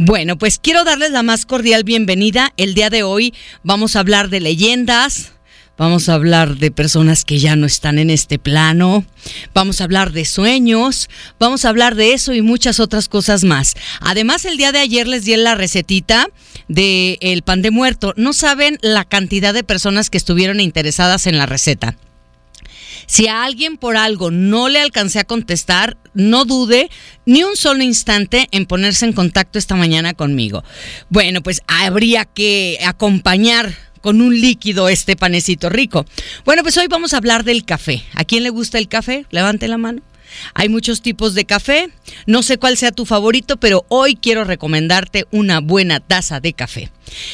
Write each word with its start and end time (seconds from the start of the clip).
Bueno, 0.00 0.38
pues 0.38 0.60
quiero 0.60 0.84
darles 0.84 1.10
la 1.10 1.24
más 1.24 1.44
cordial 1.44 1.82
bienvenida. 1.82 2.52
El 2.56 2.74
día 2.74 2.88
de 2.88 3.02
hoy 3.02 3.34
vamos 3.64 3.96
a 3.96 3.98
hablar 3.98 4.28
de 4.28 4.38
leyendas, 4.38 5.32
Vamos 5.76 6.08
a 6.08 6.14
hablar 6.14 6.56
de 6.56 6.72
personas 6.72 7.24
que 7.24 7.38
ya 7.38 7.54
no 7.54 7.64
están 7.64 8.00
en 8.00 8.10
este 8.10 8.40
plano. 8.40 9.04
Vamos 9.54 9.80
a 9.80 9.84
hablar 9.84 10.10
de 10.10 10.24
sueños. 10.24 11.08
Vamos 11.38 11.64
a 11.64 11.68
hablar 11.68 11.94
de 11.94 12.14
eso 12.14 12.32
y 12.34 12.42
muchas 12.42 12.80
otras 12.80 13.08
cosas 13.08 13.44
más. 13.44 13.74
Además, 14.00 14.44
el 14.44 14.56
día 14.56 14.72
de 14.72 14.80
ayer 14.80 15.06
les 15.06 15.24
di 15.24 15.36
la 15.36 15.54
recetita 15.54 16.26
del 16.66 17.18
el 17.20 17.42
pan 17.42 17.62
de 17.62 17.70
muerto. 17.70 18.12
No 18.16 18.32
saben 18.32 18.78
la 18.82 19.04
cantidad 19.04 19.54
de 19.54 19.62
personas 19.62 20.10
que 20.10 20.18
estuvieron 20.18 20.58
interesadas 20.58 21.28
en 21.28 21.38
la 21.38 21.46
receta. 21.46 21.96
Si 23.06 23.28
a 23.28 23.44
alguien 23.44 23.76
por 23.76 23.96
algo 23.96 24.30
no 24.30 24.68
le 24.68 24.80
alcancé 24.80 25.18
a 25.18 25.24
contestar, 25.24 25.96
no 26.14 26.44
dude 26.44 26.90
ni 27.26 27.42
un 27.42 27.56
solo 27.56 27.82
instante 27.82 28.48
en 28.50 28.66
ponerse 28.66 29.04
en 29.04 29.12
contacto 29.12 29.58
esta 29.58 29.76
mañana 29.76 30.14
conmigo. 30.14 30.64
Bueno, 31.08 31.42
pues 31.42 31.62
habría 31.66 32.24
que 32.24 32.78
acompañar 32.84 33.74
con 34.00 34.20
un 34.20 34.40
líquido 34.40 34.88
este 34.88 35.16
panecito 35.16 35.68
rico. 35.68 36.06
Bueno, 36.44 36.62
pues 36.62 36.76
hoy 36.76 36.86
vamos 36.88 37.14
a 37.14 37.18
hablar 37.18 37.44
del 37.44 37.64
café. 37.64 38.02
¿A 38.14 38.24
quién 38.24 38.42
le 38.42 38.50
gusta 38.50 38.78
el 38.78 38.88
café? 38.88 39.26
Levante 39.30 39.68
la 39.68 39.78
mano. 39.78 40.02
Hay 40.54 40.68
muchos 40.68 41.02
tipos 41.02 41.34
de 41.34 41.44
café. 41.44 41.90
No 42.26 42.42
sé 42.42 42.58
cuál 42.58 42.76
sea 42.76 42.92
tu 42.92 43.04
favorito, 43.04 43.56
pero 43.58 43.84
hoy 43.88 44.16
quiero 44.16 44.44
recomendarte 44.44 45.26
una 45.30 45.60
buena 45.60 46.00
taza 46.00 46.40
de 46.40 46.52
café. 46.52 46.90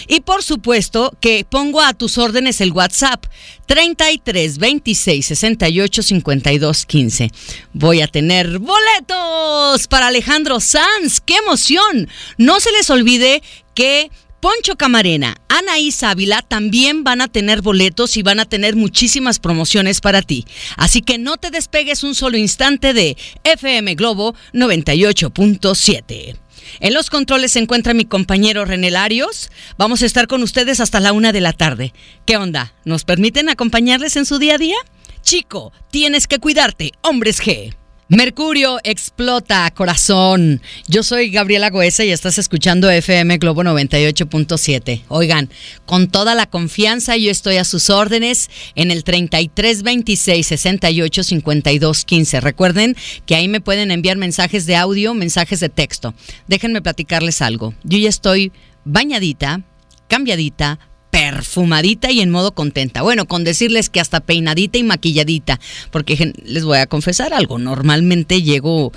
Y 0.06 0.20
por 0.20 0.42
supuesto 0.42 1.16
que 1.20 1.44
pongo 1.48 1.80
a 1.80 1.94
tus 1.94 2.18
órdenes 2.18 2.60
el 2.60 2.72
WhatsApp 2.72 3.24
33 3.66 4.58
26 4.58 5.27
68 5.27 6.02
52 6.02 6.86
15. 6.86 7.30
Voy 7.72 8.00
a 8.00 8.08
tener 8.08 8.58
boletos 8.58 9.88
para 9.88 10.08
Alejandro 10.08 10.60
Sanz. 10.60 11.20
¡Qué 11.20 11.36
emoción! 11.36 12.08
No 12.38 12.60
se 12.60 12.72
les 12.72 12.91
olvide 12.91 13.42
que 13.74 14.10
Poncho 14.44 14.76
Camarena, 14.76 15.38
Anaí 15.48 15.88
Ávila 16.02 16.42
también 16.42 17.02
van 17.02 17.22
a 17.22 17.28
tener 17.28 17.62
boletos 17.62 18.19
y 18.19 18.22
van 18.22 18.41
a 18.41 18.44
tener 18.44 18.77
muchísimas 18.77 19.38
promociones 19.38 20.02
para 20.02 20.20
ti. 20.20 20.44
Así 20.77 21.00
que 21.00 21.16
no 21.16 21.38
te 21.38 21.50
despegues 21.50 22.05
un 22.05 22.14
solo 22.14 22.36
instante 22.36 22.92
de 22.92 23.16
FM 23.44 23.94
Globo 23.94 24.34
98.7. 24.52 26.36
En 26.80 26.92
los 26.92 27.08
controles 27.08 27.52
se 27.52 27.60
encuentra 27.60 27.94
mi 27.94 28.04
compañero 28.04 28.66
René 28.66 28.91
Larios. 28.91 29.50
Vamos 29.78 30.02
a 30.02 30.06
estar 30.06 30.27
con 30.27 30.42
ustedes 30.42 30.78
hasta 30.78 31.00
la 31.00 31.14
una 31.14 31.32
de 31.32 31.41
la 31.41 31.54
tarde. 31.54 31.94
¿Qué 32.26 32.36
onda? 32.36 32.74
¿Nos 32.84 33.04
permiten 33.04 33.48
acompañarles 33.48 34.16
en 34.16 34.26
su 34.26 34.38
día 34.38 34.56
a 34.56 34.58
día? 34.58 34.76
Chico, 35.22 35.72
tienes 35.91 36.26
que 36.26 36.38
cuidarte, 36.38 36.92
hombres 37.00 37.41
G. 37.41 37.74
Mercurio 38.08 38.80
explota, 38.84 39.70
corazón. 39.70 40.60
Yo 40.88 41.02
soy 41.02 41.30
Gabriela 41.30 41.70
Goesa 41.70 42.05
y 42.05 42.10
estás 42.10 42.36
escuchando 42.36 42.91
FM 42.91 43.38
Globo 43.38 43.62
98.7. 43.62 45.05
Oigan, 45.08 45.48
con 45.86 46.08
toda 46.08 46.34
la 46.34 46.44
confianza 46.44 47.16
yo 47.16 47.30
estoy 47.30 47.56
a 47.56 47.64
sus 47.64 47.88
órdenes 47.88 48.50
en 48.75 48.91
el 48.91 49.05
3326 49.05 50.47
68 50.47 51.22
52 51.22 52.05
15. 52.05 52.41
Recuerden 52.42 52.94
que 53.25 53.36
ahí 53.36 53.48
me 53.48 53.62
pueden 53.62 53.91
enviar 53.91 54.19
mensajes 54.19 54.66
de 54.66 54.77
audio, 54.77 55.14
mensajes 55.14 55.60
de 55.60 55.70
texto. 55.70 56.12
Déjenme 56.47 56.82
platicarles 56.82 57.41
algo. 57.41 57.72
Yo 57.84 57.97
ya 57.97 58.10
estoy 58.10 58.52
bañadita, 58.84 59.62
cambiadita, 60.08 60.78
perfumadita 61.14 62.10
y 62.10 62.22
en 62.22 62.30
modo 62.30 62.56
contenta. 62.56 63.02
Bueno, 63.02 63.26
con 63.26 63.44
decirles 63.44 63.88
que 63.88 64.00
hasta 64.00 64.18
peinadita 64.18 64.78
y 64.78 64.82
maquilladita, 64.82 65.60
porque 65.92 66.32
les 66.42 66.64
voy 66.64 66.78
a 66.78 66.88
confesar 66.88 67.32
algo, 67.32 67.56
normalmente 67.60 68.42
llego 68.42 68.90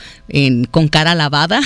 con 0.71 0.87
cara 0.87 1.13
lavada 1.13 1.61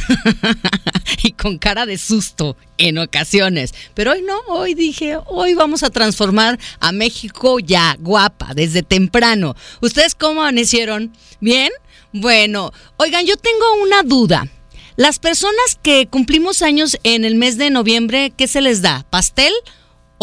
y 1.23 1.31
con 1.31 1.57
cara 1.57 1.85
de 1.85 1.97
susto 1.97 2.57
en 2.77 2.97
ocasiones, 2.97 3.73
pero 3.93 4.11
hoy 4.11 4.23
no, 4.23 4.37
hoy 4.49 4.73
dije, 4.73 5.17
hoy 5.27 5.53
vamos 5.53 5.83
a 5.83 5.89
transformar 5.89 6.59
a 6.81 6.91
México 6.91 7.59
ya 7.59 7.95
guapa, 7.97 8.53
desde 8.53 8.83
temprano. 8.83 9.55
¿Ustedes 9.79 10.15
cómo 10.15 10.41
amanecieron? 10.41 11.13
¿Bien? 11.39 11.71
Bueno, 12.11 12.73
oigan, 12.97 13.25
yo 13.25 13.37
tengo 13.37 13.83
una 13.83 14.03
duda. 14.03 14.49
Las 14.97 15.17
personas 15.19 15.79
que 15.81 16.07
cumplimos 16.07 16.61
años 16.61 16.97
en 17.03 17.23
el 17.23 17.35
mes 17.35 17.57
de 17.57 17.69
noviembre, 17.69 18.33
¿qué 18.35 18.49
se 18.49 18.59
les 18.59 18.81
da? 18.81 19.05
¿Pastel? 19.09 19.53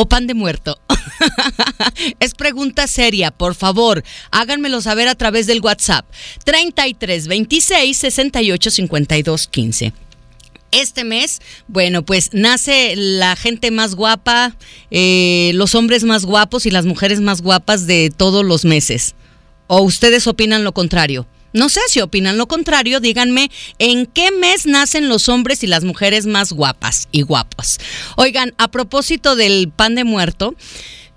O 0.00 0.08
pan 0.08 0.28
de 0.28 0.34
muerto? 0.34 0.78
es 2.20 2.34
pregunta 2.34 2.86
seria, 2.86 3.32
por 3.32 3.56
favor, 3.56 4.04
háganmelo 4.30 4.80
saber 4.80 5.08
a 5.08 5.16
través 5.16 5.48
del 5.48 5.60
WhatsApp 5.60 6.06
33 6.44 7.26
26 7.26 7.98
68 7.98 8.70
52 8.70 9.48
15. 9.48 9.92
Este 10.70 11.02
mes, 11.02 11.40
bueno, 11.66 12.04
pues 12.04 12.30
nace 12.32 12.94
la 12.94 13.34
gente 13.34 13.72
más 13.72 13.96
guapa, 13.96 14.54
eh, 14.92 15.50
los 15.54 15.74
hombres 15.74 16.04
más 16.04 16.24
guapos 16.24 16.64
y 16.66 16.70
las 16.70 16.86
mujeres 16.86 17.20
más 17.20 17.42
guapas 17.42 17.88
de 17.88 18.12
todos 18.16 18.44
los 18.44 18.64
meses. 18.64 19.16
¿O 19.66 19.80
ustedes 19.80 20.28
opinan 20.28 20.62
lo 20.62 20.72
contrario? 20.72 21.26
No 21.52 21.68
sé 21.68 21.80
si 21.88 22.00
opinan 22.00 22.36
lo 22.36 22.46
contrario, 22.46 23.00
díganme 23.00 23.50
en 23.78 24.06
qué 24.06 24.30
mes 24.30 24.66
nacen 24.66 25.08
los 25.08 25.28
hombres 25.28 25.62
y 25.62 25.66
las 25.66 25.84
mujeres 25.84 26.26
más 26.26 26.52
guapas 26.52 27.08
y 27.10 27.22
guapos. 27.22 27.78
Oigan, 28.16 28.54
a 28.58 28.68
propósito 28.68 29.34
del 29.34 29.70
pan 29.74 29.94
de 29.94 30.04
muerto, 30.04 30.54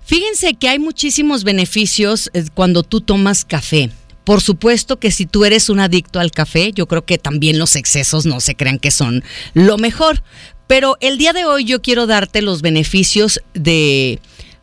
fíjense 0.04 0.54
que 0.54 0.68
hay 0.68 0.78
muchísimos 0.78 1.44
beneficios 1.44 2.30
eh, 2.32 2.44
cuando 2.54 2.82
tú 2.82 3.00
tomas 3.00 3.44
café. 3.44 3.90
Por 4.24 4.40
supuesto 4.40 4.98
que 4.98 5.10
si 5.10 5.26
tú 5.26 5.44
eres 5.44 5.68
un 5.68 5.80
adicto 5.80 6.20
al 6.20 6.30
café, 6.30 6.72
yo 6.72 6.86
creo 6.86 7.04
que 7.04 7.18
también 7.18 7.58
los 7.58 7.74
excesos 7.74 8.24
no 8.24 8.40
se 8.40 8.54
crean 8.54 8.78
que 8.78 8.92
son 8.92 9.24
lo 9.52 9.78
mejor. 9.78 10.22
Pero 10.68 10.96
el 11.00 11.18
día 11.18 11.32
de 11.32 11.44
hoy 11.44 11.64
yo 11.64 11.82
quiero 11.82 12.06
darte 12.06 12.40
los 12.40 12.62
beneficios 12.62 13.40
de 13.52 14.20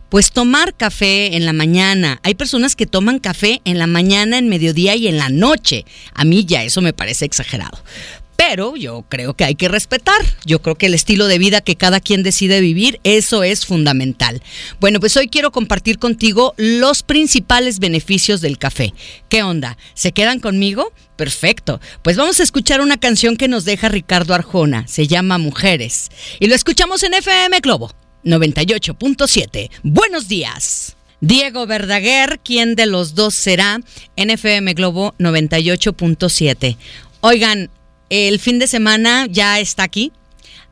pues 0.10 0.32
tomar 0.32 0.76
café 0.76 1.36
en 1.36 1.46
la 1.46 1.54
mañana. 1.54 2.20
Hay 2.24 2.36
personas 2.36 2.76
que 2.76 2.88
toman 2.88 3.20
café 3.20 3.62
en 3.66 3.78
la 3.78 3.88
mañana, 3.88 4.38
en 4.38 4.50
mediodía 4.50 4.96
y 4.96 5.08
en 5.08 5.18
la 5.18 5.30
noche. 5.30 5.86
A 6.14 6.26
mí 6.26 6.46
ya 6.46 6.64
eso 6.64 6.82
me 6.82 6.94
parece 6.94 7.26
exagerado. 7.26 7.84
Pero 8.36 8.78
yo 8.78 9.04
creo 9.10 9.34
que 9.34 9.44
hay 9.44 9.56
que 9.56 9.68
respetar. 9.68 10.16
Yo 10.46 10.62
creo 10.62 10.76
que 10.76 10.86
el 10.86 10.94
estilo 10.94 11.28
de 11.28 11.38
vida 11.38 11.60
que 11.60 11.76
cada 11.76 12.00
quien 12.00 12.24
decide 12.24 12.62
vivir, 12.62 13.02
eso 13.04 13.44
es 13.44 13.66
fundamental. 13.66 14.42
Bueno, 14.80 15.02
pues 15.02 15.18
hoy 15.18 15.28
quiero 15.28 15.52
compartir 15.52 16.00
contigo 16.00 16.54
los 16.56 17.04
principales 17.04 17.80
beneficios 17.80 18.40
del 18.40 18.58
café. 18.58 18.94
¿Qué 19.28 19.44
onda? 19.44 19.78
¿Se 19.94 20.14
quedan 20.14 20.40
conmigo? 20.40 20.94
Perfecto. 21.18 21.82
Pues 22.02 22.16
vamos 22.16 22.40
a 22.40 22.44
escuchar 22.44 22.80
una 22.80 22.98
canción 22.98 23.36
que 23.36 23.50
nos 23.50 23.66
deja 23.66 23.90
Ricardo 23.90 24.34
Arjona. 24.34 24.88
Se 24.88 25.06
llama 25.06 25.38
Mujeres. 25.38 26.10
Y 26.40 26.48
lo 26.48 26.56
escuchamos 26.56 27.04
en 27.04 27.16
FM 27.16 27.60
Globo 27.60 27.94
98.7. 28.24 29.70
Buenos 29.84 30.28
días. 30.28 30.96
Diego 31.22 31.68
Verdaguer, 31.68 32.40
¿quién 32.44 32.76
de 32.76 32.86
los 32.86 33.14
dos 33.14 33.36
será? 33.36 33.82
NFM 34.16 34.74
Globo 34.74 35.14
98.7. 35.20 36.78
Oigan, 37.22 37.70
el 38.10 38.40
fin 38.40 38.60
de 38.60 38.68
semana 38.68 39.28
ya 39.30 39.60
está 39.60 39.84
aquí. 39.84 40.14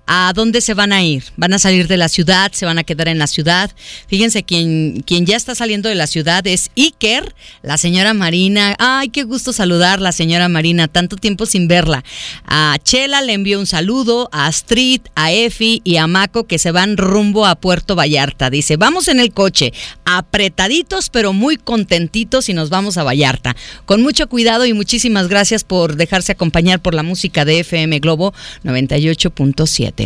¿A 0.10 0.32
dónde 0.34 0.62
se 0.62 0.74
van 0.74 0.94
a 0.94 1.04
ir? 1.04 1.26
¿Van 1.36 1.54
a 1.54 1.60
salir 1.60 1.90
de 1.90 1.98
la 1.98 2.08
ciudad? 2.08 2.54
¿Se 2.54 2.66
van 2.66 2.78
a 2.78 2.86
quedar 2.86 3.10
en 3.10 3.20
la 3.20 3.28
ciudad? 3.28 3.72
Fíjense, 4.08 4.44
quien, 4.44 5.04
quien 5.06 5.26
ya 5.26 5.36
está 5.36 5.54
saliendo 5.54 5.90
de 5.90 5.96
la 5.96 6.08
ciudad 6.08 6.48
es 6.48 6.72
Iker, 6.78 7.36
la 7.62 7.78
señora 7.78 8.14
Marina. 8.14 8.78
Ay, 8.80 9.10
qué 9.10 9.24
gusto 9.24 9.52
saludar 9.52 10.00
la 10.00 10.14
señora 10.14 10.48
Marina, 10.48 10.88
tanto 10.88 11.18
tiempo 11.18 11.46
sin 11.46 11.68
verla. 11.68 12.06
A 12.46 12.78
Chela 12.82 13.22
le 13.22 13.34
envío 13.34 13.60
un 13.60 13.68
saludo, 13.68 14.30
a 14.32 14.48
Astrid, 14.48 15.02
a 15.16 15.34
Efi 15.34 15.82
y 15.84 15.98
a 15.98 16.08
Maco 16.08 16.48
que 16.48 16.58
se 16.58 16.72
van 16.72 16.96
rumbo 16.96 17.46
a 17.46 17.56
Puerto 17.56 17.96
Vallarta. 17.96 18.50
Dice, 18.50 18.78
vamos 18.78 19.10
en 19.10 19.20
el 19.20 19.34
coche, 19.34 19.74
apretaditos 20.06 21.10
pero 21.10 21.34
muy 21.34 21.58
contentitos 21.58 22.48
y 22.48 22.54
nos 22.54 22.70
vamos 22.70 22.98
a 22.98 23.04
Vallarta. 23.04 23.58
Con 23.86 24.02
mucho 24.02 24.30
cuidado 24.30 24.66
y 24.66 24.74
muchísimas 24.74 25.28
gracias 25.28 25.66
por 25.66 25.98
dejarse 25.98 26.32
acompañar 26.32 26.82
por 26.82 26.94
la 26.94 27.04
música 27.04 27.44
de 27.44 27.60
FM 27.60 28.00
Globo 28.00 28.34
98.7. 28.64 29.97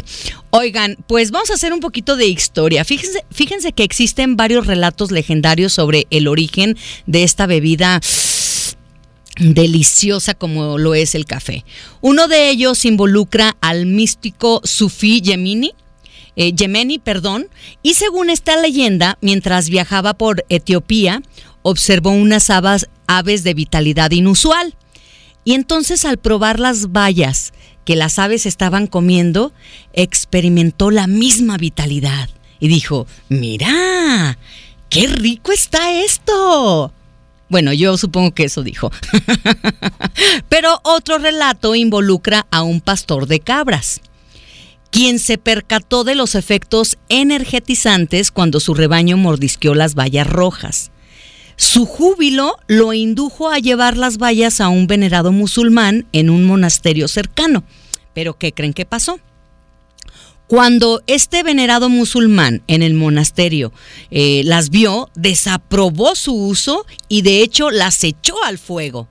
Oigan, 0.49 0.97
pues 1.07 1.31
vamos 1.31 1.51
a 1.51 1.55
hacer 1.55 1.73
un 1.73 1.79
poquito 1.79 2.15
de 2.15 2.27
historia. 2.27 2.83
Fíjense, 2.83 3.71
que 3.73 3.83
existen 3.83 4.35
varios 4.35 4.67
relatos 4.67 5.11
legendarios 5.11 5.73
sobre 5.73 6.07
el 6.09 6.27
origen 6.27 6.77
de 7.05 7.23
esta 7.23 7.45
bebida 7.45 8.01
deliciosa 9.39 10.33
como 10.33 10.77
lo 10.77 10.93
es 10.93 11.15
el 11.15 11.25
café. 11.25 11.65
Uno 12.01 12.27
de 12.27 12.49
ellos 12.49 12.85
involucra 12.85 13.55
al 13.61 13.85
místico 13.85 14.61
sufí 14.63 15.21
Yemini, 15.21 15.73
eh, 16.35 16.53
Yemeni, 16.53 16.99
perdón, 16.99 17.47
y 17.81 17.95
según 17.95 18.29
esta 18.29 18.55
leyenda, 18.57 19.17
mientras 19.21 19.69
viajaba 19.69 20.13
por 20.13 20.45
Etiopía, 20.49 21.21
observó 21.61 22.11
unas 22.11 22.49
aves 22.49 23.43
de 23.43 23.53
vitalidad 23.53 24.11
inusual. 24.11 24.75
Y 25.43 25.53
entonces 25.53 26.05
al 26.05 26.17
probar 26.17 26.59
las 26.59 26.91
bayas 26.91 27.53
que 27.85 27.95
las 27.95 28.19
aves 28.19 28.45
estaban 28.45 28.87
comiendo, 28.87 29.53
experimentó 29.93 30.91
la 30.91 31.07
misma 31.07 31.57
vitalidad 31.57 32.29
y 32.59 32.67
dijo, 32.67 33.07
mira, 33.27 34.37
qué 34.89 35.07
rico 35.07 35.51
está 35.51 35.91
esto. 36.03 36.93
Bueno, 37.49 37.73
yo 37.73 37.97
supongo 37.97 38.33
que 38.33 38.45
eso 38.45 38.63
dijo. 38.63 38.91
Pero 40.49 40.79
otro 40.83 41.17
relato 41.17 41.75
involucra 41.75 42.45
a 42.51 42.61
un 42.61 42.79
pastor 42.79 43.27
de 43.27 43.39
cabras 43.39 44.01
quien 44.91 45.19
se 45.19 45.37
percató 45.37 46.03
de 46.03 46.15
los 46.15 46.35
efectos 46.35 46.97
energetizantes 47.09 48.29
cuando 48.29 48.59
su 48.59 48.73
rebaño 48.73 49.17
mordisqueó 49.17 49.73
las 49.73 49.95
vallas 49.95 50.27
rojas. 50.27 50.91
Su 51.61 51.85
júbilo 51.85 52.57
lo 52.65 52.91
indujo 52.91 53.51
a 53.51 53.59
llevar 53.59 53.95
las 53.95 54.17
vallas 54.17 54.59
a 54.59 54.69
un 54.69 54.87
venerado 54.87 55.31
musulmán 55.31 56.07
en 56.11 56.31
un 56.31 56.43
monasterio 56.43 57.07
cercano. 57.07 57.63
Pero 58.15 58.35
¿qué 58.35 58.51
creen 58.51 58.73
que 58.73 58.87
pasó? 58.87 59.19
Cuando 60.47 61.03
este 61.05 61.43
venerado 61.43 61.87
musulmán 61.87 62.63
en 62.65 62.81
el 62.81 62.95
monasterio 62.95 63.71
eh, 64.09 64.41
las 64.43 64.71
vio, 64.71 65.11
desaprobó 65.13 66.15
su 66.15 66.33
uso 66.33 66.87
y 67.07 67.21
de 67.21 67.43
hecho 67.43 67.69
las 67.69 68.03
echó 68.03 68.43
al 68.43 68.57
fuego. 68.57 69.07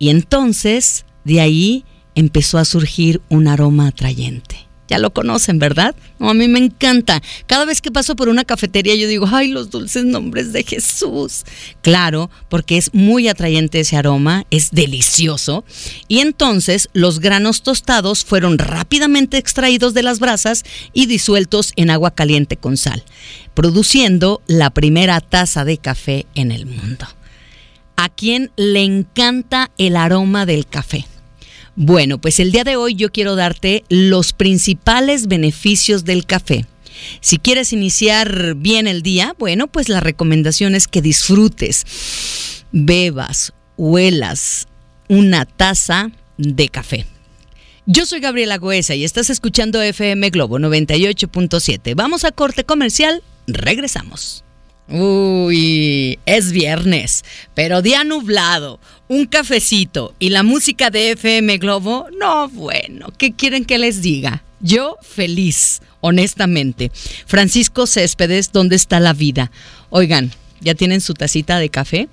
Y 0.00 0.08
entonces 0.08 1.06
de 1.22 1.40
ahí 1.40 1.84
empezó 2.16 2.58
a 2.58 2.64
surgir 2.64 3.22
un 3.28 3.46
aroma 3.46 3.86
atrayente. 3.86 4.67
Ya 4.88 4.98
lo 4.98 5.12
conocen, 5.12 5.58
¿verdad? 5.58 5.94
a 6.18 6.34
mí 6.34 6.48
me 6.48 6.58
encanta. 6.58 7.22
Cada 7.46 7.64
vez 7.64 7.80
que 7.80 7.92
paso 7.92 8.16
por 8.16 8.28
una 8.28 8.44
cafetería 8.44 8.94
yo 8.94 9.06
digo, 9.06 9.28
ay, 9.30 9.48
los 9.48 9.70
dulces 9.70 10.04
nombres 10.04 10.52
de 10.52 10.64
Jesús. 10.64 11.44
Claro, 11.82 12.30
porque 12.48 12.78
es 12.78 12.94
muy 12.94 13.28
atrayente 13.28 13.80
ese 13.80 13.96
aroma, 13.96 14.46
es 14.50 14.70
delicioso. 14.70 15.64
Y 16.08 16.20
entonces 16.20 16.88
los 16.94 17.20
granos 17.20 17.62
tostados 17.62 18.24
fueron 18.24 18.58
rápidamente 18.58 19.36
extraídos 19.36 19.94
de 19.94 20.02
las 20.02 20.18
brasas 20.18 20.64
y 20.92 21.06
disueltos 21.06 21.72
en 21.76 21.90
agua 21.90 22.14
caliente 22.14 22.56
con 22.56 22.76
sal, 22.76 23.04
produciendo 23.54 24.42
la 24.46 24.70
primera 24.70 25.20
taza 25.20 25.64
de 25.64 25.78
café 25.78 26.26
en 26.34 26.50
el 26.50 26.66
mundo. 26.66 27.06
¿A 27.96 28.08
quién 28.08 28.50
le 28.56 28.84
encanta 28.84 29.70
el 29.76 29.96
aroma 29.96 30.46
del 30.46 30.66
café? 30.66 31.04
Bueno, 31.80 32.20
pues 32.20 32.40
el 32.40 32.50
día 32.50 32.64
de 32.64 32.74
hoy 32.74 32.96
yo 32.96 33.12
quiero 33.12 33.36
darte 33.36 33.84
los 33.88 34.32
principales 34.32 35.28
beneficios 35.28 36.04
del 36.04 36.26
café. 36.26 36.66
Si 37.20 37.38
quieres 37.38 37.72
iniciar 37.72 38.56
bien 38.56 38.88
el 38.88 39.02
día, 39.02 39.36
bueno, 39.38 39.68
pues 39.68 39.88
la 39.88 40.00
recomendación 40.00 40.74
es 40.74 40.88
que 40.88 41.02
disfrutes, 41.02 42.64
bebas, 42.72 43.52
huelas 43.76 44.66
una 45.06 45.44
taza 45.46 46.10
de 46.36 46.68
café. 46.68 47.06
Yo 47.86 48.06
soy 48.06 48.18
Gabriela 48.18 48.58
Goesa 48.58 48.96
y 48.96 49.04
estás 49.04 49.30
escuchando 49.30 49.80
FM 49.80 50.30
Globo 50.30 50.58
98.7. 50.58 51.94
Vamos 51.94 52.24
a 52.24 52.32
corte 52.32 52.64
comercial, 52.64 53.22
regresamos. 53.46 54.44
Uy, 54.90 56.18
es 56.24 56.50
viernes, 56.50 57.22
pero 57.54 57.82
día 57.82 58.04
nublado, 58.04 58.80
un 59.06 59.26
cafecito 59.26 60.14
y 60.18 60.30
la 60.30 60.42
música 60.42 60.88
de 60.88 61.10
FM 61.10 61.58
Globo, 61.58 62.06
no, 62.18 62.48
bueno, 62.48 63.12
¿qué 63.18 63.32
quieren 63.32 63.66
que 63.66 63.76
les 63.78 64.00
diga? 64.00 64.42
Yo 64.60 64.96
feliz, 65.02 65.82
honestamente. 66.00 66.90
Francisco 67.26 67.86
Céspedes, 67.86 68.50
¿dónde 68.50 68.76
está 68.76 68.98
la 68.98 69.12
vida? 69.12 69.50
Oigan, 69.90 70.32
¿ya 70.62 70.74
tienen 70.74 71.02
su 71.02 71.12
tacita 71.12 71.58
de 71.58 71.68
café? 71.68 72.08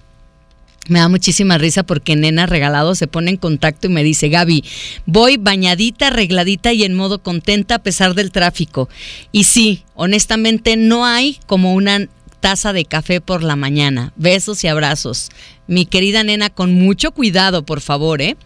Me 0.89 0.99
da 0.99 1.07
muchísima 1.07 1.57
risa 1.57 1.83
porque 1.83 2.17
Nena 2.17 2.45
Regalado 2.45 2.93
se 2.93 3.07
pone 3.07 3.31
en 3.31 3.37
contacto 3.37 3.87
y 3.87 3.91
me 3.91 4.03
dice, 4.03 4.27
Gaby, 4.27 4.65
voy 5.05 5.37
bañadita, 5.37 6.07
arregladita 6.07 6.73
y 6.73 6.83
en 6.83 6.93
modo 6.93 7.23
contenta 7.23 7.75
a 7.75 7.83
pesar 7.83 8.15
del 8.15 8.31
tráfico. 8.31 8.89
Y 9.31 9.45
sí, 9.45 9.83
honestamente 9.95 10.75
no 10.75 11.05
hay 11.05 11.39
como 11.47 11.73
una 11.73 12.07
taza 12.39 12.73
de 12.73 12.85
café 12.85 13.21
por 13.21 13.43
la 13.43 13.55
mañana. 13.55 14.13
Besos 14.15 14.63
y 14.63 14.67
abrazos. 14.67 15.29
Mi 15.67 15.85
querida 15.85 16.23
nena, 16.23 16.49
con 16.49 16.73
mucho 16.73 17.11
cuidado, 17.11 17.65
por 17.65 17.81
favor, 17.81 18.21
¿eh? 18.21 18.37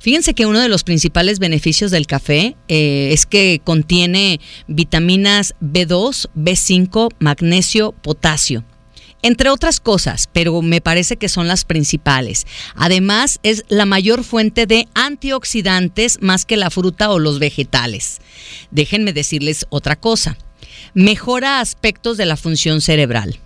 Fíjense 0.00 0.34
que 0.34 0.44
uno 0.44 0.60
de 0.60 0.68
los 0.68 0.84
principales 0.84 1.38
beneficios 1.38 1.90
del 1.90 2.06
café 2.06 2.56
eh, 2.68 3.10
es 3.12 3.24
que 3.24 3.60
contiene 3.64 4.38
vitaminas 4.66 5.54
B2, 5.62 6.28
B5, 6.34 7.10
magnesio, 7.18 7.92
potasio 7.92 8.64
entre 9.24 9.48
otras 9.48 9.80
cosas, 9.80 10.28
pero 10.30 10.60
me 10.60 10.82
parece 10.82 11.16
que 11.16 11.30
son 11.30 11.48
las 11.48 11.64
principales. 11.64 12.46
Además, 12.74 13.40
es 13.42 13.64
la 13.68 13.86
mayor 13.86 14.22
fuente 14.22 14.66
de 14.66 14.86
antioxidantes 14.92 16.18
más 16.20 16.44
que 16.44 16.58
la 16.58 16.68
fruta 16.68 17.10
o 17.10 17.18
los 17.18 17.38
vegetales. 17.38 18.20
Déjenme 18.70 19.14
decirles 19.14 19.64
otra 19.70 19.96
cosa. 19.96 20.36
Mejora 20.94 21.60
aspectos 21.60 22.16
de 22.16 22.26
la 22.26 22.36
función 22.36 22.80
cerebral 22.80 23.38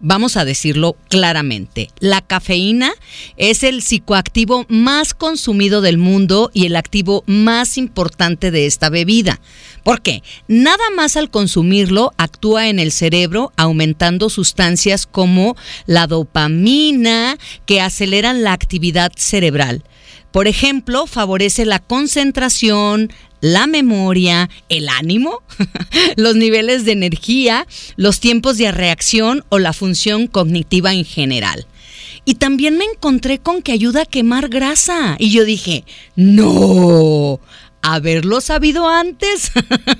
vamos 0.00 0.36
a 0.36 0.44
decirlo 0.44 0.96
claramente, 1.08 1.90
la 2.00 2.20
cafeína 2.22 2.92
es 3.36 3.62
el 3.62 3.82
psicoactivo 3.82 4.64
más 4.68 5.14
consumido 5.14 5.80
del 5.80 5.98
mundo 5.98 6.50
y 6.52 6.66
el 6.66 6.76
activo 6.76 7.22
más 7.26 7.78
importante 7.78 8.50
de 8.50 8.66
esta 8.66 8.88
bebida. 8.88 9.40
¿Por 9.84 10.02
qué? 10.02 10.22
Nada 10.48 10.82
más 10.94 11.16
al 11.16 11.30
consumirlo 11.30 12.12
actúa 12.16 12.68
en 12.68 12.78
el 12.78 12.92
cerebro 12.92 13.52
aumentando 13.56 14.30
sustancias 14.30 15.06
como 15.06 15.56
la 15.86 16.06
dopamina 16.06 17.36
que 17.66 17.80
aceleran 17.80 18.42
la 18.42 18.52
actividad 18.52 19.12
cerebral. 19.16 19.84
Por 20.32 20.46
ejemplo, 20.46 21.06
favorece 21.06 21.64
la 21.64 21.80
concentración, 21.80 23.12
la 23.40 23.66
memoria, 23.66 24.50
el 24.68 24.88
ánimo, 24.88 25.42
los 26.16 26.36
niveles 26.36 26.84
de 26.84 26.92
energía, 26.92 27.66
los 27.96 28.20
tiempos 28.20 28.58
de 28.58 28.72
reacción 28.72 29.44
o 29.48 29.58
la 29.58 29.72
función 29.72 30.26
cognitiva 30.26 30.92
en 30.92 31.04
general. 31.04 31.66
Y 32.24 32.34
también 32.34 32.76
me 32.76 32.84
encontré 32.84 33.38
con 33.38 33.62
que 33.62 33.72
ayuda 33.72 34.02
a 34.02 34.06
quemar 34.06 34.48
grasa. 34.48 35.16
Y 35.18 35.30
yo 35.30 35.44
dije, 35.44 35.84
no, 36.16 37.40
haberlo 37.82 38.40
sabido 38.40 38.88
antes. 38.88 39.50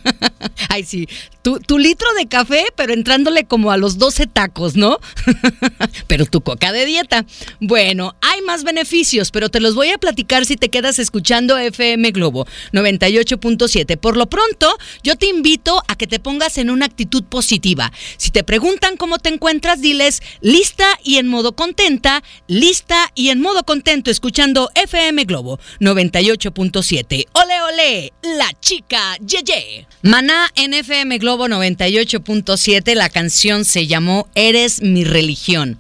Ay, 0.69 0.85
sí, 0.85 1.09
tu, 1.43 1.79
litro 1.79 2.07
de 2.15 2.27
café, 2.27 2.67
pero 2.77 2.93
entrándole 2.93 3.45
como 3.45 3.71
a 3.71 3.77
los 3.77 3.99
12 3.99 4.27
tacos, 4.27 4.77
¿no? 4.77 4.99
pero 6.07 6.27
tu 6.27 6.43
coca 6.43 6.73
de 6.73 6.85
dieta. 6.85 7.25
Bueno, 7.61 8.15
hay 8.21 8.43
más 8.43 8.65
beneficios, 8.65 9.31
pero 9.31 9.49
te 9.49 9.61
los 9.61 9.75
voy 9.75 9.89
a 9.89 9.99
platicar 9.99 10.45
si 10.45 10.57
te 10.57 10.69
quedas 10.69 10.99
escuchando 10.99 11.57
FM 11.57 12.11
Globo 12.11 12.47
98.7. 12.73 13.97
Por 13.97 14.17
lo 14.17 14.29
pronto, 14.29 14.77
yo 15.03 15.17
te 15.17 15.27
invito 15.27 15.83
a 15.89 15.97
que 15.97 16.07
te 16.07 16.21
pongas 16.21 16.59
en 16.59 16.71
una 16.71 16.87
actitud 16.87 17.25
positiva. 17.25 17.93
Si 18.17 18.31
te 18.31 18.45
preguntan 18.45 18.97
cómo 18.97 19.19
te 19.19 19.31
encuentras, 19.31 19.81
diles 19.81 20.23
lista 20.41 20.87
y 21.03 21.17
en 21.17 21.29
modo 21.29 21.53
contenta, 21.53 22.23
lista 22.49 23.11
y 23.15 23.31
en 23.31 23.41
modo 23.41 23.65
contento 23.65 24.11
escuchando 24.11 24.71
FM 24.75 25.25
Globo 25.25 25.59
98.7. 25.81 27.27
Ole, 27.33 27.63
ole, 27.63 28.13
la 28.23 28.53
chica 28.61 29.17
Yeye. 29.25 29.87
Maná 30.03 30.51
en 30.55 30.75
FM 30.75 31.19
Globo 31.19 31.30
Globo 31.31 31.47
98.7. 31.47 32.97
La 32.97 33.09
canción 33.09 33.65
se 33.65 33.87
llamó 33.87 34.27
Eres 34.35 34.83
mi 34.83 35.05
religión. 35.05 35.79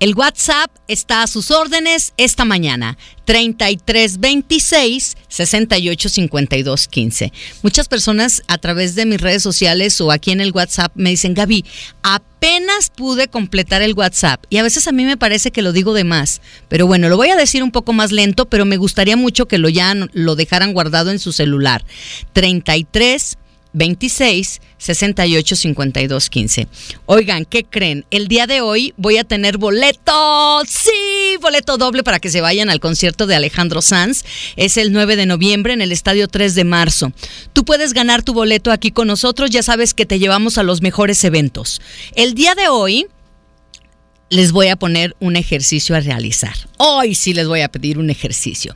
El 0.00 0.14
WhatsApp 0.14 0.70
está 0.88 1.22
a 1.22 1.26
sus 1.26 1.50
órdenes 1.50 2.14
esta 2.16 2.46
mañana. 2.46 2.96
3326 3.26 5.18
6852 5.28 6.88
15. 6.88 7.32
Muchas 7.60 7.86
personas 7.86 8.42
a 8.48 8.56
través 8.56 8.94
de 8.94 9.04
mis 9.04 9.20
redes 9.20 9.42
sociales 9.42 10.00
o 10.00 10.10
aquí 10.10 10.30
en 10.30 10.40
el 10.40 10.52
WhatsApp 10.52 10.92
me 10.94 11.10
dicen, 11.10 11.34
Gaby, 11.34 11.66
apenas 12.02 12.88
pude 12.88 13.28
completar 13.28 13.82
el 13.82 13.92
WhatsApp. 13.92 14.42
Y 14.48 14.56
a 14.56 14.62
veces 14.62 14.88
a 14.88 14.92
mí 14.92 15.04
me 15.04 15.18
parece 15.18 15.50
que 15.50 15.60
lo 15.60 15.74
digo 15.74 15.92
de 15.92 16.04
más. 16.04 16.40
Pero 16.68 16.86
bueno, 16.86 17.10
lo 17.10 17.18
voy 17.18 17.28
a 17.28 17.36
decir 17.36 17.62
un 17.62 17.72
poco 17.72 17.92
más 17.92 18.10
lento, 18.10 18.48
pero 18.48 18.64
me 18.64 18.78
gustaría 18.78 19.18
mucho 19.18 19.48
que 19.48 19.58
lo 19.58 19.68
ya 19.68 19.94
lo 20.14 20.34
dejaran 20.34 20.72
guardado 20.72 21.10
en 21.10 21.18
su 21.18 21.32
celular. 21.32 21.84
33 22.32 23.36
26 23.72 24.60
68 24.78 25.56
52 25.56 26.30
15. 26.30 26.68
Oigan, 27.06 27.44
¿qué 27.44 27.64
creen? 27.64 28.04
El 28.10 28.28
día 28.28 28.46
de 28.46 28.60
hoy 28.60 28.94
voy 28.96 29.18
a 29.18 29.24
tener 29.24 29.58
boleto, 29.58 30.62
sí, 30.66 31.36
boleto 31.40 31.76
doble 31.76 32.02
para 32.02 32.20
que 32.20 32.30
se 32.30 32.40
vayan 32.40 32.70
al 32.70 32.80
concierto 32.80 33.26
de 33.26 33.34
Alejandro 33.34 33.82
Sanz. 33.82 34.24
Es 34.56 34.76
el 34.76 34.92
9 34.92 35.16
de 35.16 35.26
noviembre 35.26 35.72
en 35.72 35.82
el 35.82 35.92
Estadio 35.92 36.28
3 36.28 36.54
de 36.54 36.64
marzo. 36.64 37.12
Tú 37.52 37.64
puedes 37.64 37.92
ganar 37.92 38.22
tu 38.22 38.32
boleto 38.32 38.70
aquí 38.70 38.90
con 38.90 39.08
nosotros, 39.08 39.50
ya 39.50 39.62
sabes 39.62 39.94
que 39.94 40.06
te 40.06 40.18
llevamos 40.18 40.58
a 40.58 40.62
los 40.62 40.82
mejores 40.82 41.22
eventos. 41.24 41.80
El 42.14 42.34
día 42.34 42.54
de 42.54 42.68
hoy 42.68 43.06
les 44.30 44.52
voy 44.52 44.68
a 44.68 44.76
poner 44.76 45.16
un 45.20 45.36
ejercicio 45.36 45.96
a 45.96 46.00
realizar. 46.00 46.54
Hoy 46.76 47.14
sí 47.14 47.32
les 47.32 47.48
voy 47.48 47.62
a 47.62 47.68
pedir 47.68 47.98
un 47.98 48.10
ejercicio. 48.10 48.74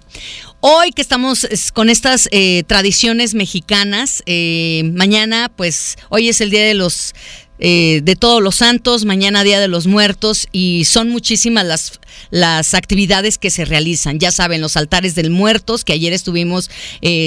Hoy 0.65 0.93
que 0.93 1.03
estamos 1.03 1.45
con 1.75 1.91
estas 1.91 2.29
eh, 2.31 2.63
tradiciones 2.69 3.35
mexicanas, 3.35 4.23
eh, 4.27 4.83
mañana 4.95 5.51
pues 5.57 5.97
hoy 6.09 6.29
es 6.29 6.41
el 6.41 6.51
día 6.51 6.65
de 6.65 6.75
los 6.75 7.17
eh, 7.59 8.01
de 8.05 8.15
todos 8.15 8.41
los 8.41 8.55
santos, 8.55 9.05
mañana 9.05 9.43
día 9.43 9.59
de 9.59 9.67
los 9.67 9.89
muertos 9.89 10.47
y 10.53 10.85
son 10.85 11.09
muchísimas 11.09 11.67
las, 11.67 12.01
las 12.31 12.75
actividades 12.75 13.39
que 13.39 13.51
se 13.51 13.65
realizan. 13.65 14.21
Ya 14.21 14.31
saben, 14.31 14.61
los 14.61 14.77
altares 14.77 15.17
del 15.17 15.31
muertos 15.31 15.83
que 15.83 15.95
ayer 15.95 16.13
estuvimos 16.13 16.71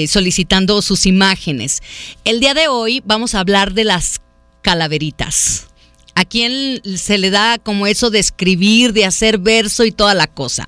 solicitando 0.08 0.80
sus 0.80 1.04
imágenes. 1.04 1.82
El 2.24 2.40
día 2.40 2.54
de 2.54 2.68
hoy 2.68 3.02
vamos 3.04 3.34
a 3.34 3.40
hablar 3.40 3.74
de 3.74 3.84
las 3.84 4.22
calaveritas. 4.62 5.66
¿A 6.16 6.24
quién 6.24 6.80
se 6.96 7.18
le 7.18 7.28
da 7.28 7.58
como 7.58 7.86
eso 7.86 8.08
de 8.08 8.18
escribir, 8.18 8.94
de 8.94 9.04
hacer 9.04 9.36
verso 9.36 9.84
y 9.84 9.92
toda 9.92 10.14
la 10.14 10.26
cosa? 10.26 10.66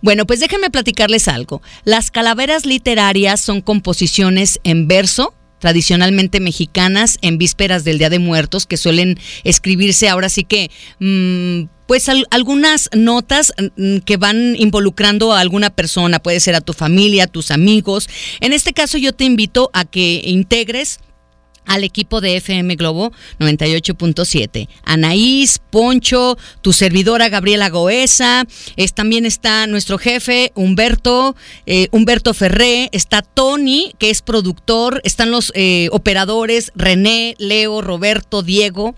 Bueno, 0.00 0.26
pues 0.26 0.40
déjenme 0.40 0.70
platicarles 0.70 1.28
algo. 1.28 1.60
Las 1.84 2.10
calaveras 2.10 2.64
literarias 2.64 3.42
son 3.42 3.60
composiciones 3.60 4.60
en 4.64 4.88
verso, 4.88 5.34
tradicionalmente 5.58 6.40
mexicanas 6.40 7.18
en 7.20 7.36
vísperas 7.36 7.84
del 7.84 7.98
Día 7.98 8.08
de 8.08 8.18
Muertos 8.18 8.64
que 8.64 8.78
suelen 8.78 9.18
escribirse 9.44 10.08
ahora 10.08 10.30
sí 10.30 10.44
que 10.44 10.70
mm, 11.00 11.68
pues 11.86 12.08
algunas 12.30 12.88
notas 12.96 13.52
mm, 13.76 13.98
que 13.98 14.16
van 14.16 14.56
involucrando 14.56 15.34
a 15.34 15.40
alguna 15.40 15.68
persona, 15.68 16.18
puede 16.18 16.40
ser 16.40 16.54
a 16.54 16.62
tu 16.62 16.72
familia, 16.72 17.24
a 17.24 17.28
tus 17.28 17.50
amigos. 17.50 18.08
En 18.40 18.54
este 18.54 18.72
caso 18.72 18.96
yo 18.96 19.12
te 19.12 19.24
invito 19.24 19.68
a 19.74 19.84
que 19.84 20.22
integres 20.24 21.00
al 21.68 21.84
equipo 21.84 22.20
de 22.20 22.36
FM 22.36 22.74
Globo 22.74 23.12
98.7. 23.38 24.68
Anaís, 24.84 25.60
Poncho, 25.70 26.36
tu 26.62 26.72
servidora 26.72 27.28
Gabriela 27.28 27.68
Goesa, 27.68 28.44
es, 28.76 28.94
también 28.94 29.26
está 29.26 29.66
nuestro 29.66 29.98
jefe 29.98 30.50
Humberto, 30.54 31.36
eh, 31.66 31.88
Humberto 31.92 32.34
Ferré, 32.34 32.88
está 32.92 33.22
Tony, 33.22 33.92
que 33.98 34.10
es 34.10 34.22
productor, 34.22 35.00
están 35.04 35.30
los 35.30 35.52
eh, 35.54 35.88
operadores 35.92 36.72
René, 36.74 37.36
Leo, 37.38 37.82
Roberto, 37.82 38.42
Diego. 38.42 38.94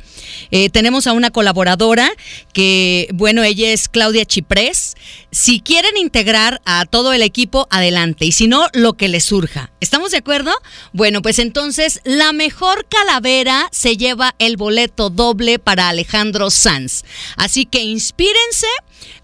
Eh, 0.50 0.71
tenemos 0.71 1.07
a 1.07 1.12
una 1.12 1.31
colaboradora 1.31 2.11
que, 2.53 3.09
bueno, 3.12 3.43
ella 3.43 3.73
es 3.73 3.89
Claudia 3.89 4.25
Chiprés. 4.25 4.95
Si 5.33 5.61
quieren 5.61 5.97
integrar 5.97 6.61
a 6.65 6.87
todo 6.87 7.12
el 7.12 7.23
equipo, 7.23 7.67
adelante. 7.71 8.25
Y 8.25 8.33
si 8.33 8.47
no, 8.47 8.69
lo 8.73 8.95
que 8.95 9.09
les 9.09 9.25
surja. 9.25 9.71
¿Estamos 9.81 10.12
de 10.12 10.19
acuerdo? 10.19 10.53
Bueno, 10.93 11.23
pues 11.23 11.39
entonces 11.39 12.00
la 12.05 12.33
mejor 12.33 12.60
calavera 12.88 13.69
se 13.73 13.97
lleva 13.97 14.35
el 14.38 14.57
boleto 14.57 15.11
doble 15.11 15.59
para 15.59 15.88
Alejandro 15.88 16.50
Sanz. 16.50 17.05
Así 17.37 17.67
que 17.67 17.83
inspírense. 17.83 18.67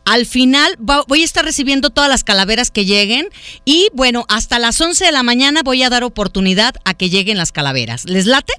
Al 0.05 0.25
final 0.25 0.76
voy 0.78 1.23
a 1.23 1.25
estar 1.25 1.45
recibiendo 1.45 1.90
todas 1.90 2.09
las 2.09 2.23
calaveras 2.23 2.71
que 2.71 2.85
lleguen 2.85 3.28
y 3.64 3.88
bueno, 3.93 4.25
hasta 4.28 4.61
las 4.61 4.81
11 4.81 5.05
de 5.05 5.12
la 5.12 5.25
mañana 5.25 5.62
voy 5.64 5.83
a 5.83 5.90
dar 5.90 6.05
oportunidad 6.05 6.76
a 6.85 6.95
que 6.95 7.11
lleguen 7.11 7.37
las 7.37 7.50
calaveras. 7.50 8.05
¿Les 8.05 8.26
late? 8.26 8.52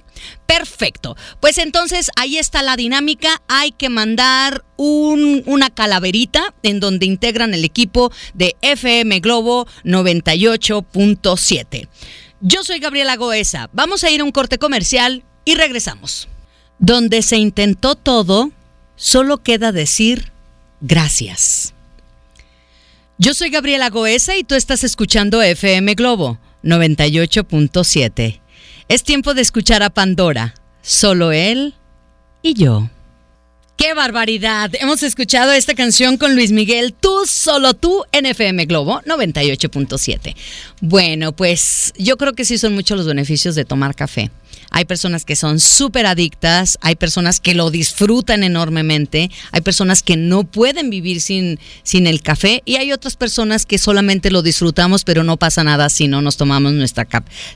Perfecto. 0.46 1.16
Pues 1.40 1.56
entonces 1.56 2.10
ahí 2.16 2.36
está 2.36 2.62
la 2.62 2.76
dinámica. 2.76 3.40
Hay 3.48 3.72
que 3.72 3.88
mandar 3.88 4.62
una 4.76 5.70
calaverita 5.70 6.54
en 6.62 6.80
donde 6.80 7.06
integran 7.06 7.54
el 7.54 7.64
equipo 7.64 8.12
de 8.34 8.54
FM 8.60 9.20
Globo 9.20 9.66
98.7. 9.84 11.88
Yo 12.40 12.62
soy 12.62 12.78
Gabriela 12.78 13.16
Goesa. 13.16 13.68
Vamos 13.72 14.04
a 14.04 14.10
ir 14.10 14.20
a 14.20 14.24
un 14.24 14.32
corte 14.32 14.58
comercial 14.58 15.24
y 15.44 15.54
regresamos. 15.54 16.28
Donde 16.78 17.22
se 17.22 17.36
intentó 17.36 17.96
todo, 17.96 18.52
solo 18.96 19.38
queda 19.38 19.72
decir 19.72 20.30
gracias. 20.80 21.74
Yo 23.18 23.34
soy 23.34 23.50
Gabriela 23.50 23.90
Goesa 23.90 24.36
y 24.36 24.44
tú 24.44 24.54
estás 24.54 24.84
escuchando 24.84 25.42
FM 25.42 25.94
Globo 25.94 26.38
98.7. 26.62 28.40
Es 28.86 29.02
tiempo 29.02 29.34
de 29.34 29.42
escuchar 29.42 29.82
a 29.82 29.90
Pandora, 29.90 30.54
solo 30.82 31.32
él 31.32 31.74
y 32.42 32.54
yo. 32.54 32.88
¡Qué 33.78 33.94
barbaridad! 33.94 34.72
Hemos 34.80 35.04
escuchado 35.04 35.52
esta 35.52 35.72
canción 35.72 36.16
con 36.16 36.34
Luis 36.34 36.50
Miguel, 36.50 36.92
Tú, 36.92 37.26
solo 37.26 37.74
tú, 37.74 38.04
en 38.10 38.26
FM 38.26 38.66
Globo 38.66 39.00
98.7. 39.02 40.34
Bueno, 40.80 41.30
pues 41.30 41.94
yo 41.96 42.16
creo 42.16 42.32
que 42.32 42.44
sí 42.44 42.58
son 42.58 42.74
muchos 42.74 42.98
los 42.98 43.06
beneficios 43.06 43.54
de 43.54 43.64
tomar 43.64 43.94
café. 43.94 44.32
Hay 44.70 44.84
personas 44.84 45.24
que 45.24 45.36
son 45.36 45.60
súper 45.60 46.06
adictas, 46.06 46.78
hay 46.80 46.96
personas 46.96 47.40
que 47.40 47.54
lo 47.54 47.70
disfrutan 47.70 48.42
enormemente, 48.42 49.30
hay 49.52 49.60
personas 49.60 50.02
que 50.02 50.16
no 50.16 50.44
pueden 50.44 50.90
vivir 50.90 51.20
sin, 51.20 51.58
sin 51.82 52.06
el 52.06 52.22
café 52.22 52.62
y 52.64 52.76
hay 52.76 52.92
otras 52.92 53.16
personas 53.16 53.66
que 53.66 53.78
solamente 53.78 54.30
lo 54.30 54.42
disfrutamos, 54.42 55.04
pero 55.04 55.24
no 55.24 55.36
pasa 55.36 55.64
nada 55.64 55.88
si 55.88 56.08
no 56.08 56.22
nos 56.22 56.36
tomamos 56.36 56.72
nuestra 56.72 57.06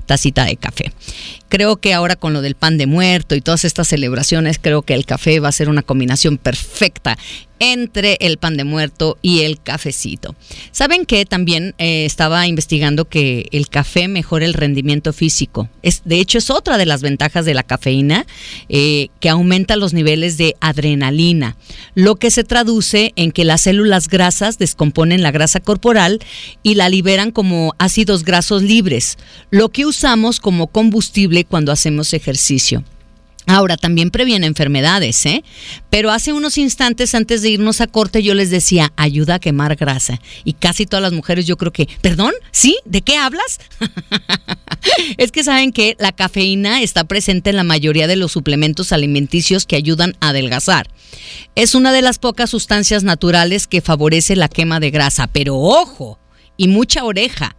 tacita 0.06 0.44
de 0.44 0.56
café. 0.56 0.92
Creo 1.48 1.76
que 1.76 1.92
ahora 1.92 2.16
con 2.16 2.32
lo 2.32 2.40
del 2.40 2.54
pan 2.54 2.78
de 2.78 2.86
muerto 2.86 3.34
y 3.34 3.40
todas 3.40 3.64
estas 3.64 3.88
celebraciones, 3.88 4.58
creo 4.60 4.82
que 4.82 4.94
el 4.94 5.04
café 5.04 5.40
va 5.40 5.48
a 5.48 5.52
ser 5.52 5.68
una 5.68 5.82
combinación 5.82 6.38
perfecta 6.38 7.18
entre 7.62 8.16
el 8.18 8.38
pan 8.38 8.56
de 8.56 8.64
muerto 8.64 9.18
y 9.22 9.42
el 9.42 9.60
cafecito. 9.62 10.34
¿Saben 10.72 11.06
que 11.06 11.24
también 11.24 11.76
eh, 11.78 12.04
estaba 12.04 12.48
investigando 12.48 13.04
que 13.04 13.46
el 13.52 13.68
café 13.68 14.08
mejora 14.08 14.44
el 14.44 14.54
rendimiento 14.54 15.12
físico? 15.12 15.68
Es, 15.80 16.02
de 16.04 16.18
hecho, 16.18 16.38
es 16.38 16.50
otra 16.50 16.76
de 16.76 16.86
las 16.86 17.02
ventajas 17.02 17.44
de 17.44 17.54
la 17.54 17.62
cafeína 17.62 18.26
eh, 18.68 19.10
que 19.20 19.28
aumenta 19.28 19.76
los 19.76 19.92
niveles 19.92 20.38
de 20.38 20.56
adrenalina, 20.60 21.56
lo 21.94 22.16
que 22.16 22.32
se 22.32 22.42
traduce 22.42 23.12
en 23.14 23.30
que 23.30 23.44
las 23.44 23.60
células 23.60 24.08
grasas 24.08 24.58
descomponen 24.58 25.22
la 25.22 25.30
grasa 25.30 25.60
corporal 25.60 26.18
y 26.64 26.74
la 26.74 26.88
liberan 26.88 27.30
como 27.30 27.76
ácidos 27.78 28.24
grasos 28.24 28.62
libres, 28.62 29.18
lo 29.50 29.68
que 29.68 29.86
usamos 29.86 30.40
como 30.40 30.66
combustible 30.66 31.44
cuando 31.44 31.70
hacemos 31.70 32.12
ejercicio. 32.12 32.82
Ahora, 33.52 33.76
también 33.76 34.10
previene 34.10 34.46
enfermedades, 34.46 35.26
¿eh? 35.26 35.44
Pero 35.90 36.10
hace 36.10 36.32
unos 36.32 36.56
instantes 36.56 37.14
antes 37.14 37.42
de 37.42 37.50
irnos 37.50 37.82
a 37.82 37.86
corte 37.86 38.22
yo 38.22 38.32
les 38.32 38.48
decía, 38.48 38.94
ayuda 38.96 39.34
a 39.34 39.38
quemar 39.40 39.76
grasa. 39.76 40.22
Y 40.42 40.54
casi 40.54 40.86
todas 40.86 41.02
las 41.02 41.12
mujeres 41.12 41.44
yo 41.44 41.58
creo 41.58 41.70
que, 41.70 41.86
perdón, 42.00 42.32
¿sí? 42.50 42.78
¿De 42.86 43.02
qué 43.02 43.18
hablas? 43.18 43.60
es 45.18 45.32
que 45.32 45.44
saben 45.44 45.70
que 45.72 45.96
la 45.98 46.12
cafeína 46.12 46.80
está 46.80 47.04
presente 47.04 47.50
en 47.50 47.56
la 47.56 47.62
mayoría 47.62 48.06
de 48.06 48.16
los 48.16 48.32
suplementos 48.32 48.90
alimenticios 48.90 49.66
que 49.66 49.76
ayudan 49.76 50.16
a 50.20 50.30
adelgazar. 50.30 50.88
Es 51.54 51.74
una 51.74 51.92
de 51.92 52.00
las 52.00 52.18
pocas 52.18 52.48
sustancias 52.48 53.04
naturales 53.04 53.66
que 53.66 53.82
favorece 53.82 54.34
la 54.34 54.48
quema 54.48 54.80
de 54.80 54.90
grasa, 54.90 55.26
pero 55.26 55.58
ojo, 55.58 56.18
y 56.56 56.68
mucha 56.68 57.04
oreja. 57.04 57.54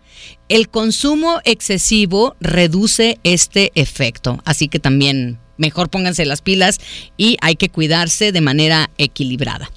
El 0.50 0.70
consumo 0.70 1.40
excesivo 1.44 2.36
reduce 2.40 3.20
este 3.24 3.72
efecto, 3.76 4.42
así 4.44 4.70
que 4.70 4.80
también 4.80 5.38
mejor 5.58 5.90
pónganse 5.90 6.26
las 6.26 6.42
pilas 6.42 6.80
y 7.18 7.38
hay 7.42 7.56
que 7.56 7.70
cuidarse 7.70 8.32
de 8.32 8.42
manera 8.42 8.90
equilibrada. 8.98 9.72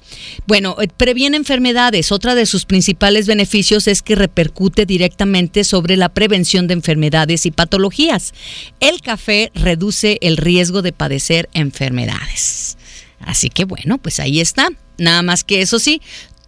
Bueno, 0.47 0.75
eh, 0.81 0.87
previene 0.95 1.37
enfermedades. 1.37 2.11
Otra 2.11 2.35
de 2.35 2.45
sus 2.45 2.65
principales 2.65 3.27
beneficios 3.27 3.87
es 3.87 4.01
que 4.01 4.15
repercute 4.15 4.85
directamente 4.85 5.63
sobre 5.63 5.97
la 5.97 6.09
prevención 6.09 6.67
de 6.67 6.73
enfermedades 6.73 7.45
y 7.45 7.51
patologías. 7.51 8.33
El 8.79 9.01
café 9.01 9.51
reduce 9.53 10.17
el 10.21 10.37
riesgo 10.37 10.81
de 10.81 10.93
padecer 10.93 11.49
enfermedades. 11.53 12.77
Así 13.19 13.49
que 13.49 13.65
bueno, 13.65 13.97
pues 13.97 14.19
ahí 14.19 14.39
está. 14.39 14.69
Nada 14.97 15.21
más 15.21 15.43
que 15.43 15.61
eso 15.61 15.79
sí, 15.79 16.01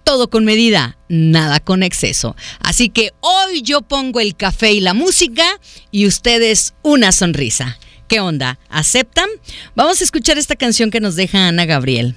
todo 0.04 0.30
con 0.30 0.44
medida, 0.44 0.98
nada 1.08 1.60
con 1.60 1.84
exceso. 1.84 2.36
Así 2.60 2.90
que 2.90 3.12
hoy 3.20 3.62
yo 3.62 3.82
pongo 3.82 4.20
el 4.20 4.36
café 4.36 4.72
y 4.72 4.80
la 4.80 4.94
música 4.94 5.46
y 5.92 6.08
ustedes 6.08 6.74
una 6.82 7.12
sonrisa. 7.12 7.78
¿Qué 8.10 8.20
onda? 8.20 8.60
¿Aceptan? 8.70 9.30
Vamos 9.76 10.02
a 10.02 10.04
escuchar 10.04 10.40
esta 10.40 10.56
canción 10.56 10.90
que 10.90 11.00
nos 11.00 11.16
deja 11.16 11.48
Ana 11.48 11.68
Gabriel. 11.68 12.16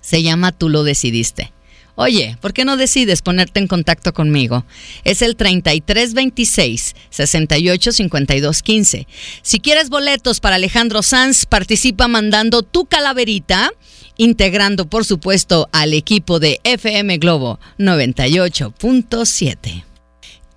Se 0.00 0.22
llama 0.22 0.52
Tú 0.52 0.68
lo 0.68 0.84
decidiste. 0.84 1.52
Oye, 1.96 2.36
¿por 2.40 2.52
qué 2.52 2.64
no 2.64 2.76
decides 2.76 3.20
ponerte 3.20 3.58
en 3.58 3.66
contacto 3.66 4.14
conmigo? 4.14 4.64
Es 5.02 5.20
el 5.20 5.34
3326 5.34 6.94
685215. 7.10 9.08
Si 9.42 9.58
quieres 9.58 9.90
boletos 9.90 10.38
para 10.38 10.54
Alejandro 10.54 11.02
Sanz, 11.02 11.46
participa 11.46 12.06
mandando 12.06 12.62
tu 12.62 12.86
calaverita, 12.86 13.72
integrando 14.18 14.88
por 14.88 15.04
supuesto 15.04 15.68
al 15.72 15.94
equipo 15.94 16.38
de 16.38 16.60
FM 16.62 17.18
Globo 17.18 17.58
98.7. 17.80 19.87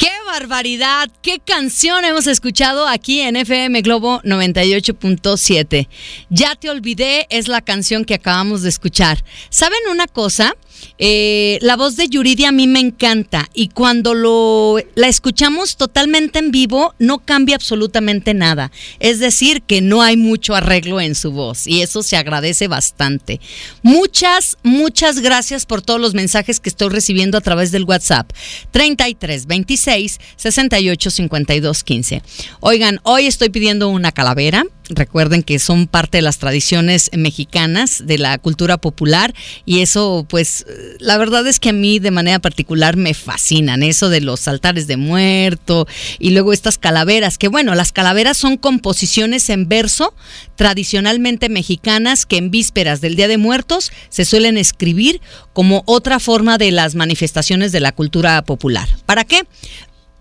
¡Qué 0.02 0.10
barbaridad! 0.26 1.12
¿Qué 1.22 1.38
canción 1.38 2.04
hemos 2.06 2.26
escuchado 2.26 2.88
aquí 2.88 3.22
en 3.22 3.36
FM 3.36 3.84
Globo 3.84 4.20
98.7? 4.24 5.88
Ya 6.32 6.56
te 6.56 6.72
olvidé 6.72 7.28
es 7.30 7.48
la 7.48 7.62
canción 7.62 8.04
que 8.04 8.16
acabamos 8.16 8.64
de 8.64 8.70
escuchar. 8.70 9.24
¿Saben 9.52 9.78
una 9.92 10.08
cosa? 10.08 10.56
Eh, 10.98 11.58
la 11.62 11.76
voz 11.76 11.96
de 11.96 12.08
Yuridia 12.08 12.50
a 12.50 12.52
mí 12.52 12.68
me 12.68 12.80
encanta 12.80 13.50
y 13.54 13.70
cuando 13.70 14.14
lo, 14.14 14.78
la 14.96 15.08
escuchamos 15.08 15.78
totalmente 15.78 16.40
en 16.40 16.52
vivo 16.52 16.94
no 17.00 17.20
cambia 17.20 17.56
absolutamente 17.56 18.34
nada. 18.34 18.72
Es 19.00 19.20
decir, 19.20 19.64
que 19.64 19.82
no 19.82 20.02
hay 20.02 20.18
mucho 20.18 20.56
arreglo 20.56 21.02
en 21.02 21.16
su 21.16 21.32
voz 21.32 21.68
y 21.68 21.82
eso 21.82 22.04
se 22.04 22.18
agradece 22.18 22.68
bastante. 22.68 23.40
Muchas, 23.82 24.58
muchas 24.64 25.20
gracias 25.20 25.66
por 25.66 25.82
todos 25.82 26.00
los 26.00 26.14
mensajes 26.14 26.60
que 26.60 26.70
estoy 26.70 26.90
recibiendo 26.90 27.38
a 27.38 27.42
través 27.42 27.72
del 27.72 27.84
WhatsApp 27.84 28.32
33 28.72 29.48
26 29.48 30.20
68 30.36 31.10
52 31.10 31.84
15. 31.84 32.22
Oigan, 32.60 33.00
hoy 33.04 33.28
estoy 33.28 33.50
pidiendo 33.50 33.90
una 33.90 34.12
calavera 34.12 34.66
Recuerden 34.90 35.44
que 35.44 35.60
son 35.60 35.88
parte 35.88 36.18
de 36.18 36.22
las 36.22 36.38
tradiciones 36.38 37.12
mexicanas, 37.14 38.04
de 38.06 38.18
la 38.18 38.38
cultura 38.40 38.78
popular, 38.78 39.34
y 39.66 39.80
eso, 39.80 40.26
pues, 40.28 40.66
la 41.00 41.18
verdad 41.18 41.48
es 41.48 41.60
que 41.60 41.70
a 41.70 41.74
mí 41.74 42.00
de 42.00 42.12
manera 42.12 42.40
particular 42.40 42.98
me 42.98 43.14
fascinan, 43.14 43.84
eso 43.84 44.10
de 44.10 44.22
los 44.22 44.48
altares 44.48 44.88
de 44.88 44.98
muerto 44.98 45.88
y 46.20 46.32
luego 46.32 46.52
estas 46.52 46.78
calaveras, 46.78 47.38
que 47.38 47.48
bueno, 47.48 47.76
las 47.76 47.92
calaveras 47.92 48.38
son 48.38 48.58
composiciones 48.58 49.50
en 49.50 49.70
verso 49.70 50.14
tradicionalmente 50.56 51.50
mexicanas 51.50 52.26
que 52.26 52.38
en 52.38 52.52
vísperas 52.52 53.02
del 53.02 53.16
Día 53.16 53.28
de 53.28 53.38
Muertos 53.38 53.92
se 54.10 54.26
suelen 54.26 54.58
escribir 54.58 55.22
como 55.54 55.84
otra 55.86 56.20
forma 56.20 56.58
de 56.58 56.72
las 56.72 56.96
manifestaciones 56.96 57.72
de 57.72 57.80
la 57.80 57.92
cultura 57.92 58.42
popular. 58.44 58.90
¿Para 59.06 59.24
qué? 59.24 59.44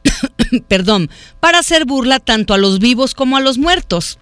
perdón, 0.69 1.11
para 1.40 1.59
hacer 1.59 1.85
burla 1.85 2.21
tanto 2.21 2.55
a 2.55 2.59
los 2.59 2.79
vivos 2.79 3.14
como 3.14 3.37
a 3.37 3.40
los 3.40 3.59
muertos. 3.59 4.19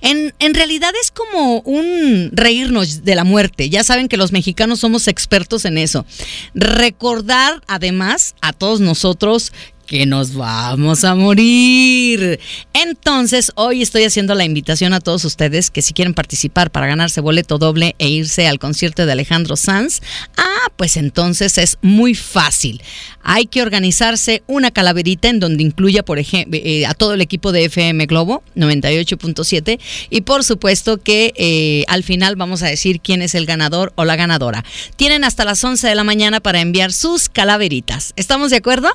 En, 0.00 0.34
en, 0.38 0.54
realidad 0.54 0.92
es 1.00 1.10
como 1.10 1.60
un 1.60 2.30
reírnos 2.32 3.04
de 3.04 3.14
la 3.14 3.24
muerte. 3.24 3.70
Ya 3.70 3.84
saben 3.84 4.08
que 4.08 4.16
los 4.16 4.32
mexicanos 4.32 4.80
somos 4.80 5.08
expertos 5.08 5.64
en 5.64 5.78
eso. 5.78 6.06
Recordar 6.54 7.62
además 7.66 8.34
a 8.40 8.52
todos 8.52 8.80
nosotros 8.80 9.52
que 9.86 10.04
nos 10.04 10.34
vamos 10.34 11.04
a 11.04 11.14
morir. 11.14 12.40
Entonces, 12.72 13.52
hoy 13.54 13.82
estoy 13.82 14.04
haciendo 14.04 14.34
la 14.34 14.44
invitación 14.44 14.92
a 14.92 15.00
todos 15.00 15.24
ustedes 15.24 15.70
que 15.70 15.82
si 15.82 15.94
quieren 15.94 16.12
participar 16.12 16.70
para 16.70 16.86
ganarse 16.86 17.20
boleto 17.20 17.58
doble 17.58 17.94
e 17.98 18.08
irse 18.08 18.48
al 18.48 18.58
concierto 18.58 19.06
de 19.06 19.12
Alejandro 19.12 19.56
Sanz, 19.56 20.00
ah, 20.36 20.70
pues 20.76 20.96
entonces 20.96 21.56
es 21.58 21.78
muy 21.82 22.14
fácil. 22.14 22.82
Hay 23.22 23.46
que 23.46 23.62
organizarse 23.62 24.42
una 24.46 24.70
calaverita 24.70 25.28
en 25.28 25.40
donde 25.40 25.62
incluya, 25.62 26.04
por 26.04 26.18
ejemplo, 26.18 26.58
eh, 26.62 26.86
a 26.86 26.94
todo 26.94 27.14
el 27.14 27.20
equipo 27.20 27.52
de 27.52 27.64
FM 27.64 28.06
Globo 28.06 28.42
98.7 28.56 29.78
y 30.10 30.20
por 30.22 30.44
supuesto 30.44 30.98
que 30.98 31.32
eh, 31.36 31.84
al 31.88 32.02
final 32.02 32.36
vamos 32.36 32.62
a 32.62 32.66
decir 32.66 33.00
quién 33.00 33.22
es 33.22 33.34
el 33.34 33.46
ganador 33.46 33.92
o 33.96 34.04
la 34.04 34.16
ganadora. 34.16 34.64
Tienen 34.96 35.24
hasta 35.24 35.44
las 35.44 35.62
11 35.62 35.86
de 35.86 35.94
la 35.94 36.04
mañana 36.04 36.40
para 36.40 36.60
enviar 36.60 36.92
sus 36.92 37.28
calaveritas. 37.28 38.12
¿Estamos 38.16 38.50
de 38.50 38.56
acuerdo? 38.56 38.88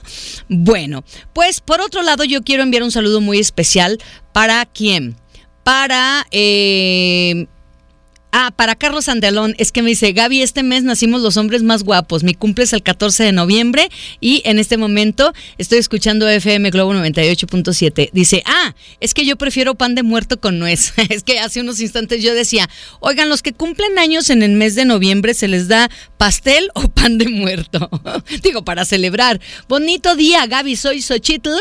Bueno. 0.49 0.80
Bueno, 0.81 1.03
pues 1.33 1.61
por 1.61 1.79
otro 1.79 2.01
lado 2.01 2.23
yo 2.23 2.41
quiero 2.41 2.63
enviar 2.63 2.81
un 2.81 2.89
saludo 2.89 3.21
muy 3.21 3.37
especial 3.37 3.99
para 4.33 4.65
quién? 4.65 5.15
Para... 5.63 6.25
Eh, 6.31 7.45
Ah, 8.33 8.51
para 8.55 8.75
Carlos 8.75 9.09
Andelón, 9.09 9.55
es 9.57 9.73
que 9.73 9.81
me 9.81 9.89
dice, 9.89 10.13
Gaby, 10.13 10.41
este 10.41 10.63
mes 10.63 10.83
nacimos 10.83 11.21
los 11.21 11.35
hombres 11.35 11.63
más 11.63 11.83
guapos. 11.83 12.23
Mi 12.23 12.33
cumple 12.33 12.63
es 12.63 12.71
el 12.71 12.81
14 12.81 13.25
de 13.25 13.31
noviembre 13.33 13.89
y 14.21 14.41
en 14.45 14.57
este 14.57 14.77
momento 14.77 15.33
estoy 15.57 15.79
escuchando 15.79 16.29
FM 16.29 16.69
Globo 16.69 16.93
98.7. 16.93 18.09
Dice, 18.13 18.41
ah, 18.45 18.73
es 19.01 19.13
que 19.13 19.25
yo 19.25 19.37
prefiero 19.37 19.75
pan 19.75 19.95
de 19.95 20.03
muerto 20.03 20.39
con 20.39 20.59
nuez. 20.59 20.93
es 21.09 21.23
que 21.23 21.39
hace 21.39 21.59
unos 21.59 21.81
instantes 21.81 22.23
yo 22.23 22.33
decía, 22.33 22.69
oigan, 23.01 23.27
los 23.27 23.41
que 23.41 23.51
cumplen 23.51 23.99
años 23.99 24.29
en 24.29 24.43
el 24.43 24.51
mes 24.51 24.75
de 24.75 24.85
noviembre 24.85 25.33
se 25.33 25.49
les 25.49 25.67
da 25.67 25.89
pastel 26.17 26.69
o 26.73 26.87
pan 26.89 27.17
de 27.17 27.27
muerto. 27.27 27.89
Digo, 28.43 28.63
para 28.63 28.85
celebrar. 28.85 29.41
Bonito 29.67 30.15
día, 30.15 30.45
Gaby, 30.45 30.77
soy 30.77 31.01
Xochitl. 31.01 31.51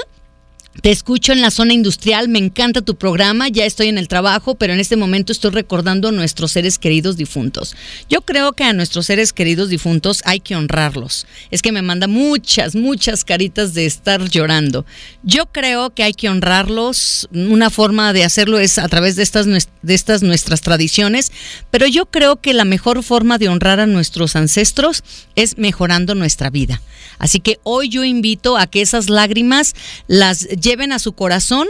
Te 0.82 0.92
escucho 0.92 1.32
en 1.32 1.40
la 1.40 1.50
zona 1.50 1.74
industrial, 1.74 2.28
me 2.28 2.38
encanta 2.38 2.80
tu 2.80 2.94
programa, 2.94 3.48
ya 3.48 3.66
estoy 3.66 3.88
en 3.88 3.98
el 3.98 4.06
trabajo, 4.06 4.54
pero 4.54 4.72
en 4.72 4.78
este 4.78 4.96
momento 4.96 5.32
estoy 5.32 5.50
recordando 5.50 6.08
a 6.08 6.12
nuestros 6.12 6.52
seres 6.52 6.78
queridos 6.78 7.16
difuntos. 7.16 7.74
Yo 8.08 8.22
creo 8.22 8.52
que 8.52 8.62
a 8.62 8.72
nuestros 8.72 9.06
seres 9.06 9.32
queridos 9.32 9.68
difuntos 9.68 10.22
hay 10.24 10.38
que 10.38 10.54
honrarlos. 10.54 11.26
Es 11.50 11.60
que 11.60 11.72
me 11.72 11.82
manda 11.82 12.06
muchas, 12.06 12.76
muchas 12.76 13.24
caritas 13.24 13.74
de 13.74 13.84
estar 13.84 14.30
llorando. 14.30 14.86
Yo 15.24 15.46
creo 15.46 15.90
que 15.90 16.04
hay 16.04 16.14
que 16.14 16.28
honrarlos. 16.28 17.28
Una 17.32 17.68
forma 17.68 18.12
de 18.12 18.22
hacerlo 18.22 18.60
es 18.60 18.78
a 18.78 18.88
través 18.88 19.16
de 19.16 19.24
estas, 19.24 19.46
de 19.46 19.94
estas 19.94 20.22
nuestras 20.22 20.60
tradiciones, 20.60 21.32
pero 21.72 21.88
yo 21.88 22.06
creo 22.06 22.40
que 22.40 22.54
la 22.54 22.64
mejor 22.64 23.02
forma 23.02 23.38
de 23.38 23.48
honrar 23.48 23.80
a 23.80 23.86
nuestros 23.86 24.36
ancestros 24.36 25.02
es 25.34 25.58
mejorando 25.58 26.14
nuestra 26.14 26.48
vida. 26.48 26.80
Así 27.18 27.40
que 27.40 27.58
hoy 27.64 27.88
yo 27.88 28.04
invito 28.04 28.56
a 28.56 28.66
que 28.66 28.80
esas 28.80 29.10
lágrimas 29.10 29.74
las 30.06 30.46
lleven 30.60 30.92
a 30.92 30.98
su 30.98 31.12
corazón, 31.12 31.66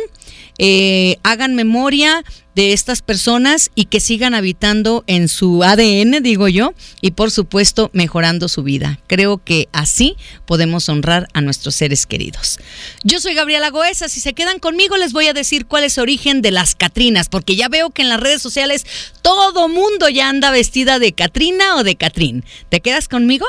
eh, 0.59 1.17
hagan 1.23 1.55
memoria 1.55 2.23
de 2.55 2.73
estas 2.73 3.01
personas 3.01 3.71
y 3.75 3.87
que 3.87 4.01
sigan 4.01 4.35
habitando 4.35 5.05
en 5.07 5.29
su 5.29 5.63
ADN, 5.63 6.21
digo 6.21 6.49
yo, 6.49 6.75
y 7.01 7.13
por 7.13 7.31
supuesto 7.31 7.91
mejorando 7.95 8.49
su 8.49 8.63
vida. 8.63 9.01
Creo 9.07 9.43
que 9.43 9.69
así 9.73 10.17
podemos 10.47 10.89
honrar 10.89 11.29
a 11.33 11.41
nuestros 11.41 11.77
seres 11.77 12.07
queridos. 12.07 12.59
Yo 13.05 13.21
soy 13.21 13.35
Gabriela 13.35 13.71
Goesa, 13.71 14.09
si 14.09 14.21
se 14.21 14.35
quedan 14.35 14.59
conmigo 14.59 14.97
les 14.97 15.13
voy 15.13 15.29
a 15.29 15.33
decir 15.33 15.67
cuál 15.67 15.85
es 15.85 15.97
el 15.97 16.03
origen 16.03 16.43
de 16.43 16.51
las 16.51 16.75
Catrinas, 16.75 17.29
porque 17.29 17.57
ya 17.57 17.69
veo 17.69 17.91
que 17.91 18.03
en 18.03 18.09
las 18.09 18.21
redes 18.21 18.43
sociales 18.43 18.85
todo 19.23 19.69
mundo 19.69 20.09
ya 20.09 20.29
anda 20.29 20.51
vestida 20.51 20.99
de 20.99 21.13
Catrina 21.13 21.76
o 21.76 21.85
de 21.85 21.97
Catrín. 21.97 22.45
¿Te 22.69 22.81
quedas 22.81 23.09
conmigo? 23.09 23.47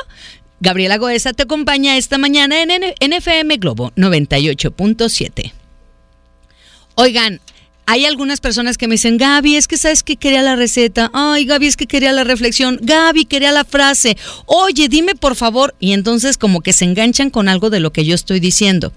Gabriela 0.62 0.96
Goesa 0.96 1.32
te 1.32 1.42
acompaña 1.42 1.96
esta 1.96 2.18
mañana 2.18 2.62
en 2.62 2.70
NFM 2.70 3.56
Globo 3.56 3.90
98.7. 3.96 5.52
Oigan, 6.94 7.40
hay 7.84 8.04
algunas 8.04 8.40
personas 8.40 8.78
que 8.78 8.86
me 8.86 8.94
dicen, 8.94 9.18
Gaby, 9.18 9.56
es 9.56 9.66
que 9.66 9.76
sabes 9.76 10.04
que 10.04 10.16
quería 10.16 10.40
la 10.40 10.54
receta. 10.54 11.10
Ay, 11.12 11.46
Gaby, 11.46 11.66
es 11.66 11.76
que 11.76 11.88
quería 11.88 12.12
la 12.12 12.22
reflexión. 12.22 12.78
Gaby, 12.80 13.24
quería 13.24 13.50
la 13.50 13.64
frase. 13.64 14.16
Oye, 14.46 14.88
dime 14.88 15.16
por 15.16 15.34
favor. 15.34 15.74
Y 15.80 15.94
entonces 15.94 16.38
como 16.38 16.60
que 16.60 16.72
se 16.72 16.84
enganchan 16.84 17.30
con 17.30 17.48
algo 17.48 17.68
de 17.68 17.80
lo 17.80 17.92
que 17.92 18.04
yo 18.04 18.14
estoy 18.14 18.38
diciendo. 18.38 18.92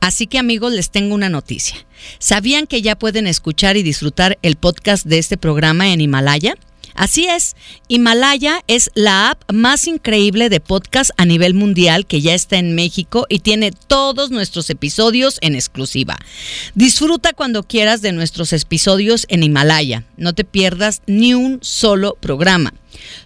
Así 0.00 0.26
que 0.26 0.40
amigos, 0.40 0.72
les 0.72 0.90
tengo 0.90 1.14
una 1.14 1.28
noticia. 1.28 1.76
¿Sabían 2.18 2.66
que 2.66 2.82
ya 2.82 2.98
pueden 2.98 3.28
escuchar 3.28 3.76
y 3.76 3.84
disfrutar 3.84 4.36
el 4.42 4.56
podcast 4.56 5.06
de 5.06 5.18
este 5.18 5.36
programa 5.36 5.92
en 5.92 6.00
Himalaya? 6.00 6.56
Así 6.94 7.26
es, 7.26 7.56
Himalaya 7.88 8.62
es 8.68 8.90
la 8.94 9.30
app 9.30 9.52
más 9.52 9.88
increíble 9.88 10.48
de 10.48 10.60
podcast 10.60 11.10
a 11.16 11.24
nivel 11.24 11.54
mundial 11.54 12.06
que 12.06 12.20
ya 12.20 12.34
está 12.34 12.56
en 12.56 12.74
México 12.76 13.26
y 13.28 13.40
tiene 13.40 13.72
todos 13.72 14.30
nuestros 14.30 14.70
episodios 14.70 15.38
en 15.40 15.56
exclusiva. 15.56 16.16
Disfruta 16.74 17.32
cuando 17.32 17.64
quieras 17.64 18.00
de 18.00 18.12
nuestros 18.12 18.52
episodios 18.52 19.26
en 19.28 19.42
Himalaya. 19.42 20.04
No 20.16 20.34
te 20.34 20.44
pierdas 20.44 21.02
ni 21.06 21.34
un 21.34 21.58
solo 21.62 22.16
programa. 22.20 22.72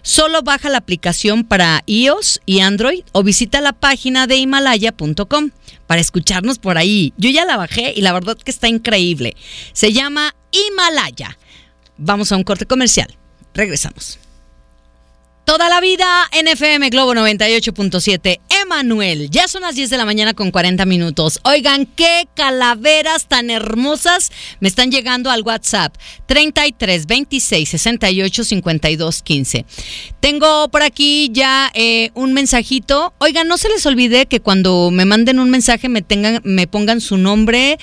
Solo 0.01 0.41
baja 0.41 0.69
la 0.69 0.79
aplicación 0.79 1.43
para 1.43 1.83
iOS 1.85 2.41
y 2.47 2.61
Android 2.61 3.03
o 3.11 3.21
visita 3.21 3.61
la 3.61 3.73
página 3.73 4.25
de 4.25 4.37
himalaya.com 4.37 5.51
para 5.85 6.01
escucharnos 6.01 6.57
por 6.57 6.79
ahí. 6.79 7.13
Yo 7.17 7.29
ya 7.29 7.45
la 7.45 7.57
bajé 7.57 7.93
y 7.95 8.01
la 8.01 8.13
verdad 8.13 8.37
que 8.37 8.49
está 8.49 8.67
increíble. 8.67 9.35
Se 9.73 9.93
llama 9.93 10.35
Himalaya. 10.51 11.37
Vamos 11.97 12.31
a 12.31 12.37
un 12.37 12.43
corte 12.43 12.65
comercial. 12.65 13.18
Regresamos. 13.53 14.19
Toda 15.49 15.67
la 15.67 15.81
vida 15.81 16.29
NFM 16.31 16.91
Globo 16.91 17.15
98.7. 17.15 18.39
Emanuel, 18.61 19.31
ya 19.31 19.47
son 19.47 19.63
las 19.63 19.73
10 19.73 19.89
de 19.89 19.97
la 19.97 20.05
mañana 20.05 20.35
con 20.35 20.51
40 20.51 20.85
minutos. 20.85 21.39
Oigan, 21.43 21.87
qué 21.87 22.27
calaveras 22.35 23.27
tan 23.27 23.49
hermosas 23.49 24.31
me 24.59 24.67
están 24.67 24.91
llegando 24.91 25.31
al 25.31 25.41
WhatsApp. 25.41 25.95
33 26.27 27.07
26 27.07 27.67
68 27.67 28.43
52 28.43 29.23
15. 29.23 29.65
Tengo 30.19 30.69
por 30.69 30.83
aquí 30.83 31.31
ya 31.33 31.71
eh, 31.73 32.11
un 32.13 32.33
mensajito. 32.33 33.15
Oigan, 33.17 33.47
no 33.47 33.57
se 33.57 33.69
les 33.69 33.83
olvide 33.87 34.27
que 34.27 34.41
cuando 34.41 34.91
me 34.91 35.05
manden 35.05 35.39
un 35.39 35.49
mensaje 35.49 35.89
me, 35.89 36.03
tengan, 36.03 36.41
me 36.43 36.67
pongan 36.67 37.01
su 37.01 37.17
nombre, 37.17 37.79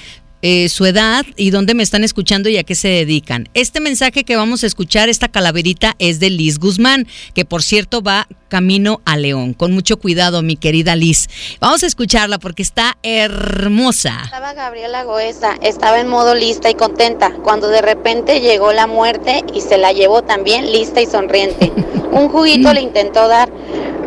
eh, 0.49 0.69
su 0.69 0.87
edad 0.87 1.27
y 1.37 1.51
dónde 1.51 1.75
me 1.75 1.83
están 1.83 2.05
escuchando 2.05 2.49
y 2.49 2.57
a 2.57 2.63
qué 2.63 2.77
se 2.77 2.87
dedican. 2.87 3.49
Este 3.53 3.81
mensaje 3.81 4.23
que 4.23 4.37
vamos 4.37 4.63
a 4.63 4.69
escuchar, 4.69 5.09
esta 5.09 5.27
calaverita, 5.27 5.97
es 5.99 6.21
de 6.21 6.31
Liz 6.31 6.61
Guzmán, 6.61 7.09
que 7.35 7.45
por 7.45 7.65
cierto 7.65 8.01
va 8.01 8.29
camino 8.47 9.01
a 9.05 9.17
León. 9.17 9.55
Con 9.55 9.73
mucho 9.73 9.97
cuidado, 9.97 10.43
mi 10.43 10.57
querida 10.57 10.95
Liz. 10.95 11.27
Vamos 11.59 11.83
a 11.83 11.87
escucharla 11.89 12.39
porque 12.39 12.63
está 12.63 12.97
hermosa. 13.03 14.21
Estaba 14.23 14.53
Gabriela 14.53 15.03
Goesa, 15.03 15.57
estaba 15.63 15.99
en 15.99 16.07
modo 16.07 16.37
lista 16.37 16.71
y 16.71 16.75
contenta, 16.75 17.33
cuando 17.43 17.67
de 17.67 17.83
repente 17.83 18.41
llegó 18.41 18.73
la 18.73 18.87
muerte 18.87 19.43
y 19.53 19.63
se 19.63 19.79
la 19.79 19.91
llevó 19.91 20.23
también 20.23 20.71
lista 20.71 21.01
y 21.01 21.07
sonriente. 21.07 21.73
Un 22.13 22.29
juguito 22.29 22.73
le 22.73 22.83
intentó 22.83 23.27
dar, 23.27 23.51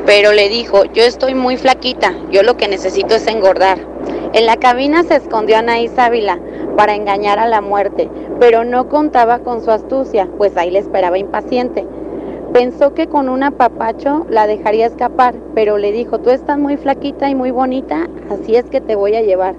pero 0.05 0.31
le 0.31 0.47
dijo, 0.47 0.85
yo 0.93 1.03
estoy 1.03 1.35
muy 1.35 1.57
flaquita, 1.57 2.15
yo 2.31 2.43
lo 2.43 2.55
que 2.55 2.69
necesito 2.69 3.15
es 3.15 3.27
engordar. 3.27 3.85
En 4.31 4.45
la 4.45 4.57
cabina 4.57 5.01
se 5.01 5.15
escondió 5.15 5.57
Anaís 5.57 5.97
Ávila 5.97 6.37
para 6.77 6.93
engañar 6.93 7.39
a 7.39 7.47
la 7.47 7.61
muerte, 7.61 8.11
pero 8.39 8.63
no 8.63 8.87
contaba 8.87 9.39
con 9.39 9.61
su 9.63 9.71
astucia, 9.71 10.29
pues 10.37 10.55
ahí 10.55 10.69
le 10.69 10.77
esperaba 10.77 11.17
impaciente. 11.17 11.87
Pensó 12.53 12.93
que 12.93 13.07
con 13.07 13.27
un 13.27 13.41
apapacho 13.41 14.27
la 14.29 14.45
dejaría 14.45 14.85
escapar, 14.85 15.33
pero 15.55 15.79
le 15.79 15.91
dijo, 15.91 16.19
tú 16.19 16.29
estás 16.29 16.59
muy 16.59 16.77
flaquita 16.77 17.27
y 17.27 17.33
muy 17.33 17.49
bonita, 17.49 18.07
así 18.29 18.55
es 18.55 18.65
que 18.65 18.81
te 18.81 18.95
voy 18.95 19.15
a 19.15 19.23
llevar. 19.23 19.55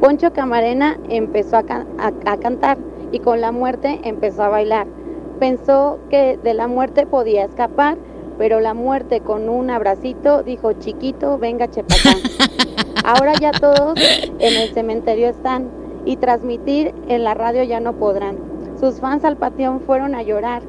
Poncho 0.00 0.32
Camarena 0.32 0.96
empezó 1.08 1.56
a, 1.56 1.64
a 1.98 2.36
cantar 2.36 2.78
y 3.10 3.18
con 3.18 3.40
la 3.40 3.50
muerte 3.50 3.98
empezó 4.04 4.44
a 4.44 4.48
bailar. 4.48 4.86
Pensó 5.40 5.98
que 6.08 6.38
de 6.40 6.54
la 6.54 6.68
muerte 6.68 7.04
podía 7.04 7.44
escapar, 7.44 7.96
pero 8.38 8.60
la 8.60 8.72
muerte 8.72 9.20
con 9.20 9.48
un 9.48 9.68
abracito 9.68 10.42
dijo, 10.42 10.72
chiquito, 10.74 11.36
venga 11.38 11.68
Chepacán. 11.68 12.18
Ahora 13.04 13.34
ya 13.34 13.50
todos 13.50 13.98
en 14.38 14.56
el 14.56 14.72
cementerio 14.72 15.28
están 15.28 15.68
y 16.04 16.16
transmitir 16.16 16.94
en 17.08 17.24
la 17.24 17.34
radio 17.34 17.64
ya 17.64 17.80
no 17.80 17.94
podrán. 17.94 18.38
Sus 18.78 19.00
fans 19.00 19.24
al 19.24 19.36
pateón 19.36 19.80
fueron 19.80 20.14
a 20.14 20.22
llorar 20.22 20.62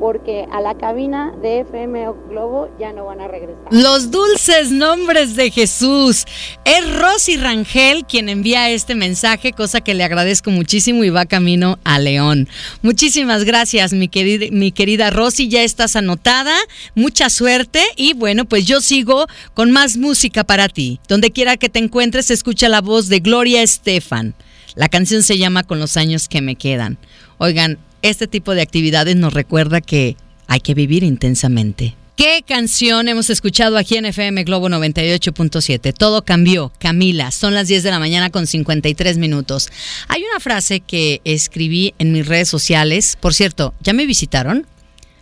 porque 0.00 0.46
a 0.50 0.62
la 0.62 0.74
cabina 0.76 1.32
de 1.42 1.60
FM 1.60 2.06
Globo 2.30 2.74
ya 2.80 2.92
no 2.92 3.04
van 3.04 3.20
a 3.20 3.28
regresar. 3.28 3.66
Los 3.70 4.10
dulces 4.10 4.72
nombres 4.72 5.36
de 5.36 5.50
Jesús. 5.50 6.24
Es 6.64 6.98
Rosy 6.98 7.36
Rangel 7.36 8.06
quien 8.06 8.30
envía 8.30 8.70
este 8.70 8.94
mensaje, 8.94 9.52
cosa 9.52 9.82
que 9.82 9.94
le 9.94 10.02
agradezco 10.02 10.50
muchísimo 10.50 11.04
y 11.04 11.10
va 11.10 11.26
camino 11.26 11.78
a 11.84 11.98
León. 11.98 12.48
Muchísimas 12.80 13.44
gracias, 13.44 13.92
mi 13.92 14.08
querida, 14.08 14.46
mi 14.50 14.72
Rosy, 15.10 15.48
ya 15.48 15.62
estás 15.62 15.96
anotada. 15.96 16.56
Mucha 16.94 17.28
suerte 17.28 17.82
y 17.96 18.14
bueno, 18.14 18.46
pues 18.46 18.64
yo 18.64 18.80
sigo 18.80 19.26
con 19.52 19.70
más 19.70 19.98
música 19.98 20.44
para 20.44 20.68
ti. 20.68 20.98
Donde 21.08 21.30
quiera 21.30 21.58
que 21.58 21.68
te 21.68 21.78
encuentres, 21.78 22.30
escucha 22.30 22.70
la 22.70 22.80
voz 22.80 23.08
de 23.08 23.20
Gloria 23.20 23.62
Estefan. 23.62 24.34
La 24.74 24.88
canción 24.88 25.22
se 25.22 25.36
llama 25.36 25.64
Con 25.64 25.78
los 25.78 25.96
años 25.98 26.28
que 26.28 26.40
me 26.40 26.56
quedan. 26.56 26.96
Oigan, 27.38 27.78
este 28.02 28.26
tipo 28.26 28.54
de 28.54 28.62
actividades 28.62 29.16
nos 29.16 29.32
recuerda 29.32 29.80
que 29.80 30.16
hay 30.46 30.60
que 30.60 30.74
vivir 30.74 31.04
intensamente. 31.04 31.94
¿Qué 32.20 32.44
canción 32.46 33.08
hemos 33.08 33.30
escuchado 33.30 33.78
aquí 33.78 33.96
en 33.96 34.04
FM 34.04 34.44
Globo 34.44 34.68
98.7? 34.68 35.94
Todo 35.94 36.22
cambió, 36.22 36.70
Camila. 36.78 37.30
Son 37.30 37.54
las 37.54 37.66
10 37.68 37.82
de 37.82 37.90
la 37.90 37.98
mañana 37.98 38.28
con 38.28 38.46
53 38.46 39.16
minutos. 39.16 39.70
Hay 40.08 40.22
una 40.24 40.38
frase 40.38 40.80
que 40.80 41.22
escribí 41.24 41.94
en 41.98 42.12
mis 42.12 42.26
redes 42.26 42.50
sociales. 42.50 43.16
Por 43.18 43.32
cierto, 43.32 43.72
¿ya 43.80 43.94
me 43.94 44.04
visitaron? 44.04 44.66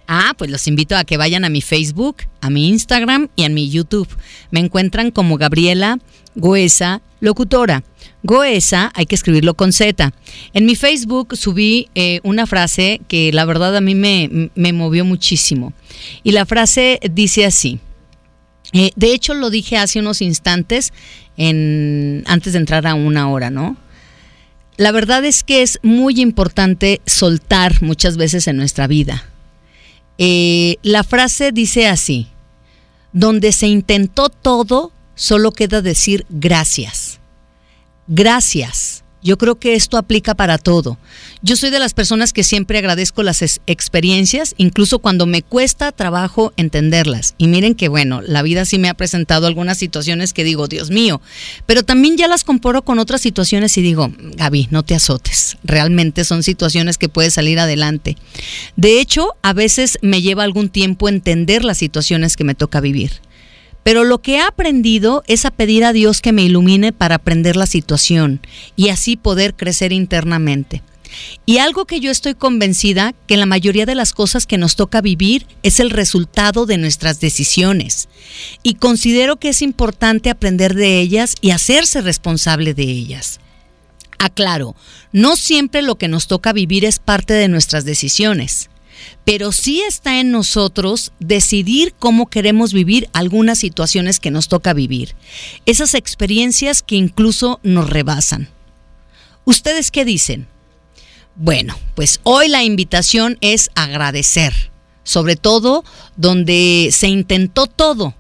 Ah, 0.09 0.35
pues 0.37 0.51
los 0.51 0.67
invito 0.67 0.97
a 0.97 1.05
que 1.05 1.17
vayan 1.17 1.45
a 1.45 1.51
mi 1.51 1.61
Facebook, 1.61 2.17
a 2.41 2.51
mi 2.51 2.69
Instagram 2.69 3.29
y 3.37 3.45
a 3.45 3.49
mi 3.49 3.71
YouTube. 3.71 4.09
Me 4.51 4.59
encuentran 4.59 5.13
como 5.13 5.37
Gabriela 5.37 6.01
Goesa 6.35 7.01
Locutora. 7.21 7.83
Goesa 8.23 8.91
hay 8.95 9.07
que 9.07 9.15
escribirlo 9.15 9.55
con 9.55 9.73
Z. 9.73 10.13
En 10.53 10.67
mi 10.67 10.77
Facebook 10.77 11.37
subí 11.37 11.89
eh, 11.95 12.21
una 12.23 12.47
frase 12.47 13.01
que 13.09 13.33
la 13.33 13.45
verdad 13.45 13.77
a 13.77 13.81
mí 13.81 13.95
me, 13.95 14.51
movió 14.73 15.05
muchísimo. 15.05 15.73
Y 16.23 16.33
la 16.33 16.47
frase 16.47 17.01
dice 17.11 17.45
así. 17.45 17.81
Eh, 18.73 18.91
de 18.97 19.13
hecho 19.13 19.35
lo 19.35 19.51
dije 19.51 19.79
hace 19.79 20.01
unos 20.01 20.21
instantes 20.21 20.93
antes 21.39 22.53
de 22.53 22.59
entrar 22.59 22.87
a 22.87 22.95
una 22.95 23.31
hora, 23.31 23.49
¿no? 23.49 23.77
La 24.77 24.93
verdad 24.93 25.25
es 25.25 25.45
que 25.45 25.63
es 25.63 25.79
muy 25.83 26.21
importante 26.21 27.01
soltar 27.07 27.83
muchas 27.83 28.17
veces 28.17 28.49
en 28.49 28.57
nuestra 28.57 28.87
vida 28.89 29.25
eh, 30.19 30.79
la 30.83 31.05
frase 31.05 31.53
dice 31.53 31.87
así, 31.87 32.27
donde 33.13 33.53
se 33.53 33.69
intentó 33.69 34.29
todo, 34.29 34.93
solo 35.19 35.53
queda 35.53 35.83
decir 35.83 36.25
gracias. 36.31 37.19
Gracias. 38.07 39.05
Yo 39.21 39.37
creo 39.37 39.59
que 39.59 39.75
esto 39.75 39.97
aplica 39.99 40.37
para 40.37 40.59
todo. 40.59 40.97
Yo 41.43 41.57
soy 41.57 41.71
de 41.71 41.81
las 41.81 41.93
personas 41.93 42.33
que 42.33 42.45
siempre 42.45 42.79
agradezco 42.79 43.25
las 43.25 43.43
experiencias, 43.67 44.55
incluso 44.59 45.01
cuando 45.01 45.27
me 45.27 45.43
cuesta 45.43 45.91
trabajo 45.91 46.53
entenderlas. 46.57 47.35
Y 47.37 47.49
miren 47.49 47.75
que 47.75 47.89
bueno, 47.89 48.23
la 48.23 48.43
vida 48.43 48.65
sí 48.65 48.79
me 48.79 48.89
ha 48.89 48.95
presentado 48.95 49.49
algunas 49.49 49.77
situaciones 49.77 50.33
que 50.33 50.45
digo, 50.45 50.69
Dios 50.69 50.91
mío, 50.91 51.21
pero 51.67 51.83
también 51.83 52.17
ya 52.17 52.29
las 52.29 52.45
comparo 52.45 52.83
con 52.83 53.01
otras 53.01 53.21
situaciones 53.21 53.77
y 53.77 53.83
digo, 53.83 54.13
Gaby, 54.17 54.69
no 54.71 54.85
te 54.85 54.95
azotes. 54.95 55.59
Realmente 55.65 56.25
son 56.25 56.45
situaciones 56.45 56.97
que 56.97 57.09
puedes 57.09 57.35
salir 57.35 57.59
adelante. 57.59 58.17
De 58.77 59.01
hecho, 59.01 59.35
a 59.43 59.53
veces 59.53 59.99
me 60.01 60.23
lleva 60.23 60.45
algún 60.45 60.69
tiempo 60.69 61.09
entender 61.09 61.65
las 61.65 61.79
situaciones 61.79 62.37
que 62.37 62.45
me 62.45 62.55
toca 62.55 62.81
vivir. 62.81 63.21
Pero 63.89 64.05
lo 64.05 64.21
que 64.21 64.35
he 64.35 64.41
aprendido 64.43 65.25
es 65.29 65.47
a 65.47 65.51
pedir 65.51 65.83
a 65.83 65.95
Dios 65.95 66.21
que 66.21 66.33
me 66.33 66.43
ilumine 66.43 66.93
para 66.93 67.15
aprender 67.15 67.57
la 67.57 67.65
situación 67.65 68.43
y 68.77 68.91
así 68.91 69.17
poder 69.17 69.55
crecer 69.55 69.95
internamente. 69.95 70.83
Y 71.47 71.57
algo 71.57 71.87
que 71.87 71.99
yo 71.99 72.11
estoy 72.11 72.35
convencida 72.35 73.15
que 73.27 73.39
la 73.39 73.47
mayoría 73.47 73.87
de 73.87 73.95
las 73.95 74.13
cosas 74.13 74.45
que 74.45 74.59
nos 74.59 74.77
toca 74.77 75.01
vivir 75.01 75.47
es 75.63 75.81
el 75.81 75.89
resultado 75.89 76.67
de 76.67 76.77
nuestras 76.77 77.19
decisiones. 77.21 78.11
Y 78.63 78.75
considero 78.75 79.37
que 79.37 79.49
es 79.49 79.63
importante 79.63 80.29
aprender 80.29 80.75
de 80.75 81.01
ellas 81.01 81.35
y 81.41 81.53
hacerse 81.53 82.03
responsable 82.03 82.75
de 82.75 82.83
ellas. 82.83 83.41
Aclaro, 84.19 84.77
no 85.13 85.35
siempre 85.35 85.81
lo 85.81 85.97
que 85.97 86.09
nos 86.09 86.27
toca 86.27 86.53
vivir 86.53 86.85
es 86.85 86.99
parte 86.99 87.33
de 87.33 87.49
nuestras 87.49 87.87
decisiones 87.87 88.69
pero 89.25 89.53
sí 89.53 89.81
está 89.81 90.21
en 90.21 90.31
nosotros 90.31 91.13
decidir 91.21 91.95
cómo 91.99 92.29
queremos 92.29 92.73
vivir 92.73 93.09
algunas 93.13 93.59
situaciones 93.59 94.21
que 94.21 94.31
nos 94.31 94.49
toca 94.49 94.73
vivir, 94.73 95.15
esas 95.67 95.95
experiencias 95.95 96.83
que 96.83 96.97
incluso 96.97 97.61
nos 97.63 97.91
rebasan. 97.91 98.49
¿Ustedes 99.45 99.91
qué 99.91 100.05
dicen? 100.05 100.47
Bueno, 101.35 101.79
pues 101.95 102.21
hoy 102.25 102.49
la 102.49 102.65
invitación 102.65 103.39
es 103.41 103.71
agradecer, 103.75 104.71
sobre 105.05 105.37
todo 105.37 105.85
donde 106.17 106.91
se 106.93 107.09
intentó 107.09 107.67
todo, 107.67 108.15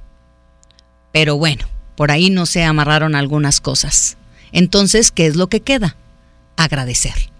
pero 1.12 1.36
bueno, 1.36 1.66
por 1.96 2.12
ahí 2.12 2.30
no 2.30 2.46
se 2.46 2.62
amarraron 2.62 3.16
algunas 3.16 3.60
cosas. 3.60 4.16
Entonces, 4.52 5.10
¿qué 5.10 5.26
es 5.26 5.36
lo 5.36 5.48
que 5.48 5.60
queda? 5.60 5.96
Agradecer. 6.56 7.30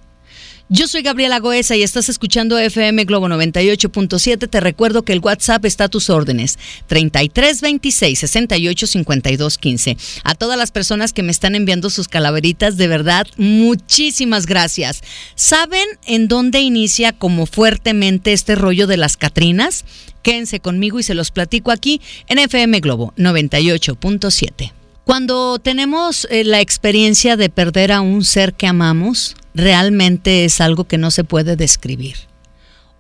Yo 0.71 0.87
soy 0.87 1.01
Gabriela 1.01 1.39
Goesa 1.39 1.77
y 1.77 1.83
estás 1.83 2.11
escuchando 2.11 2.59
FM 2.59 3.05
Globo 3.07 3.27
98.7. 3.29 4.51
Te 4.51 4.61
recuerdo 4.61 5.03
que 5.03 5.15
el 5.15 5.21
WhatsApp 5.21 5.65
está 5.65 5.85
a 5.85 5.89
tus 5.89 6.11
órdenes. 6.11 6.59
3326 6.89 8.19
68 8.19 8.87
52 8.87 9.57
15. 9.57 9.97
A 10.25 10.35
todas 10.35 10.59
las 10.59 10.71
personas 10.71 11.15
que 11.15 11.23
me 11.23 11.33
están 11.33 11.55
enviando 11.55 11.89
sus 11.89 12.07
calaveritas, 12.07 12.77
de 12.77 12.87
verdad, 12.87 13.27
muchísimas 13.39 14.45
gracias. 14.45 15.01
¿Saben 15.37 15.87
en 16.05 16.29
dónde 16.29 16.61
inicia 16.61 17.15
como 17.15 17.47
fuertemente 17.47 18.35
este 18.35 18.55
rollo 18.55 18.87
de 18.87 18.99
las 18.99 19.17
Catrinas? 19.17 19.87
Quédense 20.23 20.61
conmigo 20.61 21.01
y 21.01 21.03
se 21.03 21.15
los 21.15 21.31
platico 21.31 21.71
aquí 21.71 22.03
en 22.27 22.41
FM 22.41 22.81
Globo 22.81 23.15
98.7. 23.17 24.73
Cuando 25.05 25.59
tenemos 25.59 26.29
eh, 26.31 26.45
la 26.45 26.61
experiencia 26.61 27.39
de 27.39 27.49
perder 27.49 27.93
a 27.93 28.03
un 28.03 28.23
ser 28.23 28.53
que 28.53 28.67
amamos, 28.67 29.35
realmente 29.55 30.45
es 30.45 30.61
algo 30.61 30.85
que 30.85 30.99
no 30.99 31.11
se 31.11 31.25
puede 31.25 31.57
describir. 31.57 32.17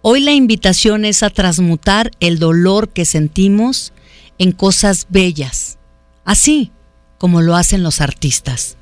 Hoy 0.02 0.20
la 0.20 0.32
invitación 0.32 1.04
es 1.04 1.22
a 1.22 1.30
transmutar 1.30 2.11
el 2.20 2.38
dolor 2.38 2.88
que 2.88 3.04
sentimos 3.04 3.92
en 4.38 4.52
cosas 4.52 5.06
bellas, 5.11 5.78
así 6.24 6.70
como 7.18 7.42
lo 7.42 7.56
hacen 7.56 7.82
los 7.82 8.00
artistas. 8.00 8.76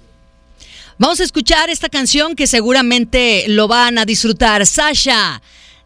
Vamos 0.99 1.21
a 1.21 1.25
escuchar 1.25 1.69
esta 1.69 1.89
canción 1.89 2.37
que 2.37 2.47
seguramente 2.47 3.45
lo 3.49 3.69
van 3.69 3.99
a 3.99 4.05
disfrutar. 4.05 4.67
Sasha, 4.67 5.43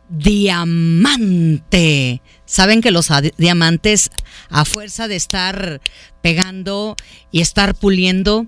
Diamante. 0.09 2.21
Saben 2.45 2.81
que 2.81 2.91
los 2.91 3.09
diamantes, 3.37 4.11
a 4.49 4.65
fuerza 4.65 5.07
de 5.07 5.15
estar 5.15 5.81
pegando 6.21 6.97
y 7.31 7.41
estar 7.41 7.77
puliendo, 7.77 8.47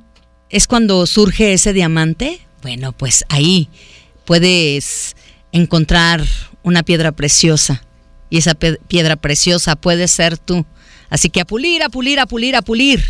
es 0.51 0.67
cuando 0.67 1.07
surge 1.07 1.53
ese 1.53 1.73
diamante. 1.73 2.41
Bueno, 2.63 2.93
pues 2.93 3.25
ahí 3.29 3.69
puedes 4.25 5.17
encontrar 5.51 6.25
una 6.63 6.83
piedra 6.83 7.13
preciosa. 7.13 7.85
Y 8.31 8.39
esa 8.39 8.55
piedra 8.55 9.17
preciosa 9.17 9.77
puede 9.77 10.09
ser 10.09 10.39
tú. 10.39 10.65
Así 11.11 11.29
que 11.29 11.41
a 11.41 11.45
pulir, 11.45 11.83
a 11.83 11.91
pulir, 11.91 12.21
a 12.21 12.27
pulir, 12.27 12.57
a 12.57 12.63
pulir 12.63 13.05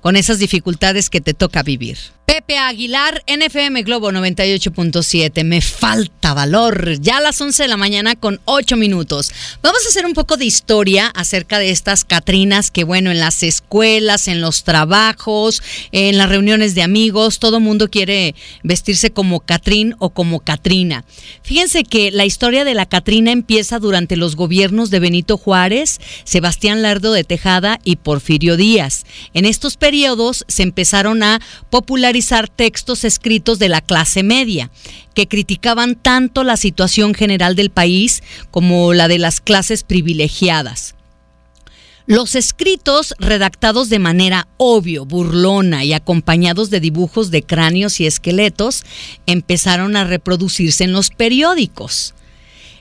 con 0.00 0.14
esas 0.14 0.38
dificultades 0.38 1.10
que 1.10 1.20
te 1.20 1.34
toca 1.34 1.62
vivir. 1.62 1.98
Pepe 2.28 2.58
Aguilar, 2.58 3.24
NFM 3.26 3.84
Globo 3.84 4.12
98.7. 4.12 5.44
Me 5.44 5.62
falta 5.62 6.34
valor. 6.34 7.00
Ya 7.00 7.16
a 7.16 7.20
las 7.22 7.40
11 7.40 7.62
de 7.62 7.68
la 7.70 7.78
mañana 7.78 8.16
con 8.16 8.38
8 8.44 8.76
minutos. 8.76 9.32
Vamos 9.62 9.80
a 9.86 9.88
hacer 9.88 10.04
un 10.04 10.12
poco 10.12 10.36
de 10.36 10.44
historia 10.44 11.06
acerca 11.06 11.58
de 11.58 11.70
estas 11.70 12.04
Catrinas 12.04 12.70
que, 12.70 12.84
bueno, 12.84 13.10
en 13.10 13.18
las 13.18 13.42
escuelas, 13.42 14.28
en 14.28 14.42
los 14.42 14.62
trabajos, 14.62 15.62
en 15.90 16.18
las 16.18 16.28
reuniones 16.28 16.74
de 16.74 16.82
amigos, 16.82 17.38
todo 17.38 17.60
mundo 17.60 17.88
quiere 17.88 18.34
vestirse 18.62 19.10
como 19.10 19.40
Catrín 19.40 19.94
o 19.98 20.10
como 20.10 20.40
Catrina. 20.40 21.06
Fíjense 21.42 21.82
que 21.82 22.10
la 22.10 22.26
historia 22.26 22.64
de 22.64 22.74
la 22.74 22.84
Catrina 22.84 23.32
empieza 23.32 23.78
durante 23.78 24.16
los 24.16 24.36
gobiernos 24.36 24.90
de 24.90 25.00
Benito 25.00 25.38
Juárez, 25.38 25.98
Sebastián 26.24 26.82
Lardo 26.82 27.14
de 27.14 27.24
Tejada 27.24 27.80
y 27.84 27.96
Porfirio 27.96 28.58
Díaz. 28.58 29.06
En 29.32 29.46
estos 29.46 29.78
periodos 29.78 30.44
se 30.46 30.62
empezaron 30.62 31.22
a 31.22 31.40
popularizar 31.70 32.17
textos 32.54 33.04
escritos 33.04 33.58
de 33.58 33.68
la 33.68 33.80
clase 33.80 34.22
media, 34.22 34.70
que 35.14 35.28
criticaban 35.28 35.94
tanto 35.94 36.44
la 36.44 36.56
situación 36.56 37.14
general 37.14 37.56
del 37.56 37.70
país 37.70 38.22
como 38.50 38.92
la 38.94 39.08
de 39.08 39.18
las 39.18 39.40
clases 39.40 39.82
privilegiadas. 39.82 40.94
Los 42.06 42.36
escritos, 42.36 43.14
redactados 43.18 43.90
de 43.90 43.98
manera 43.98 44.48
obvio, 44.56 45.04
burlona 45.04 45.84
y 45.84 45.92
acompañados 45.92 46.70
de 46.70 46.80
dibujos 46.80 47.30
de 47.30 47.42
cráneos 47.42 48.00
y 48.00 48.06
esqueletos, 48.06 48.84
empezaron 49.26 49.94
a 49.94 50.04
reproducirse 50.04 50.84
en 50.84 50.92
los 50.92 51.10
periódicos. 51.10 52.14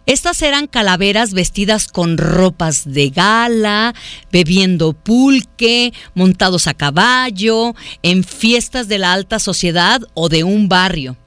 Estas 0.08 0.41
eran 0.41 0.67
calaveras 0.67 1.34
vestidas 1.34 1.89
con 1.89 2.17
ropas 2.17 2.86
de 2.86 3.10
gala, 3.10 3.93
bebiendo 4.32 4.93
pulque, 4.93 5.93
montados 6.15 6.67
a 6.67 6.74
caballo, 6.74 7.76
en 8.04 8.24
fiestas 8.24 8.88
de 8.88 9.00
la 9.00 9.12
alta 9.12 9.38
sociedad 9.38 10.00
o 10.13 10.30
de 10.30 10.46
un 10.46 10.70
barrio. 10.70 11.17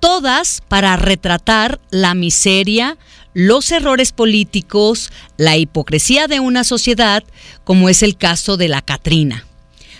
todas 0.00 0.62
para 0.68 0.96
retratar 0.96 1.80
la 1.90 2.14
miseria, 2.14 2.98
los 3.34 3.72
errores 3.72 4.12
políticos, 4.12 5.12
la 5.36 5.56
hipocresía 5.56 6.28
de 6.28 6.38
una 6.38 6.62
sociedad, 6.62 7.24
como 7.64 7.88
es 7.88 8.04
el 8.04 8.16
caso 8.16 8.56
de 8.56 8.68
la 8.68 8.80
Catrina. 8.80 9.44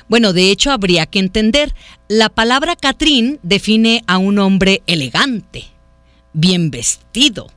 Bueno, 0.09 0.33
de 0.33 0.51
hecho 0.51 0.71
habría 0.71 1.07
que 1.07 1.19
entender, 1.19 1.75
la 2.09 2.29
palabra 2.29 2.77
Catrín 2.77 3.41
define 3.43 4.03
a 4.07 4.19
un 4.19 4.39
hombre 4.39 4.83
elegante, 4.87 5.65
bien 6.33 6.71
vestido, 6.71 7.49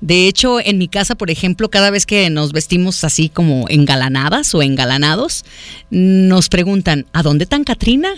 de 0.00 0.28
hecho, 0.28 0.60
en 0.60 0.78
mi 0.78 0.88
casa, 0.88 1.14
por 1.14 1.30
ejemplo, 1.30 1.70
cada 1.70 1.90
vez 1.90 2.06
que 2.06 2.28
nos 2.30 2.52
vestimos 2.52 3.02
así 3.04 3.28
como 3.28 3.66
engalanadas 3.68 4.54
o 4.54 4.62
engalanados, 4.62 5.44
nos 5.90 6.48
preguntan, 6.48 7.06
¿a 7.12 7.22
dónde 7.22 7.46
tan 7.46 7.64
Catrina? 7.64 8.10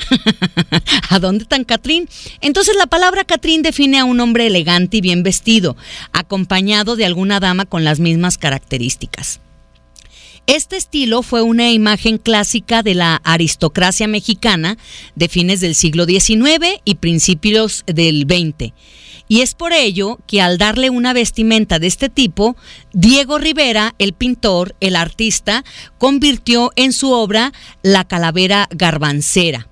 ¿A 1.09 1.19
dónde 1.19 1.45
tan 1.45 1.65
Catrín? 1.65 2.09
Entonces 2.41 2.77
la 2.77 2.87
palabra 2.87 3.25
Catrín 3.25 3.63
define 3.63 3.99
a 3.99 4.05
un 4.05 4.21
hombre 4.21 4.47
elegante 4.47 4.99
y 4.99 5.01
bien 5.01 5.23
vestido, 5.23 5.77
acompañado 6.13 6.97
de 6.97 7.05
alguna 7.05 7.41
dama 7.41 7.65
con 7.65 7.85
las 7.85 8.01
mismas 8.01 8.39
características. 8.39 9.41
Este 10.47 10.79
estilo 10.79 11.23
fue 11.23 11.43
una 11.43 11.71
imagen 11.73 12.17
clásica 12.17 12.83
de 12.83 12.95
la 12.95 13.17
aristocracia 13.17 14.09
mexicana 14.09 14.79
de 15.15 15.29
fines 15.29 15.61
del 15.61 15.75
siglo 15.75 16.07
XIX 16.07 16.81
y 16.85 16.95
principios 16.95 17.85
del 17.87 18.23
XX 18.23 18.73
y 19.29 19.43
es 19.43 19.55
por 19.55 19.73
ello 19.73 20.19
que 20.27 20.41
al 20.41 20.59
darle 20.59 20.91
una 20.91 21.13
vestimenta 21.13 21.79
de 21.79 21.87
este 21.87 22.09
tipo, 22.09 22.57
Diego 22.93 23.39
Rivera, 23.39 23.95
el 23.99 24.15
pintor, 24.15 24.75
el 24.81 24.97
artista, 24.97 25.65
convirtió 25.99 26.73
en 26.77 26.93
su 26.93 27.13
obra 27.13 27.53
la 27.83 28.05
calavera 28.05 28.69
garbancera, 28.71 29.69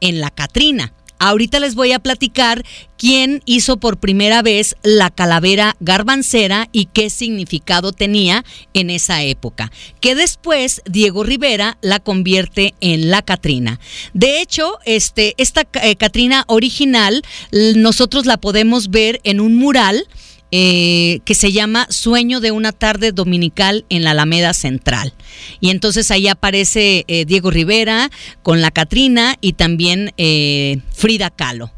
en 0.00 0.20
la 0.20 0.30
Catrina 0.30 0.94
Ahorita 1.24 1.60
les 1.60 1.76
voy 1.76 1.92
a 1.92 2.00
platicar 2.00 2.64
quién 2.98 3.42
hizo 3.44 3.76
por 3.76 4.00
primera 4.00 4.42
vez 4.42 4.74
la 4.82 5.08
calavera 5.08 5.76
garbancera 5.78 6.68
y 6.72 6.86
qué 6.86 7.10
significado 7.10 7.92
tenía 7.92 8.44
en 8.74 8.90
esa 8.90 9.22
época, 9.22 9.70
que 10.00 10.16
después 10.16 10.82
Diego 10.84 11.22
Rivera 11.22 11.78
la 11.80 12.00
convierte 12.00 12.74
en 12.80 13.08
la 13.10 13.22
Catrina. 13.22 13.78
De 14.14 14.40
hecho, 14.40 14.80
este, 14.84 15.34
esta 15.38 15.64
eh, 15.74 15.94
Catrina 15.94 16.42
original 16.48 17.22
nosotros 17.52 18.26
la 18.26 18.38
podemos 18.38 18.90
ver 18.90 19.20
en 19.22 19.40
un 19.40 19.54
mural 19.54 20.08
eh, 20.54 21.20
que 21.24 21.34
se 21.34 21.50
llama 21.50 21.86
Sueño 21.88 22.40
de 22.40 22.50
una 22.50 22.72
tarde 22.72 23.12
dominical 23.12 23.86
en 23.88 24.04
la 24.04 24.10
Alameda 24.10 24.52
Central. 24.52 25.14
Y 25.60 25.70
entonces 25.70 26.10
ahí 26.10 26.28
aparece 26.28 27.06
eh, 27.08 27.24
Diego 27.24 27.50
Rivera 27.50 28.10
con 28.42 28.60
la 28.60 28.70
Catrina 28.70 29.36
y 29.40 29.54
también 29.54 30.12
eh, 30.18 30.80
Frida 30.94 31.30
Kahlo. 31.30 31.72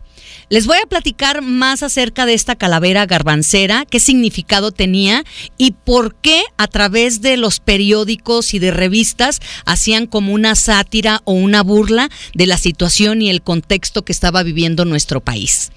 Les 0.48 0.66
voy 0.66 0.78
a 0.83 0.87
platicar 0.87 1.42
más 1.42 1.83
acerca 1.83 2.26
de 2.26 2.35
esta 2.35 2.54
calavera 2.54 3.07
garbancera, 3.07 3.87
qué 3.88 3.98
significado 4.00 4.72
tenía 4.72 5.24
y 5.57 5.72
por 5.72 6.14
qué 6.16 6.42
a 6.57 6.66
través 6.66 7.20
de 7.22 7.37
los 7.37 7.61
periódicos 7.61 8.54
y 8.54 8.59
de 8.59 8.70
revistas 8.70 9.40
hacían 9.64 10.07
como 10.07 10.33
una 10.33 10.54
sátira 10.54 11.22
o 11.24 11.33
una 11.33 11.62
burla 11.62 12.11
de 12.35 12.46
la 12.46 12.59
situación 12.59 13.22
y 13.22 13.30
el 13.30 13.42
contexto 13.42 14.04
que 14.04 14.12
estaba 14.12 14.42
viviendo 14.42 14.85
nuestro 14.85 15.20
país. 15.20 15.72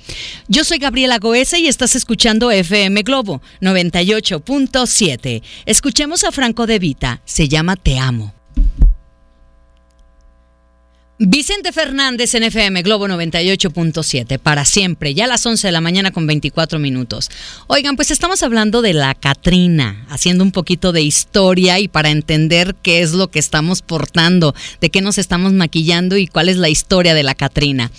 Yo 0.47 0.63
soy 0.63 0.79
Gabriela 0.79 1.19
Goesa 1.19 1.57
y 1.57 1.67
estás 1.67 1.95
escuchando 1.95 2.51
FM 2.51 3.03
Globo 3.03 3.41
98.7. 3.61 5.41
Escuchemos 5.65 6.23
a 6.23 6.31
Franco 6.31 6.67
de 6.67 6.79
Vita, 6.79 7.21
se 7.25 7.47
llama 7.47 7.75
Te 7.75 7.99
amo. 7.99 8.36
Vicente 11.19 11.71
Fernández 11.71 12.35
en 12.35 12.43
FM 12.43 12.83
Globo 12.83 13.07
98.7 13.07 14.37
para 14.37 14.65
siempre, 14.65 15.15
ya 15.15 15.25
a 15.25 15.27
las 15.27 15.43
11 15.43 15.67
de 15.67 15.71
la 15.71 15.81
mañana 15.81 16.11
con 16.11 16.27
24 16.27 16.77
minutos. 16.77 17.31
Oigan, 17.65 17.95
pues 17.95 18.11
estamos 18.11 18.43
hablando 18.43 18.83
de 18.83 18.93
la 18.93 19.15
Catrina, 19.15 20.05
haciendo 20.09 20.43
un 20.43 20.51
poquito 20.51 20.91
de 20.91 21.01
historia 21.01 21.79
y 21.79 21.87
para 21.87 22.11
entender 22.11 22.75
qué 22.83 23.01
es 23.01 23.13
lo 23.13 23.31
que 23.31 23.39
estamos 23.39 23.81
portando, 23.81 24.53
de 24.79 24.91
qué 24.91 25.01
nos 25.01 25.17
estamos 25.17 25.53
maquillando 25.53 26.17
y 26.17 26.27
cuál 26.27 26.49
es 26.49 26.57
la 26.57 26.69
historia 26.69 27.15
de 27.15 27.23
la 27.23 27.33
Catrina. 27.33 27.89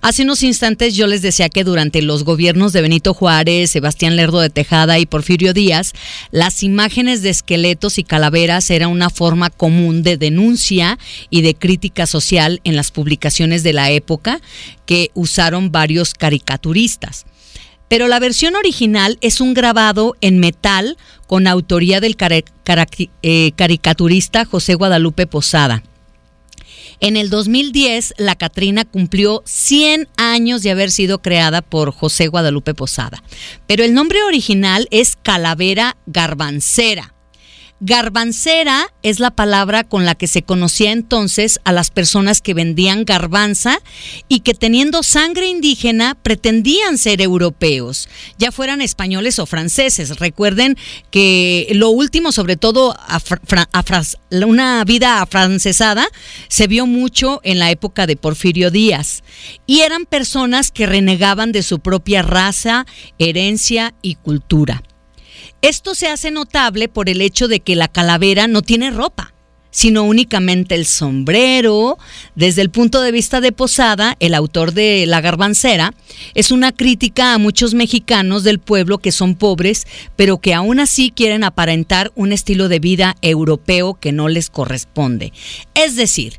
Hace 0.00 0.22
unos 0.22 0.44
instantes 0.44 0.94
yo 0.94 1.08
les 1.08 1.20
decía 1.20 1.48
que 1.48 1.64
durante 1.64 2.00
los 2.00 2.22
gobiernos 2.22 2.72
de 2.72 2.82
Benito 2.82 3.12
Juárez, 3.12 3.72
Sebastián 3.72 4.14
Lerdo 4.14 4.38
de 4.38 4.50
Tejada 4.50 5.00
y 5.00 5.06
Porfirio 5.06 5.52
Díaz, 5.52 5.94
las 6.30 6.62
imágenes 6.62 7.22
de 7.22 7.30
esqueletos 7.30 7.98
y 7.98 8.04
calaveras 8.04 8.70
era 8.70 8.86
una 8.86 9.10
forma 9.10 9.50
común 9.50 10.04
de 10.04 10.16
denuncia 10.16 10.96
y 11.28 11.42
de 11.42 11.56
crítica 11.56 12.06
social 12.06 12.60
en 12.68 12.76
las 12.76 12.90
publicaciones 12.90 13.62
de 13.62 13.72
la 13.72 13.90
época 13.90 14.40
que 14.86 15.10
usaron 15.14 15.72
varios 15.72 16.14
caricaturistas. 16.14 17.26
Pero 17.88 18.06
la 18.06 18.20
versión 18.20 18.54
original 18.54 19.18
es 19.22 19.40
un 19.40 19.54
grabado 19.54 20.14
en 20.20 20.38
metal 20.38 20.98
con 21.26 21.46
autoría 21.46 22.00
del 22.00 22.16
eh, 23.22 23.52
caricaturista 23.56 24.44
José 24.44 24.74
Guadalupe 24.74 25.26
Posada. 25.26 25.82
En 27.00 27.16
el 27.16 27.30
2010, 27.30 28.14
la 28.18 28.34
Catrina 28.34 28.84
cumplió 28.84 29.42
100 29.46 30.08
años 30.16 30.62
de 30.62 30.72
haber 30.72 30.90
sido 30.90 31.22
creada 31.22 31.62
por 31.62 31.92
José 31.92 32.26
Guadalupe 32.26 32.74
Posada, 32.74 33.22
pero 33.66 33.84
el 33.84 33.94
nombre 33.94 34.22
original 34.24 34.88
es 34.90 35.16
Calavera 35.16 35.96
Garbancera 36.06 37.14
Garbancera 37.80 38.92
es 39.04 39.20
la 39.20 39.30
palabra 39.30 39.84
con 39.84 40.04
la 40.04 40.16
que 40.16 40.26
se 40.26 40.42
conocía 40.42 40.90
entonces 40.90 41.60
a 41.62 41.70
las 41.70 41.92
personas 41.92 42.40
que 42.40 42.52
vendían 42.52 43.04
garbanza 43.04 43.80
y 44.26 44.40
que 44.40 44.54
teniendo 44.54 45.04
sangre 45.04 45.46
indígena 45.46 46.16
pretendían 46.16 46.98
ser 46.98 47.20
europeos, 47.22 48.08
ya 48.36 48.50
fueran 48.50 48.80
españoles 48.80 49.38
o 49.38 49.46
franceses. 49.46 50.18
Recuerden 50.18 50.76
que 51.12 51.68
lo 51.72 51.90
último, 51.90 52.32
sobre 52.32 52.56
todo 52.56 52.96
una 54.32 54.84
vida 54.84 55.22
afrancesada, 55.22 56.08
se 56.48 56.66
vio 56.66 56.84
mucho 56.84 57.40
en 57.44 57.60
la 57.60 57.70
época 57.70 58.08
de 58.08 58.16
Porfirio 58.16 58.72
Díaz 58.72 59.22
y 59.66 59.80
eran 59.80 60.04
personas 60.04 60.72
que 60.72 60.86
renegaban 60.86 61.52
de 61.52 61.62
su 61.62 61.78
propia 61.78 62.22
raza, 62.22 62.86
herencia 63.18 63.94
y 64.02 64.16
cultura. 64.16 64.82
Esto 65.60 65.96
se 65.96 66.06
hace 66.06 66.30
notable 66.30 66.88
por 66.88 67.08
el 67.08 67.20
hecho 67.20 67.48
de 67.48 67.60
que 67.60 67.74
la 67.74 67.88
calavera 67.88 68.46
no 68.46 68.62
tiene 68.62 68.92
ropa, 68.92 69.34
sino 69.72 70.04
únicamente 70.04 70.76
el 70.76 70.86
sombrero. 70.86 71.98
Desde 72.36 72.62
el 72.62 72.70
punto 72.70 73.00
de 73.00 73.10
vista 73.10 73.40
de 73.40 73.50
Posada, 73.50 74.16
el 74.20 74.34
autor 74.34 74.72
de 74.72 75.04
La 75.06 75.20
Garbancera, 75.20 75.94
es 76.34 76.52
una 76.52 76.70
crítica 76.70 77.34
a 77.34 77.38
muchos 77.38 77.74
mexicanos 77.74 78.44
del 78.44 78.60
pueblo 78.60 78.98
que 78.98 79.10
son 79.10 79.34
pobres, 79.34 79.86
pero 80.14 80.38
que 80.38 80.54
aún 80.54 80.78
así 80.78 81.10
quieren 81.10 81.42
aparentar 81.42 82.12
un 82.14 82.32
estilo 82.32 82.68
de 82.68 82.78
vida 82.78 83.16
europeo 83.20 83.94
que 83.94 84.12
no 84.12 84.28
les 84.28 84.50
corresponde. 84.50 85.32
Es 85.74 85.96
decir, 85.96 86.38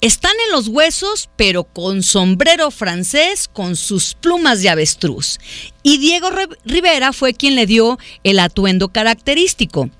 están 0.00 0.32
en 0.46 0.52
los 0.52 0.68
huesos, 0.68 1.28
pero 1.36 1.64
con 1.64 2.02
sombrero 2.02 2.70
francés, 2.70 3.48
con 3.48 3.76
sus 3.76 4.14
plumas 4.14 4.62
de 4.62 4.68
avestruz. 4.68 5.38
Y 5.82 5.98
Diego 5.98 6.28
Rivera 6.64 7.12
fue 7.12 7.34
quien 7.34 7.54
le 7.54 7.66
dio 7.66 7.98
el 8.24 8.38
atuendo 8.38 8.88
característico 8.88 9.90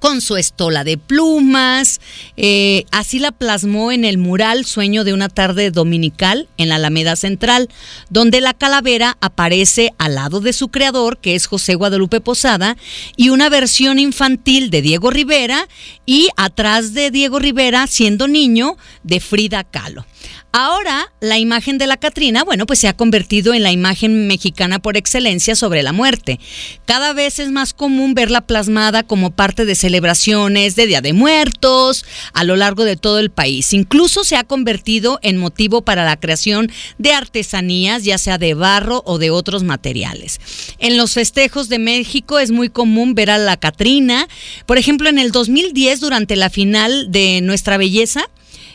con 0.00 0.20
su 0.20 0.36
estola 0.36 0.82
de 0.82 0.98
plumas. 0.98 2.00
Eh, 2.36 2.84
así 2.90 3.20
la 3.20 3.30
plasmó 3.30 3.92
en 3.92 4.04
el 4.04 4.18
mural 4.18 4.64
Sueño 4.64 5.04
de 5.04 5.12
una 5.12 5.28
tarde 5.28 5.70
dominical 5.70 6.48
en 6.56 6.70
la 6.70 6.76
Alameda 6.76 7.14
Central, 7.14 7.68
donde 8.08 8.40
la 8.40 8.54
calavera 8.54 9.16
aparece 9.20 9.92
al 9.98 10.16
lado 10.16 10.40
de 10.40 10.52
su 10.52 10.68
creador, 10.68 11.18
que 11.18 11.34
es 11.34 11.46
José 11.46 11.74
Guadalupe 11.74 12.20
Posada, 12.20 12.76
y 13.16 13.28
una 13.28 13.48
versión 13.48 13.98
infantil 13.98 14.70
de 14.70 14.82
Diego 14.82 15.10
Rivera, 15.10 15.68
y 16.06 16.28
atrás 16.36 16.94
de 16.94 17.10
Diego 17.10 17.38
Rivera, 17.38 17.86
siendo 17.86 18.26
niño, 18.26 18.76
de 19.04 19.20
Frida 19.20 19.64
Kahlo. 19.64 20.04
Ahora, 20.52 21.12
la 21.20 21.38
imagen 21.38 21.78
de 21.78 21.86
la 21.86 21.96
Catrina, 21.96 22.42
bueno, 22.42 22.66
pues 22.66 22.80
se 22.80 22.88
ha 22.88 22.96
convertido 22.96 23.54
en 23.54 23.62
la 23.62 23.70
imagen 23.70 24.26
mexicana 24.26 24.80
por 24.80 24.96
excelencia 24.96 25.54
sobre 25.54 25.84
la 25.84 25.92
muerte. 25.92 26.40
Cada 26.86 27.12
vez 27.12 27.38
es 27.38 27.52
más 27.52 27.72
común 27.72 28.14
verla 28.14 28.40
plasmada 28.40 29.04
como 29.04 29.30
parte 29.30 29.64
de 29.64 29.76
celebraciones 29.76 30.74
de 30.74 30.86
Día 30.86 31.02
de 31.02 31.12
Muertos 31.12 32.04
a 32.32 32.42
lo 32.42 32.56
largo 32.56 32.82
de 32.82 32.96
todo 32.96 33.20
el 33.20 33.30
país. 33.30 33.72
Incluso 33.72 34.24
se 34.24 34.34
ha 34.34 34.42
convertido 34.42 35.20
en 35.22 35.36
motivo 35.36 35.82
para 35.82 36.04
la 36.04 36.18
creación 36.18 36.72
de 36.98 37.12
artesanías, 37.12 38.02
ya 38.02 38.18
sea 38.18 38.36
de 38.36 38.54
barro 38.54 39.04
o 39.06 39.18
de 39.18 39.30
otros 39.30 39.62
materiales. 39.62 40.40
En 40.80 40.96
los 40.96 41.12
festejos 41.12 41.68
de 41.68 41.78
México 41.78 42.40
es 42.40 42.50
muy 42.50 42.70
común 42.70 43.14
ver 43.14 43.30
a 43.30 43.38
la 43.38 43.56
Catrina. 43.56 44.26
Por 44.66 44.78
ejemplo, 44.78 45.08
en 45.08 45.20
el 45.20 45.30
2010, 45.30 46.00
durante 46.00 46.34
la 46.34 46.50
final 46.50 47.12
de 47.12 47.40
Nuestra 47.40 47.76
Belleza, 47.76 48.22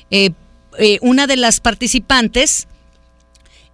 eh, 0.09 0.31
eh, 0.79 0.99
una 1.01 1.27
de 1.27 1.37
las 1.37 1.59
participantes 1.59 2.67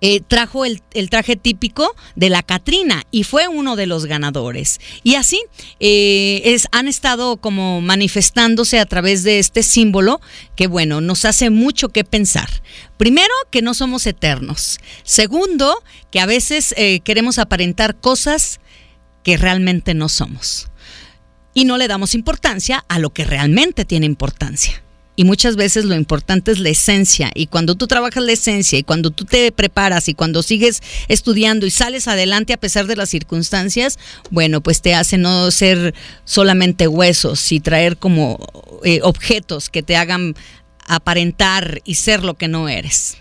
eh, 0.04 0.20
trajo 0.28 0.66
el, 0.66 0.82
traje 1.12 1.36
típico 1.36 1.96
de 2.16 2.32
la 2.32 2.42
Catrina 2.42 3.06
y 3.12 3.24
fue 3.24 3.48
uno 3.48 3.76
de 3.76 3.86
los 3.86 4.06
ganadores. 4.06 4.80
Y 5.04 5.14
así 5.14 5.40
eh, 5.80 6.42
es, 6.44 6.68
han 6.72 6.88
estado 6.88 7.38
como 7.38 7.82
manifestándose 7.82 8.80
a 8.80 8.86
través 8.88 9.24
de 9.24 9.38
este 9.38 9.62
símbolo 9.62 10.20
que, 10.56 10.66
bueno, 10.66 11.02
nos 11.02 11.26
hace 11.26 11.52
mucho 11.52 11.90
que 11.90 12.04
pensar. 12.04 12.50
Primero, 12.98 13.34
que 13.52 13.62
no 13.62 13.76
somos 13.76 14.08
eternos. 14.08 14.80
Segundo, 15.04 15.84
que 16.12 16.20
a 16.20 16.26
veces 16.26 16.74
queremos 17.04 17.38
aparentar 17.38 17.96
cosas 17.96 18.60
que 19.24 19.38
realmente 19.38 19.94
no 19.94 20.10
somos. 20.10 20.68
Y 21.54 21.66
no 21.66 21.78
le 21.78 21.88
damos 21.88 22.16
importancia 22.16 22.84
a 22.88 22.98
lo 22.98 23.12
que 23.12 23.24
realmente 23.24 23.86
tiene 23.86 24.08
importancia. 24.08 24.82
Y 25.22 25.24
muchas 25.24 25.56
veces 25.56 25.86
lo 25.86 25.94
importante 25.94 26.52
es 26.52 26.58
la 26.58 26.70
esencia. 26.70 27.30
Y 27.36 27.46
cuando 27.46 27.76
tú 27.76 27.86
trabajas 27.86 28.24
la 28.24 28.32
esencia 28.32 28.80
y 28.80 28.84
cuando 28.84 29.12
tú 29.12 29.24
te 29.24 29.52
preparas 29.52 30.10
y 30.10 30.16
cuando 30.16 30.42
sigues 30.42 30.82
estudiando 31.10 31.68
y 31.68 31.70
sales 31.70 32.08
adelante 32.08 32.54
a 32.54 32.58
pesar 32.58 32.88
de 32.88 32.96
las 32.96 33.10
circunstancias, 33.10 34.00
bueno, 34.32 34.62
pues 34.62 34.82
te 34.82 34.96
hace 34.96 35.20
no 35.20 35.52
ser 35.52 35.94
solamente 36.26 36.88
huesos 36.88 37.52
y 37.52 37.60
traer 37.60 37.98
como 37.98 38.40
eh, 38.84 39.02
objetos 39.04 39.70
que 39.70 39.84
te 39.84 39.96
hagan 39.96 40.34
aparentar 40.88 41.82
y 41.86 41.94
ser 41.94 42.24
lo 42.24 42.34
que 42.34 42.48
no 42.48 42.68
eres. 42.68 43.18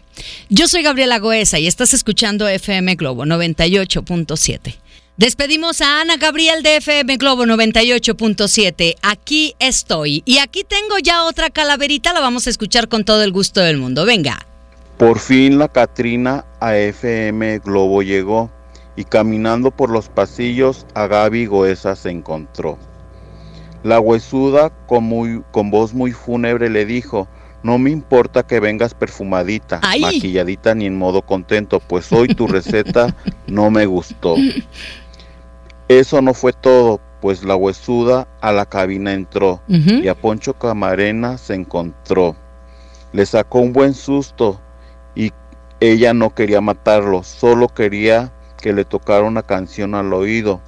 Yo 0.49 0.69
soy 0.69 0.83
Gabriela 0.83 1.19
Goesa 1.19 1.59
y 1.59 1.67
estás 1.67 1.93
escuchando 1.93 2.49
FM 2.49 2.95
Globo 2.95 3.27
98.7. 3.27 4.75
Despedimos 5.21 5.83
a 5.83 6.01
Ana 6.01 6.17
Gabriel 6.17 6.63
de 6.63 6.77
FM 6.79 7.19
Globo 7.19 7.45
98.7. 7.45 8.95
Aquí 9.03 9.55
estoy. 9.59 10.23
Y 10.25 10.39
aquí 10.39 10.65
tengo 10.65 10.97
ya 10.97 11.25
otra 11.25 11.51
calaverita, 11.51 12.15
la 12.15 12.21
vamos 12.21 12.47
a 12.47 12.51
escuchar 12.51 12.89
con 12.89 13.05
todo 13.05 13.23
el 13.23 13.31
gusto 13.31 13.61
del 13.61 13.77
mundo. 13.77 14.07
Venga. 14.07 14.47
Por 14.97 15.19
fin 15.19 15.59
la 15.59 15.69
Catrina 15.69 16.47
a 16.59 16.75
FM 16.75 17.59
Globo 17.59 18.01
llegó 18.03 18.51
y 18.97 19.05
caminando 19.05 19.71
por 19.71 19.91
los 19.91 20.09
pasillos 20.09 20.87
a 20.95 21.07
Gaby 21.07 21.45
Goesa 21.45 21.97
se 21.97 22.09
encontró. 22.09 22.79
La 23.83 24.01
huesuda 24.01 24.71
con, 24.87 25.45
con 25.51 25.71
voz 25.71 25.93
muy 25.93 26.13
fúnebre 26.13 26.71
le 26.71 26.87
dijo, 26.87 27.29
no 27.63 27.79
me 27.79 27.91
importa 27.91 28.47
que 28.47 28.59
vengas 28.59 28.95
perfumadita, 28.95 29.81
maquilladita 30.01 30.75
ni 30.75 30.87
en 30.87 30.97
modo 30.97 31.21
contento, 31.21 31.79
pues 31.79 32.11
hoy 32.11 32.29
tu 32.29 32.47
receta 32.47 33.15
no 33.47 33.71
me 33.71 33.85
gustó. 33.85 34.37
Eso 35.91 36.23
no 36.23 36.35
fue 36.35 36.53
todo, 36.53 37.01
pues 37.21 37.43
la 37.43 37.57
huesuda 37.57 38.29
a 38.41 38.53
la 38.53 38.65
cabina 38.65 39.13
entró 39.13 39.61
y 39.67 40.07
a 40.07 40.15
Poncho 40.15 40.55
Camarena 40.55 41.37
se 41.37 41.55
encontró. 41.55 42.37
Le 43.13 43.27
sacó 43.27 43.59
un 43.59 43.73
buen 43.73 43.95
susto 43.95 44.61
y 45.17 45.33
ella 45.81 46.15
no 46.15 46.33
quería 46.33 46.61
matarlo, 46.61 47.25
solo 47.25 47.67
quería 47.67 48.31
que 48.59 48.73
le 48.73 48.85
tocara 48.85 49.25
una 49.25 49.43
canción 49.43 49.97
al 49.97 50.13
oído. 50.13 50.61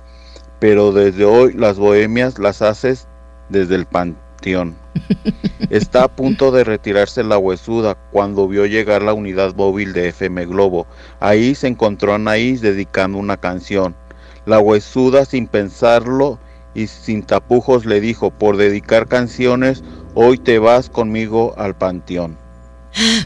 Pero 0.58 0.90
desde 0.90 1.24
hoy 1.24 1.52
las 1.52 1.78
bohemias 1.78 2.40
las 2.40 2.60
haces 2.60 3.06
desde 3.48 3.76
el 3.76 3.86
panteón. 3.86 4.74
Está 5.70 6.02
a 6.02 6.08
punto 6.08 6.50
de 6.50 6.64
retirarse 6.64 7.22
la 7.22 7.38
huesuda 7.38 7.96
cuando 8.10 8.48
vio 8.48 8.66
llegar 8.66 9.02
la 9.02 9.12
unidad 9.12 9.54
móvil 9.54 9.92
de 9.92 10.08
FM 10.08 10.46
Globo. 10.46 10.88
Ahí 11.20 11.54
se 11.54 11.68
encontró 11.68 12.10
a 12.10 12.16
Anaís 12.16 12.60
dedicando 12.60 13.18
una 13.18 13.36
canción. 13.36 13.94
La 14.44 14.58
huesuda, 14.58 15.24
sin 15.24 15.46
pensarlo 15.46 16.38
y 16.74 16.88
sin 16.88 17.22
tapujos, 17.22 17.86
le 17.86 18.00
dijo, 18.00 18.30
por 18.30 18.56
dedicar 18.56 19.06
canciones, 19.06 19.84
hoy 20.14 20.38
te 20.38 20.58
vas 20.58 20.88
conmigo 20.88 21.54
al 21.56 21.76
panteón. 21.76 22.41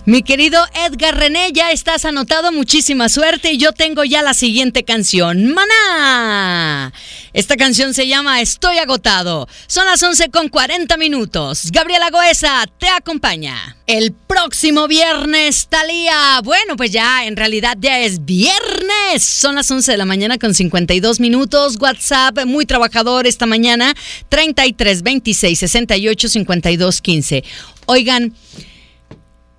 Mi 0.05 0.23
querido 0.23 0.65
Edgar 0.75 1.17
René, 1.17 1.51
ya 1.53 1.73
estás 1.73 2.05
anotado, 2.05 2.53
muchísima 2.53 3.09
suerte 3.09 3.53
y 3.53 3.59
yo 3.59 3.73
tengo 3.73 4.05
ya 4.05 4.23
la 4.23 4.35
siguiente 4.35 4.85
canción, 4.85 5.53
Maná. 5.53 6.93
Esta 7.33 7.57
canción 7.57 7.93
se 7.93 8.07
llama 8.07 8.41
Estoy 8.41 8.79
agotado. 8.79 9.49
Son 9.67 9.85
las 9.87 10.03
11 10.03 10.31
con 10.31 10.49
40 10.49 10.97
minutos. 10.97 11.71
Gabriela 11.73 12.11
Goesa 12.11 12.65
te 12.79 12.89
acompaña. 12.89 13.77
El 13.87 14.13
próximo 14.13 14.89
viernes, 14.89 15.69
Talía. 15.69 16.41
Bueno, 16.43 16.77
pues 16.77 16.91
ya, 16.93 17.27
en 17.27 17.37
realidad 17.37 17.77
ya 17.81 18.01
es 18.01 18.25
viernes. 18.25 19.23
Son 19.23 19.55
las 19.55 19.71
11 19.71 19.93
de 19.93 19.99
la 19.99 20.07
mañana 20.07 20.39
con 20.39 20.55
52 20.55 21.21
minutos. 21.21 21.77
WhatsApp, 21.81 22.45
muy 22.47 22.67
trabajador 22.67 23.27
esta 23.27 23.47
mañana, 23.47 23.95
33 24.29 25.03
26 25.03 25.59
68 25.59 26.29
52 26.29 27.01
15. 27.01 27.45
Oigan, 27.87 28.35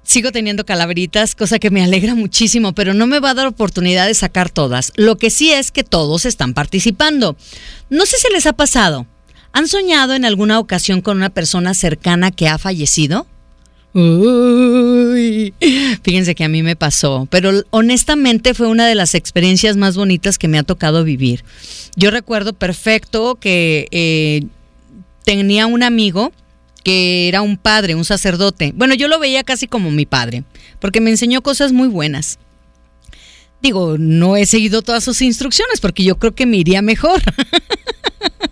sigo 0.07 0.31
teniendo 0.31 0.65
calaveritas, 0.65 1.35
cosa 1.35 1.59
que 1.59 1.69
me 1.69 1.83
alegra 1.83 2.15
muchísimo, 2.15 2.73
pero 2.73 2.93
no 2.93 3.07
me 3.07 3.19
va 3.19 3.31
a 3.31 3.33
dar 3.33 3.45
oportunidad 3.45 4.07
de 4.07 4.13
sacar 4.13 4.49
todas. 4.49 4.93
Lo 4.95 5.17
que 5.17 5.29
sí 5.29 5.51
es 5.51 5.69
que 5.69 5.83
todos 5.83 6.25
están 6.25 6.53
participando. 6.53 7.35
No 7.89 8.05
sé 8.05 8.15
si 8.17 8.31
les 8.31 8.45
ha 8.45 8.53
pasado. 8.53 9.05
¿Han 9.51 9.67
soñado 9.67 10.13
en 10.13 10.23
alguna 10.23 10.59
ocasión 10.59 11.01
con 11.01 11.17
una 11.17 11.29
persona 11.29 11.73
cercana 11.73 12.31
que 12.31 12.47
ha 12.47 12.57
fallecido? 12.57 13.27
Fíjense 16.03 16.35
que 16.35 16.43
a 16.43 16.49
mí 16.49 16.63
me 16.63 16.75
pasó, 16.75 17.27
pero 17.29 17.63
honestamente 17.71 18.53
fue 18.53 18.67
una 18.67 18.87
de 18.87 18.95
las 18.95 19.13
experiencias 19.13 19.75
más 19.75 19.97
bonitas 19.97 20.37
que 20.37 20.47
me 20.47 20.57
ha 20.57 20.63
tocado 20.63 21.03
vivir. 21.03 21.43
Yo 21.95 22.11
recuerdo 22.11 22.53
perfecto 22.53 23.35
que 23.35 23.87
eh, 23.91 24.45
tenía 25.25 25.67
un 25.67 25.83
amigo 25.83 26.31
que 26.87 27.27
era 27.27 27.41
un 27.41 27.57
padre, 27.57 27.95
un 27.95 28.05
sacerdote. 28.05 28.71
Bueno, 28.73 28.93
yo 28.93 29.09
lo 29.09 29.19
veía 29.19 29.43
casi 29.43 29.67
como 29.67 29.91
mi 29.91 30.05
padre, 30.05 30.45
porque 30.79 31.01
me 31.01 31.09
enseñó 31.09 31.41
cosas 31.41 31.73
muy 31.73 31.89
buenas. 31.89 32.39
Digo, 33.61 33.97
no 33.99 34.37
he 34.37 34.45
seguido 34.45 34.81
todas 34.81 35.03
sus 35.03 35.21
instrucciones 35.21 35.81
porque 35.81 36.05
yo 36.05 36.17
creo 36.17 36.33
que 36.33 36.45
me 36.45 36.55
iría 36.55 36.81
mejor. 36.81 37.21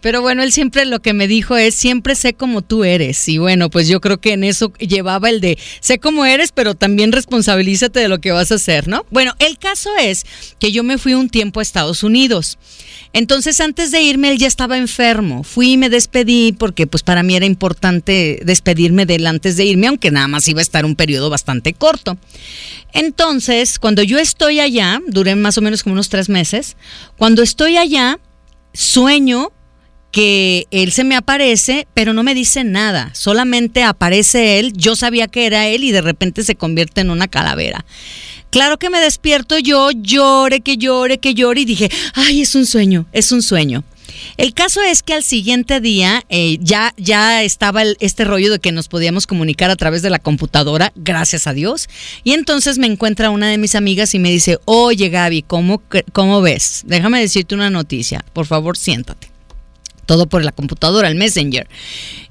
Pero 0.00 0.22
bueno, 0.22 0.42
él 0.42 0.52
siempre 0.52 0.84
lo 0.84 1.00
que 1.00 1.12
me 1.12 1.28
dijo 1.28 1.56
es, 1.56 1.74
siempre 1.74 2.14
sé 2.14 2.34
como 2.34 2.62
tú 2.62 2.84
eres. 2.84 3.28
Y 3.28 3.38
bueno, 3.38 3.70
pues 3.70 3.88
yo 3.88 4.00
creo 4.00 4.20
que 4.20 4.32
en 4.32 4.44
eso 4.44 4.72
llevaba 4.78 5.30
el 5.30 5.40
de, 5.40 5.58
sé 5.80 5.98
cómo 5.98 6.24
eres, 6.24 6.52
pero 6.52 6.74
también 6.74 7.12
responsabilízate 7.12 8.00
de 8.00 8.08
lo 8.08 8.20
que 8.20 8.32
vas 8.32 8.52
a 8.52 8.56
hacer, 8.56 8.88
¿no? 8.88 9.06
Bueno, 9.10 9.34
el 9.38 9.58
caso 9.58 9.90
es 10.00 10.24
que 10.58 10.72
yo 10.72 10.82
me 10.82 10.98
fui 10.98 11.14
un 11.14 11.28
tiempo 11.28 11.60
a 11.60 11.62
Estados 11.62 12.02
Unidos. 12.02 12.58
Entonces, 13.12 13.60
antes 13.60 13.90
de 13.90 14.02
irme, 14.02 14.30
él 14.30 14.38
ya 14.38 14.46
estaba 14.46 14.78
enfermo. 14.78 15.44
Fui 15.44 15.72
y 15.72 15.76
me 15.76 15.90
despedí 15.90 16.52
porque 16.52 16.86
pues 16.86 17.02
para 17.02 17.22
mí 17.22 17.36
era 17.36 17.46
importante 17.46 18.40
despedirme 18.44 19.06
de 19.06 19.16
él 19.16 19.26
antes 19.26 19.56
de 19.56 19.64
irme, 19.64 19.86
aunque 19.86 20.10
nada 20.10 20.28
más 20.28 20.48
iba 20.48 20.60
a 20.60 20.62
estar 20.62 20.84
un 20.84 20.96
periodo 20.96 21.28
bastante 21.30 21.74
corto. 21.74 22.16
Entonces, 22.92 23.78
cuando 23.78 24.02
yo 24.02 24.18
estoy 24.18 24.60
allá, 24.60 25.00
duré 25.06 25.36
más 25.36 25.58
o 25.58 25.62
menos 25.62 25.82
como 25.82 25.94
unos 25.94 26.08
tres 26.08 26.28
meses, 26.28 26.76
cuando 27.16 27.42
estoy 27.42 27.76
allá, 27.76 28.18
sueño 28.72 29.52
que 30.12 30.68
él 30.70 30.92
se 30.92 31.04
me 31.04 31.16
aparece, 31.16 31.88
pero 31.94 32.12
no 32.12 32.22
me 32.22 32.34
dice 32.34 32.62
nada, 32.62 33.10
solamente 33.14 33.82
aparece 33.82 34.58
él, 34.58 34.74
yo 34.74 34.94
sabía 34.94 35.26
que 35.26 35.46
era 35.46 35.66
él 35.66 35.82
y 35.82 35.90
de 35.90 36.02
repente 36.02 36.44
se 36.44 36.54
convierte 36.54 37.00
en 37.00 37.10
una 37.10 37.28
calavera. 37.28 37.84
Claro 38.50 38.78
que 38.78 38.90
me 38.90 39.00
despierto 39.00 39.58
yo, 39.58 39.90
llore, 39.90 40.60
que 40.60 40.76
llore, 40.76 41.16
que 41.16 41.32
llore 41.32 41.62
y 41.62 41.64
dije, 41.64 41.90
ay, 42.12 42.42
es 42.42 42.54
un 42.54 42.66
sueño, 42.66 43.06
es 43.12 43.32
un 43.32 43.40
sueño. 43.40 43.82
El 44.36 44.52
caso 44.52 44.82
es 44.82 45.02
que 45.02 45.14
al 45.14 45.22
siguiente 45.22 45.80
día 45.80 46.22
eh, 46.28 46.58
ya, 46.60 46.92
ya 46.98 47.42
estaba 47.42 47.82
este 47.98 48.24
rollo 48.24 48.52
de 48.52 48.58
que 48.58 48.70
nos 48.70 48.88
podíamos 48.88 49.26
comunicar 49.26 49.70
a 49.70 49.76
través 49.76 50.02
de 50.02 50.10
la 50.10 50.18
computadora, 50.18 50.92
gracias 50.94 51.46
a 51.46 51.54
Dios. 51.54 51.88
Y 52.22 52.32
entonces 52.32 52.76
me 52.76 52.86
encuentra 52.86 53.30
una 53.30 53.48
de 53.48 53.56
mis 53.56 53.74
amigas 53.74 54.14
y 54.14 54.18
me 54.18 54.30
dice, 54.30 54.58
oye 54.66 55.08
Gaby, 55.08 55.40
¿cómo, 55.40 55.82
cómo 56.12 56.42
ves? 56.42 56.82
Déjame 56.84 57.20
decirte 57.20 57.54
una 57.54 57.70
noticia, 57.70 58.22
por 58.34 58.44
favor 58.44 58.76
siéntate. 58.76 59.31
Todo 60.06 60.26
por 60.26 60.44
la 60.44 60.52
computadora, 60.52 61.08
el 61.08 61.14
messenger. 61.14 61.68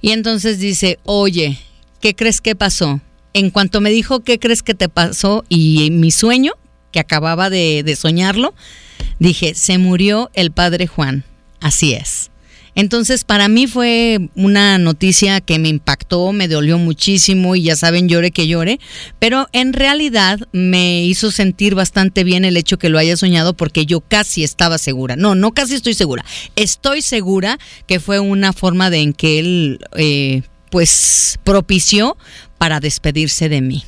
Y 0.01 0.11
entonces 0.11 0.59
dice, 0.59 0.99
oye, 1.03 1.57
¿qué 1.99 2.15
crees 2.15 2.41
que 2.41 2.55
pasó? 2.55 3.01
En 3.33 3.49
cuanto 3.49 3.79
me 3.81 3.91
dijo, 3.91 4.21
¿qué 4.21 4.39
crees 4.39 4.63
que 4.63 4.73
te 4.73 4.89
pasó? 4.89 5.45
Y 5.47 5.89
mi 5.91 6.11
sueño, 6.11 6.53
que 6.91 6.99
acababa 6.99 7.49
de, 7.49 7.83
de 7.83 7.95
soñarlo, 7.95 8.53
dije, 9.19 9.53
se 9.55 9.77
murió 9.77 10.29
el 10.33 10.51
padre 10.51 10.87
Juan. 10.87 11.23
Así 11.59 11.93
es. 11.93 12.30
Entonces, 12.75 13.23
para 13.23 13.47
mí 13.49 13.67
fue 13.67 14.29
una 14.35 14.77
noticia 14.77 15.41
que 15.41 15.59
me 15.59 15.69
impactó, 15.69 16.31
me 16.31 16.47
dolió 16.47 16.77
muchísimo 16.77 17.55
y 17.55 17.63
ya 17.63 17.75
saben, 17.75 18.07
llore 18.07 18.31
que 18.31 18.47
llore, 18.47 18.79
pero 19.19 19.47
en 19.51 19.73
realidad 19.73 20.39
me 20.51 21.03
hizo 21.03 21.31
sentir 21.31 21.75
bastante 21.75 22.23
bien 22.23 22.45
el 22.45 22.57
hecho 22.57 22.77
que 22.77 22.89
lo 22.89 22.97
haya 22.97 23.17
soñado 23.17 23.53
porque 23.53 23.85
yo 23.85 24.01
casi 24.01 24.43
estaba 24.43 24.77
segura. 24.77 25.15
No, 25.15 25.35
no 25.35 25.51
casi 25.51 25.75
estoy 25.75 25.93
segura. 25.93 26.23
Estoy 26.55 27.01
segura 27.01 27.59
que 27.87 27.99
fue 27.99 28.19
una 28.19 28.53
forma 28.53 28.89
de 28.89 29.01
en 29.01 29.13
que 29.13 29.39
él, 29.39 29.79
eh, 29.97 30.43
pues, 30.69 31.39
propició 31.43 32.17
para 32.57 32.79
despedirse 32.79 33.49
de 33.49 33.61
mí. 33.61 33.83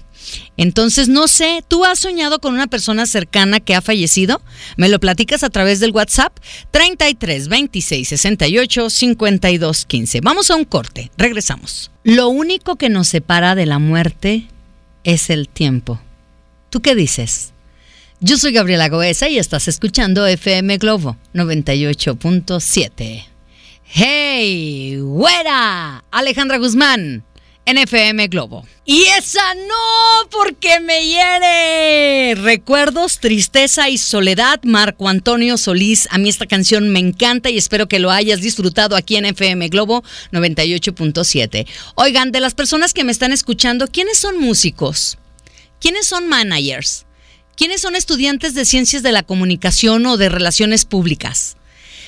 Entonces, 0.57 1.09
no 1.09 1.27
sé, 1.27 1.63
¿tú 1.67 1.85
has 1.85 1.99
soñado 1.99 2.39
con 2.39 2.53
una 2.53 2.67
persona 2.67 3.05
cercana 3.05 3.59
que 3.59 3.75
ha 3.75 3.81
fallecido? 3.81 4.41
Me 4.77 4.89
lo 4.89 4.99
platicas 4.99 5.43
a 5.43 5.49
través 5.49 5.79
del 5.79 5.91
WhatsApp 5.91 6.37
33 6.71 7.47
26 7.47 8.07
68 8.07 8.89
52 8.89 9.85
15. 9.85 10.21
Vamos 10.21 10.51
a 10.51 10.55
un 10.55 10.65
corte, 10.65 11.11
regresamos. 11.17 11.91
Lo 12.03 12.29
único 12.29 12.75
que 12.75 12.89
nos 12.89 13.07
separa 13.07 13.55
de 13.55 13.65
la 13.65 13.79
muerte 13.79 14.47
es 15.03 15.29
el 15.29 15.49
tiempo. 15.49 15.99
¿Tú 16.69 16.81
qué 16.81 16.95
dices? 16.95 17.53
Yo 18.19 18.37
soy 18.37 18.53
Gabriela 18.53 18.89
Goesa 18.89 19.27
y 19.27 19.37
estás 19.37 19.67
escuchando 19.67 20.25
FM 20.25 20.77
Globo 20.77 21.17
98.7. 21.33 23.25
¡Hey! 23.83 24.97
¡Güera! 25.01 26.03
Alejandra 26.09 26.57
Guzmán 26.57 27.23
en 27.65 27.77
FM 27.77 28.27
Globo. 28.27 28.65
Y 28.85 29.03
esa 29.17 29.55
no, 29.55 30.29
porque 30.29 30.79
me 30.81 31.07
hiere. 31.07 32.35
Recuerdos, 32.35 33.19
tristeza 33.19 33.89
y 33.89 33.97
soledad, 33.97 34.61
Marco 34.63 35.07
Antonio 35.07 35.57
Solís. 35.57 36.07
A 36.11 36.17
mí 36.17 36.29
esta 36.29 36.45
canción 36.45 36.89
me 36.89 36.99
encanta 36.99 37.49
y 37.49 37.57
espero 37.57 37.87
que 37.87 37.99
lo 37.99 38.11
hayas 38.11 38.41
disfrutado 38.41 38.95
aquí 38.95 39.15
en 39.15 39.25
FM 39.25 39.69
Globo 39.69 40.03
98.7. 40.31 41.65
Oigan, 41.95 42.31
de 42.31 42.39
las 42.41 42.53
personas 42.53 42.93
que 42.93 43.03
me 43.03 43.11
están 43.11 43.31
escuchando, 43.31 43.87
¿quiénes 43.87 44.17
son 44.17 44.37
músicos? 44.39 45.17
¿Quiénes 45.79 46.05
son 46.05 46.27
managers? 46.27 47.05
¿Quiénes 47.55 47.81
son 47.81 47.95
estudiantes 47.95 48.53
de 48.55 48.65
ciencias 48.65 49.03
de 49.03 49.11
la 49.11 49.23
comunicación 49.23 50.05
o 50.05 50.17
de 50.17 50.29
relaciones 50.29 50.85
públicas? 50.85 51.55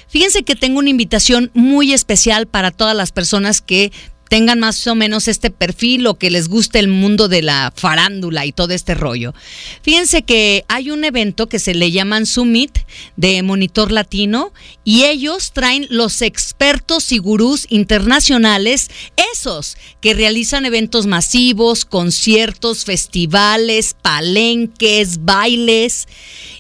Fíjense 0.08 0.44
que 0.44 0.56
tengo 0.56 0.80
una 0.80 0.90
invitación 0.90 1.52
muy 1.54 1.94
especial 1.94 2.48
para 2.48 2.72
todas 2.72 2.96
las 2.96 3.12
personas 3.12 3.62
que 3.62 3.92
tengan 4.30 4.60
más 4.60 4.86
o 4.88 4.96
menos 4.96 5.28
este 5.28 5.52
perfil 5.52 6.08
o 6.08 6.16
que 6.16 6.32
les 6.32 6.48
guste 6.48 6.80
el 6.80 6.88
mundo 6.88 7.28
de 7.28 7.42
la 7.42 7.72
farándula 7.76 8.46
y 8.46 8.52
todo 8.52 8.74
este 8.74 8.96
rollo. 8.96 9.34
Fíjense 9.82 10.24
que 10.24 10.66
hay 10.68 10.92
un 10.92 11.04
evento 11.04 11.48
que 11.48 11.60
se 11.60 11.74
le 11.74 11.92
llaman 11.92 12.26
Summit 12.26 12.78
de 13.16 13.44
Monitor 13.44 13.92
Latino 13.92 14.54
y 14.84 15.04
ellos 15.04 15.52
traen 15.54 15.88
los 15.90 16.22
expertos 16.22 17.12
y 17.12 17.18
gurús 17.18 17.66
internacionales, 17.70 18.90
esos 19.34 19.78
que 20.02 20.14
realizan 20.14 20.66
eventos 20.66 21.06
masivos, 21.06 21.86
conciertos, 21.86 22.86
festivales, 22.86 23.96
palenques, 24.02 25.24
bailes 25.24 26.08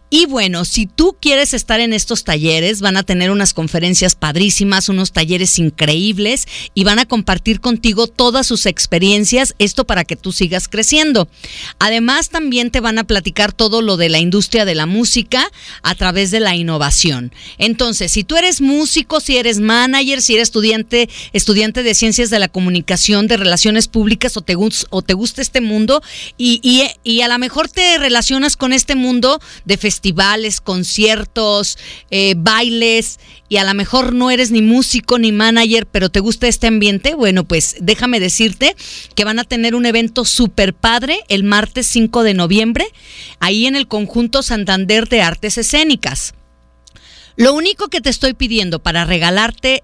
y 0.09 0.25
bueno, 0.27 0.65
si 0.65 0.85
tú 0.85 1.17
quieres 1.19 1.53
estar 1.53 1.79
en 1.79 1.91
estos 1.91 2.23
talleres, 2.23 2.81
van 2.81 2.95
a 2.95 3.03
tener 3.03 3.31
unas 3.31 3.53
conferencias 3.53 4.15
padrísimas, 4.15 4.87
unos 4.87 5.11
talleres 5.11 5.59
increíbles 5.59 6.47
y 6.73 6.83
van 6.83 6.99
a 6.99 7.05
compartir 7.05 7.59
contigo 7.59 8.07
todas 8.07 8.47
sus 8.47 8.65
experiencias, 8.65 9.55
esto 9.59 9.85
para 9.85 10.05
que 10.05 10.15
tú 10.15 10.31
sigas 10.31 10.67
creciendo. 10.67 11.27
Además, 11.79 12.29
también 12.29 12.71
te 12.71 12.79
van 12.79 12.99
a 12.99 13.03
platicar 13.03 13.51
todo 13.51 13.81
lo 13.81 13.97
de 13.97 14.09
la 14.09 14.19
industria 14.19 14.63
de 14.63 14.75
la 14.75 14.85
música 14.85 15.49
a 15.81 15.95
través 15.95 16.31
de 16.31 16.39
la 16.39 16.55
innovación. 16.55 17.33
Entonces, 17.57 18.11
si 18.11 18.23
tú 18.23 18.37
eres 18.37 18.61
músico, 18.61 19.19
si 19.19 19.37
eres 19.37 19.59
manager, 19.59 20.21
si 20.21 20.35
eres 20.35 20.45
estudiante, 20.45 21.09
estudiante 21.33 21.83
de 21.83 21.95
ciencias 21.95 22.29
de 22.29 22.39
la 22.39 22.47
comunicación, 22.47 23.27
de 23.27 23.37
relaciones 23.37 23.87
públicas 23.87 24.37
o 24.37 24.41
te, 24.41 24.55
o 24.55 25.01
te 25.01 25.13
gusta 25.13 25.41
este 25.41 25.59
mundo 25.59 26.01
y, 26.37 26.59
y, 26.63 26.87
y 27.03 27.21
a 27.21 27.27
lo 27.27 27.37
mejor 27.39 27.67
te 27.67 27.97
relacionas 27.97 28.55
con 28.55 28.71
este 28.71 28.95
mundo 28.95 29.41
de 29.65 29.77
festivales, 29.77 29.94
festivales, 29.95 30.59
conciertos, 30.59 31.77
eh, 32.11 32.33
bailes 32.35 33.17
y 33.47 33.57
a 33.57 33.63
lo 33.63 33.73
mejor 33.73 34.13
no 34.13 34.29
eres 34.29 34.51
ni 34.51 34.61
músico 34.61 35.17
ni 35.19 35.31
manager, 35.31 35.85
pero 35.85 36.09
te 36.09 36.19
gusta 36.19 36.49
este 36.49 36.67
ambiente, 36.67 37.15
bueno, 37.15 37.45
pues 37.45 37.77
déjame 37.79 38.19
decirte 38.19 38.75
que 39.15 39.23
van 39.23 39.39
a 39.39 39.45
tener 39.45 39.73
un 39.73 39.85
evento 39.85 40.25
súper 40.25 40.73
padre 40.73 41.21
el 41.29 41.45
martes 41.45 41.87
5 41.87 42.23
de 42.23 42.33
noviembre, 42.33 42.87
ahí 43.39 43.67
en 43.67 43.77
el 43.77 43.87
conjunto 43.87 44.43
Santander 44.43 45.07
de 45.07 45.21
Artes 45.21 45.57
Escénicas. 45.57 46.33
Lo 47.35 47.53
único 47.53 47.87
que 47.89 48.01
te 48.01 48.09
estoy 48.09 48.33
pidiendo 48.33 48.81
para 48.81 49.05
regalarte 49.05 49.83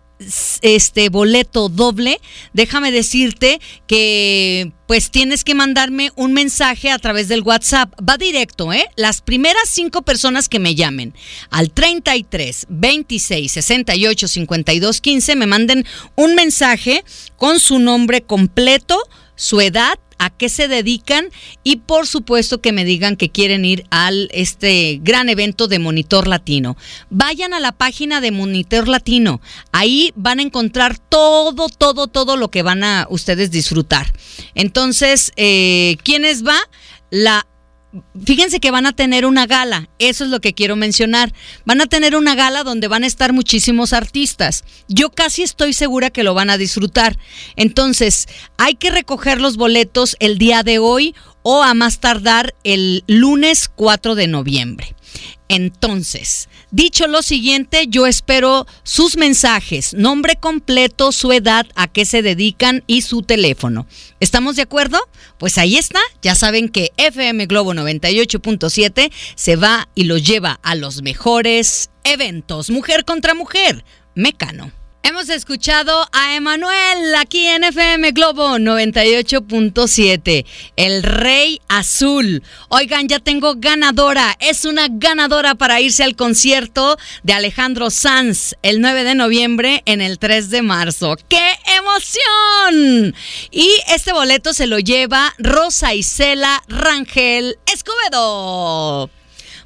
este 0.62 1.10
boleto 1.10 1.70
doble, 1.70 2.20
déjame 2.54 2.92
decirte 2.92 3.60
que 3.88 4.72
pues 4.88 5.10
tienes 5.10 5.44
que 5.44 5.56
mandarme 5.56 6.12
un 6.16 6.34
mensaje 6.34 6.92
a 6.92 7.00
través 7.00 7.28
del 7.28 7.42
WhatsApp. 7.42 7.94
Va 8.08 8.18
directo, 8.18 8.74
¿eh? 8.74 8.88
Las 8.96 9.22
primeras 9.22 9.70
cinco 9.70 10.02
personas 10.02 10.50
que 10.50 10.60
me 10.60 10.76
llamen 10.76 11.14
al 11.50 11.72
33 11.72 12.68
26 12.70 13.52
68 13.52 14.28
52 14.28 15.02
15 15.02 15.36
me 15.36 15.48
manden 15.48 15.86
un 16.16 16.36
mensaje 16.36 17.04
con 17.38 17.60
su 17.60 17.80
nombre 17.80 18.22
completo, 18.22 19.02
su 19.42 19.60
edad 19.60 19.98
a 20.20 20.30
qué 20.30 20.50
se 20.50 20.68
dedican 20.68 21.32
y 21.64 21.78
por 21.78 22.06
supuesto 22.06 22.62
que 22.62 22.72
me 22.72 22.86
digan 22.86 23.16
que 23.16 23.32
quieren 23.32 23.66
ir 23.66 23.86
al 23.90 24.30
este 24.34 25.00
gran 25.02 25.30
evento 25.30 25.68
de 25.68 25.80
Monitor 25.80 26.28
Latino. 26.28 26.78
Vayan 27.10 27.56
a 27.56 27.60
la 27.60 27.72
página 27.72 28.22
de 28.22 28.30
Monitor 28.30 28.88
Latino. 28.88 29.42
Ahí 29.72 30.14
van 30.16 30.38
a 30.38 30.44
encontrar 30.44 31.00
todo, 31.00 31.70
todo, 31.70 32.06
todo 32.06 32.38
lo 32.38 32.52
que 32.52 32.62
van 32.62 32.84
a 32.84 33.08
ustedes 33.10 33.50
disfrutar. 33.50 34.14
Entonces, 34.54 35.32
eh, 35.38 35.98
¿quiénes 36.04 36.46
va? 36.46 36.60
La 37.10 37.48
fíjense 38.26 38.60
que 38.60 38.72
van 38.72 38.86
a 38.86 38.94
tener 38.94 39.26
una 39.26 39.46
gala, 39.46 39.90
eso 40.00 40.24
es 40.24 40.30
lo 40.30 40.40
que 40.40 40.54
quiero 40.54 40.76
mencionar. 40.76 41.34
Van 41.66 41.82
a 41.82 41.88
tener 41.88 42.16
una 42.16 42.36
gala 42.36 42.64
donde 42.64 42.88
van 42.88 43.04
a 43.04 43.08
estar 43.08 43.34
muchísimos 43.34 43.94
artistas. 43.94 44.64
Yo 44.88 45.10
casi 45.10 45.44
estoy 45.44 45.74
segura 45.74 46.10
que 46.10 46.24
lo 46.24 46.34
van 46.34 46.50
a 46.50 46.58
disfrutar. 46.58 47.18
Entonces, 47.56 48.28
hay 48.58 48.76
que 48.76 48.92
recoger 48.92 49.42
los 49.42 49.58
boletos 49.58 50.16
el 50.20 50.38
día 50.38 50.64
de 50.64 50.80
hoy 50.80 51.16
o 51.44 51.64
a 51.64 51.74
más 51.74 52.00
tardar 52.00 52.54
el 52.64 53.04
lunes 53.08 53.70
4 53.76 54.16
de 54.16 54.28
noviembre. 54.28 54.96
Entonces, 55.48 56.48
dicho 56.72 57.08
lo 57.08 57.22
siguiente, 57.22 57.86
yo 57.88 58.08
espero 58.08 58.66
sus 58.84 59.18
mensajes, 59.18 59.94
nombre 59.94 60.38
completo, 60.38 61.12
su 61.12 61.32
edad, 61.32 61.68
a 61.76 61.88
qué 61.88 62.06
se 62.06 62.22
dedican 62.22 62.84
y 62.88 63.02
su 63.02 63.22
teléfono. 63.22 63.86
¿Estamos 64.20 64.56
de 64.56 64.62
acuerdo? 64.62 65.00
Pues 65.38 65.58
ahí 65.58 65.78
está. 65.78 66.00
Ya 66.22 66.36
saben 66.36 66.70
que 66.70 66.92
FM 66.98 67.48
Globo 67.48 67.74
98.7 67.74 69.12
se 69.36 69.56
va 69.58 69.90
y 69.94 70.06
lo 70.06 70.18
lleva 70.18 70.60
a 70.64 70.76
los 70.76 71.02
mejores 71.02 71.90
eventos. 72.04 72.70
Mujer 72.70 73.04
contra 73.06 73.34
mujer. 73.34 73.84
Mecano. 74.16 74.81
Hemos 75.04 75.30
escuchado 75.30 76.08
a 76.12 76.36
Emanuel 76.36 77.16
aquí 77.16 77.48
en 77.48 77.64
FM 77.64 78.12
Globo 78.12 78.58
98.7, 78.58 80.46
el 80.76 81.02
Rey 81.02 81.60
Azul. 81.68 82.44
Oigan, 82.70 83.08
ya 83.08 83.18
tengo 83.18 83.56
ganadora, 83.58 84.38
es 84.40 84.64
una 84.64 84.88
ganadora 84.90 85.56
para 85.56 85.82
irse 85.82 86.04
al 86.04 86.16
concierto 86.16 86.98
de 87.24 87.34
Alejandro 87.34 87.90
Sanz 87.90 88.56
el 88.62 88.80
9 88.80 89.04
de 89.04 89.16
noviembre 89.16 89.82
en 89.86 90.02
el 90.02 90.20
3 90.20 90.52
de 90.52 90.62
marzo. 90.62 91.16
¡Qué 91.28 91.56
emoción! 91.78 93.16
Y 93.50 93.70
este 93.90 94.14
boleto 94.14 94.54
se 94.54 94.68
lo 94.68 94.78
lleva 94.78 95.34
Rosa 95.40 95.96
Isela 95.96 96.62
Rangel 96.68 97.58
Escobedo. 97.66 99.10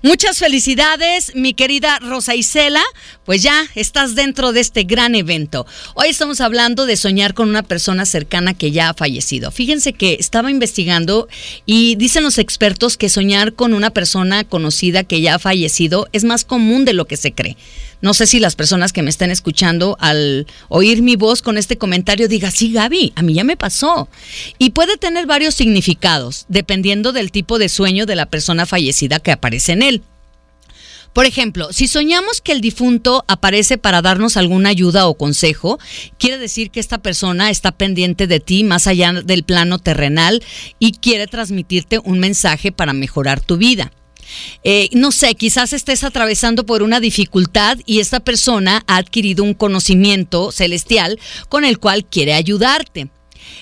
Muchas 0.02 0.38
felicidades, 0.38 1.34
mi 1.36 1.54
querida 1.54 2.00
Rosa 2.00 2.36
Isela. 2.36 2.84
Pues 3.24 3.42
ya 3.42 3.66
estás 3.76 4.14
dentro 4.14 4.52
de 4.52 4.60
este 4.60 4.84
gran 4.84 5.16
evento. 5.16 5.66
Hoy 5.96 6.10
estamos 6.10 6.42
hablando 6.42 6.86
de 6.86 6.98
soñar 6.98 7.34
con 7.34 7.50
una 7.50 7.64
persona 7.64 8.06
cercana 8.06 8.54
que 8.54 8.72
ya 8.72 8.90
ha 8.90 8.94
fallecido. 8.94 9.52
Fíjense 9.52 9.94
que 9.94 10.18
estaba 10.20 10.52
investigando 10.52 11.28
y 11.66 11.96
dicen 11.96 12.24
los 12.24 12.38
expertos 12.38 12.98
que 12.98 13.10
soñar 13.10 13.54
con 13.54 13.74
una 13.74 13.90
persona 13.90 14.44
conocida 14.44 15.04
que 15.04 15.22
ya 15.22 15.36
ha 15.36 15.40
fallecido 15.40 16.08
es 16.12 16.24
más 16.24 16.46
común 16.46 16.86
de 16.86 16.94
lo 16.94 17.06
que 17.06 17.18
se 17.18 17.34
cree. 17.34 17.58
No 18.06 18.14
sé 18.14 18.28
si 18.28 18.40
las 18.40 18.56
personas 18.56 18.94
que 18.94 19.02
me 19.02 19.10
están 19.10 19.32
escuchando 19.32 19.98
al 20.00 20.46
oír 20.70 21.02
mi 21.02 21.16
voz 21.16 21.42
con 21.42 21.58
este 21.58 21.80
comentario 21.80 22.28
digan, 22.28 22.52
sí, 22.52 22.72
Gaby, 22.72 23.14
a 23.16 23.24
mí 23.24 23.34
ya 23.34 23.44
me 23.44 23.58
pasó. 23.58 24.10
Y 24.60 24.70
puede 24.70 24.98
tener 24.98 25.26
varios 25.26 25.56
significados, 25.56 26.46
dependiendo 26.48 27.14
del 27.14 27.32
tipo 27.32 27.58
de 27.58 27.68
sueño 27.68 28.06
de 28.06 28.16
la 28.16 28.28
persona 28.28 28.68
fallecida 28.68 29.18
que 29.18 29.32
aparece 29.32 29.72
en 29.72 29.82
él. 29.82 30.04
Por 31.14 31.26
ejemplo, 31.26 31.74
si 31.74 31.88
soñamos 31.88 32.42
que 32.42 32.52
el 32.52 32.62
difunto 32.62 33.26
aparece 33.28 33.80
para 33.80 34.04
darnos 34.04 34.38
alguna 34.38 34.70
ayuda 34.70 35.08
o 35.08 35.18
consejo, 35.18 35.80
quiere 36.20 36.38
decir 36.38 36.70
que 36.70 36.82
esta 36.82 37.00
persona 37.00 37.50
está 37.50 37.72
pendiente 37.72 38.28
de 38.28 38.40
ti 38.40 38.64
más 38.64 38.86
allá 38.86 39.14
del 39.14 39.44
plano 39.44 39.80
terrenal 39.80 40.44
y 40.78 40.92
quiere 40.92 41.26
transmitirte 41.26 41.98
un 41.98 42.20
mensaje 42.20 42.72
para 42.72 42.94
mejorar 42.94 43.42
tu 43.42 43.58
vida. 43.58 43.92
Eh, 44.64 44.90
no 44.94 45.12
sé, 45.12 45.36
quizás 45.36 45.74
estés 45.74 46.04
atravesando 46.04 46.66
por 46.66 46.84
una 46.84 47.00
dificultad 47.00 47.78
y 47.86 48.00
esta 48.00 48.20
persona 48.20 48.84
ha 48.88 48.98
adquirido 48.98 49.44
un 49.44 49.54
conocimiento 49.54 50.52
celestial 50.52 51.20
con 51.50 51.66
el 51.66 51.80
cual 51.80 52.06
quiere 52.06 52.34
ayudarte. 52.34 53.10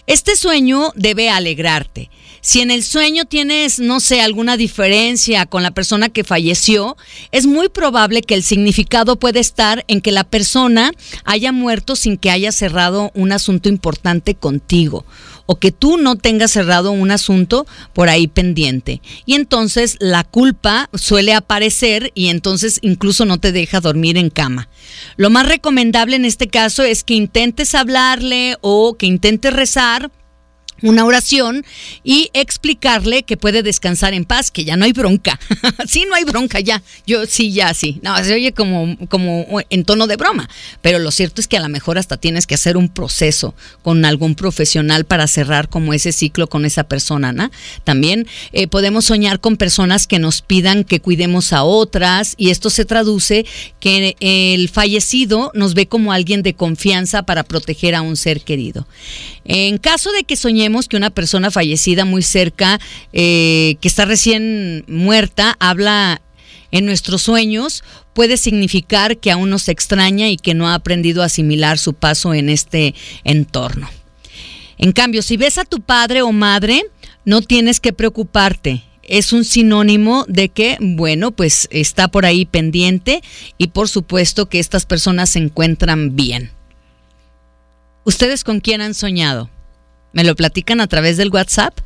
Este 0.07 0.35
sueño 0.35 0.91
debe 0.95 1.29
alegrarte. 1.29 2.09
Si 2.41 2.59
en 2.59 2.71
el 2.71 2.83
sueño 2.83 3.23
tienes, 3.23 3.79
no 3.79 4.01
sé, 4.01 4.19
alguna 4.19 4.57
diferencia 4.57 5.45
con 5.45 5.63
la 5.63 5.71
persona 5.71 6.09
que 6.09 6.25
falleció, 6.25 6.97
es 7.31 7.45
muy 7.45 7.69
probable 7.69 8.21
que 8.21 8.33
el 8.33 8.43
significado 8.43 9.17
puede 9.17 9.39
estar 9.39 9.85
en 9.87 10.01
que 10.01 10.11
la 10.11 10.25
persona 10.25 10.91
haya 11.23 11.53
muerto 11.53 11.95
sin 11.95 12.17
que 12.17 12.31
haya 12.31 12.51
cerrado 12.51 13.11
un 13.13 13.31
asunto 13.31 13.69
importante 13.69 14.35
contigo 14.35 15.05
o 15.45 15.57
que 15.57 15.71
tú 15.71 15.97
no 15.97 16.15
tengas 16.15 16.51
cerrado 16.51 16.91
un 16.91 17.11
asunto 17.11 17.65
por 17.93 18.09
ahí 18.09 18.27
pendiente. 18.27 19.01
Y 19.25 19.35
entonces 19.35 19.97
la 19.99 20.23
culpa 20.23 20.89
suele 20.93 21.33
aparecer 21.33 22.11
y 22.15 22.29
entonces 22.29 22.79
incluso 22.81 23.25
no 23.25 23.39
te 23.39 23.51
deja 23.51 23.81
dormir 23.81 24.17
en 24.17 24.29
cama. 24.29 24.69
Lo 25.17 25.29
más 25.29 25.47
recomendable 25.47 26.15
en 26.15 26.25
este 26.25 26.47
caso 26.47 26.83
es 26.83 27.03
que 27.03 27.15
intentes 27.15 27.75
hablarle 27.75 28.57
o 28.61 28.95
que 28.95 29.05
intentes 29.05 29.53
rezar 29.53 30.11
una 30.83 31.05
oración 31.05 31.65
y 32.03 32.29
explicarle 32.33 33.23
que 33.23 33.37
puede 33.37 33.63
descansar 33.63 34.13
en 34.13 34.25
paz, 34.25 34.51
que 34.51 34.65
ya 34.65 34.75
no 34.75 34.85
hay 34.85 34.91
bronca. 34.91 35.39
sí, 35.87 36.05
no 36.07 36.13
hay 36.13 36.25
bronca 36.25 36.59
ya. 36.59 36.83
Yo 37.07 37.25
sí, 37.25 37.51
ya 37.51 37.73
sí. 37.73 37.99
No, 38.03 38.21
se 38.23 38.33
oye 38.33 38.51
como, 38.51 38.97
como 39.07 39.61
en 39.69 39.85
tono 39.85 40.07
de 40.07 40.17
broma, 40.17 40.49
pero 40.81 40.99
lo 40.99 41.09
cierto 41.11 41.39
es 41.39 41.47
que 41.47 41.57
a 41.57 41.61
lo 41.61 41.69
mejor 41.69 41.97
hasta 41.97 42.17
tienes 42.17 42.45
que 42.45 42.55
hacer 42.55 42.75
un 42.75 42.89
proceso 42.89 43.55
con 43.81 44.03
algún 44.03 44.35
profesional 44.35 45.05
para 45.05 45.27
cerrar 45.27 45.69
como 45.69 45.93
ese 45.93 46.11
ciclo 46.11 46.47
con 46.47 46.65
esa 46.65 46.83
persona, 46.83 47.31
¿no? 47.31 47.49
También 47.85 48.27
eh, 48.51 48.67
podemos 48.67 49.05
soñar 49.05 49.39
con 49.39 49.55
personas 49.55 50.05
que 50.05 50.19
nos 50.19 50.41
pidan 50.41 50.83
que 50.83 50.99
cuidemos 50.99 51.53
a 51.53 51.63
otras 51.63 52.33
y 52.37 52.49
esto 52.49 52.69
se 52.69 52.83
traduce 52.83 53.45
que 53.79 54.17
el 54.19 54.67
fallecido 54.67 55.51
nos 55.53 55.75
ve 55.75 55.87
como 55.87 56.11
alguien 56.11 56.43
de 56.43 56.55
confianza 56.55 57.23
para 57.23 57.43
proteger 57.43 57.95
a 57.95 58.01
un 58.01 58.17
ser 58.17 58.41
querido. 58.41 58.85
En 59.45 59.77
caso 59.77 60.11
de 60.11 60.23
que 60.23 60.35
soñemos 60.35 60.72
que 60.81 60.97
una 60.97 61.09
persona 61.09 61.51
fallecida 61.51 62.05
muy 62.05 62.23
cerca, 62.23 62.79
eh, 63.13 63.75
que 63.79 63.87
está 63.87 64.05
recién 64.05 64.83
muerta, 64.87 65.55
habla 65.59 66.21
en 66.71 66.85
nuestros 66.85 67.21
sueños, 67.21 67.83
puede 68.13 68.37
significar 68.37 69.17
que 69.17 69.31
aún 69.31 69.49
nos 69.49 69.69
extraña 69.69 70.29
y 70.29 70.37
que 70.37 70.53
no 70.53 70.67
ha 70.67 70.73
aprendido 70.73 71.21
a 71.21 71.25
asimilar 71.25 71.77
su 71.77 71.93
paso 71.93 72.33
en 72.33 72.49
este 72.49 72.95
entorno. 73.23 73.89
En 74.77 74.91
cambio, 74.91 75.21
si 75.21 75.37
ves 75.37 75.57
a 75.57 75.65
tu 75.65 75.81
padre 75.81 76.23
o 76.23 76.31
madre, 76.31 76.83
no 77.25 77.41
tienes 77.41 77.79
que 77.79 77.93
preocuparte. 77.93 78.83
Es 79.03 79.33
un 79.33 79.45
sinónimo 79.45 80.25
de 80.27 80.49
que, 80.49 80.77
bueno, 80.79 81.31
pues 81.31 81.67
está 81.71 82.07
por 82.07 82.25
ahí 82.25 82.45
pendiente 82.45 83.21
y 83.57 83.67
por 83.67 83.89
supuesto 83.89 84.49
que 84.49 84.59
estas 84.59 84.85
personas 84.85 85.29
se 85.29 85.39
encuentran 85.39 86.15
bien. 86.15 86.51
¿Ustedes 88.05 88.43
con 88.43 88.59
quién 88.59 88.81
han 88.81 88.93
soñado? 88.93 89.49
Me 90.13 90.23
lo 90.23 90.35
platican 90.35 90.79
a 90.79 90.87
través 90.87 91.17
del 91.17 91.29
WhatsApp 91.29 91.77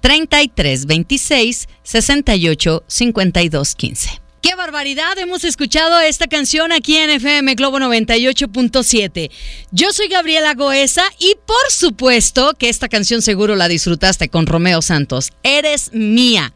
33 0.00 0.86
26 0.86 1.68
68 1.82 2.84
52 2.86 3.74
15. 3.74 4.22
¡Qué 4.42 4.56
barbaridad! 4.56 5.16
Hemos 5.18 5.44
escuchado 5.44 6.00
esta 6.00 6.26
canción 6.26 6.72
aquí 6.72 6.96
en 6.96 7.10
FM 7.10 7.54
Globo 7.54 7.78
98.7. 7.78 9.30
Yo 9.70 9.92
soy 9.92 10.08
Gabriela 10.08 10.54
Goesa 10.54 11.04
y 11.20 11.36
por 11.46 11.70
supuesto 11.70 12.54
que 12.58 12.68
esta 12.68 12.88
canción 12.88 13.22
seguro 13.22 13.54
la 13.54 13.68
disfrutaste 13.68 14.28
con 14.28 14.46
Romeo 14.46 14.82
Santos. 14.82 15.30
Eres 15.44 15.92
mía. 15.92 16.52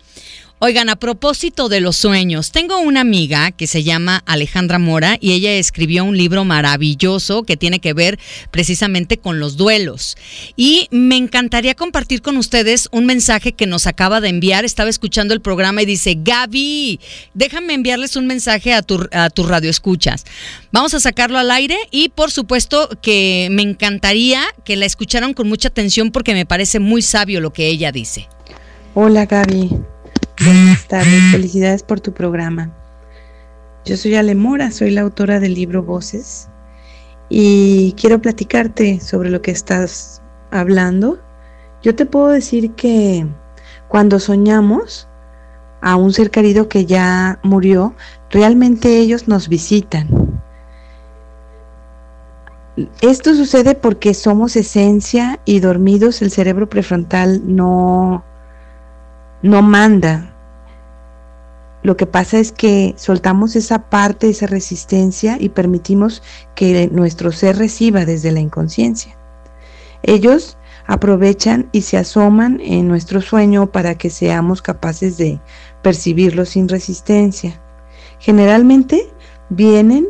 Oigan, 0.58 0.88
a 0.88 0.96
propósito 0.96 1.68
de 1.68 1.80
los 1.82 1.96
sueños, 1.96 2.50
tengo 2.50 2.78
una 2.78 3.02
amiga 3.02 3.50
que 3.50 3.66
se 3.66 3.82
llama 3.82 4.22
Alejandra 4.24 4.78
Mora 4.78 5.18
y 5.20 5.32
ella 5.32 5.52
escribió 5.52 6.02
un 6.02 6.16
libro 6.16 6.46
maravilloso 6.46 7.42
que 7.42 7.58
tiene 7.58 7.78
que 7.78 7.92
ver 7.92 8.18
precisamente 8.50 9.18
con 9.18 9.38
los 9.38 9.58
duelos. 9.58 10.16
Y 10.56 10.88
me 10.90 11.18
encantaría 11.18 11.74
compartir 11.74 12.22
con 12.22 12.38
ustedes 12.38 12.88
un 12.90 13.04
mensaje 13.04 13.52
que 13.52 13.66
nos 13.66 13.86
acaba 13.86 14.22
de 14.22 14.30
enviar. 14.30 14.64
Estaba 14.64 14.88
escuchando 14.88 15.34
el 15.34 15.42
programa 15.42 15.82
y 15.82 15.84
dice, 15.84 16.16
Gaby, 16.18 17.00
déjame 17.34 17.74
enviarles 17.74 18.16
un 18.16 18.26
mensaje 18.26 18.72
a 18.72 18.80
tu, 18.80 19.06
a 19.12 19.28
tu 19.28 19.42
radio 19.42 19.68
escuchas. 19.68 20.24
Vamos 20.72 20.94
a 20.94 21.00
sacarlo 21.00 21.38
al 21.38 21.50
aire 21.50 21.76
y 21.90 22.08
por 22.08 22.30
supuesto 22.30 22.88
que 23.02 23.48
me 23.50 23.60
encantaría 23.60 24.42
que 24.64 24.76
la 24.76 24.86
escucharan 24.86 25.34
con 25.34 25.50
mucha 25.50 25.68
atención 25.68 26.12
porque 26.12 26.32
me 26.32 26.46
parece 26.46 26.80
muy 26.80 27.02
sabio 27.02 27.42
lo 27.42 27.52
que 27.52 27.66
ella 27.66 27.92
dice. 27.92 28.26
Hola 28.94 29.26
Gaby. 29.26 29.95
Buenas 30.44 30.86
tardes, 30.86 31.30
felicidades 31.30 31.82
por 31.82 32.00
tu 32.00 32.12
programa. 32.12 32.70
Yo 33.86 33.96
soy 33.96 34.16
Ale 34.16 34.34
Mora, 34.34 34.70
soy 34.70 34.90
la 34.90 35.00
autora 35.00 35.40
del 35.40 35.54
libro 35.54 35.82
Voces 35.82 36.48
y 37.30 37.94
quiero 37.98 38.20
platicarte 38.20 39.00
sobre 39.00 39.30
lo 39.30 39.40
que 39.40 39.50
estás 39.50 40.20
hablando. 40.50 41.18
Yo 41.82 41.94
te 41.94 42.04
puedo 42.04 42.28
decir 42.28 42.72
que 42.72 43.26
cuando 43.88 44.20
soñamos 44.20 45.08
a 45.80 45.96
un 45.96 46.12
ser 46.12 46.30
querido 46.30 46.68
que 46.68 46.84
ya 46.84 47.38
murió, 47.42 47.94
realmente 48.30 48.98
ellos 48.98 49.28
nos 49.28 49.48
visitan. 49.48 50.42
Esto 53.00 53.34
sucede 53.34 53.74
porque 53.74 54.12
somos 54.12 54.54
esencia 54.54 55.40
y 55.46 55.60
dormidos 55.60 56.20
el 56.20 56.30
cerebro 56.30 56.68
prefrontal 56.68 57.40
no 57.46 58.22
no 59.42 59.62
manda. 59.62 60.32
Lo 61.82 61.96
que 61.96 62.06
pasa 62.06 62.38
es 62.38 62.50
que 62.50 62.94
soltamos 62.96 63.54
esa 63.54 63.88
parte, 63.90 64.28
esa 64.28 64.46
resistencia 64.46 65.36
y 65.38 65.50
permitimos 65.50 66.22
que 66.54 66.88
nuestro 66.88 67.30
ser 67.30 67.58
reciba 67.58 68.04
desde 68.04 68.32
la 68.32 68.40
inconsciencia. 68.40 69.16
Ellos 70.02 70.58
aprovechan 70.86 71.68
y 71.72 71.82
se 71.82 71.96
asoman 71.96 72.60
en 72.60 72.88
nuestro 72.88 73.20
sueño 73.20 73.66
para 73.66 73.96
que 73.96 74.10
seamos 74.10 74.62
capaces 74.62 75.16
de 75.16 75.40
percibirlo 75.82 76.44
sin 76.44 76.68
resistencia. 76.68 77.60
Generalmente 78.18 79.08
vienen 79.48 80.08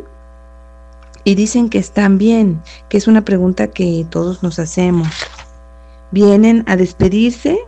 y 1.25 1.35
dicen 1.35 1.69
que 1.69 1.79
están 1.79 2.19
bien, 2.19 2.63
que 2.89 2.99
es 2.99 3.09
una 3.09 3.25
pregunta 3.25 3.69
que 3.69 4.07
todos 4.09 4.43
nos 4.43 4.59
hacemos. 4.59 5.09
Vienen 6.11 6.63
a 6.67 6.77
despedirse 6.77 7.59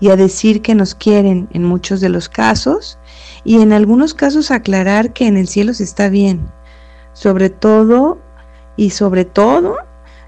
y 0.00 0.10
a 0.10 0.16
decir 0.16 0.62
que 0.62 0.74
nos 0.74 0.94
quieren 0.94 1.48
en 1.52 1.64
muchos 1.64 2.00
de 2.00 2.08
los 2.08 2.28
casos 2.28 2.98
y 3.44 3.60
en 3.60 3.72
algunos 3.72 4.14
casos 4.14 4.50
aclarar 4.50 5.12
que 5.12 5.26
en 5.26 5.36
el 5.36 5.46
cielo 5.46 5.74
se 5.74 5.84
está 5.84 6.08
bien. 6.08 6.50
Sobre 7.12 7.50
todo 7.50 8.18
y 8.76 8.90
sobre 8.90 9.24
todo 9.24 9.76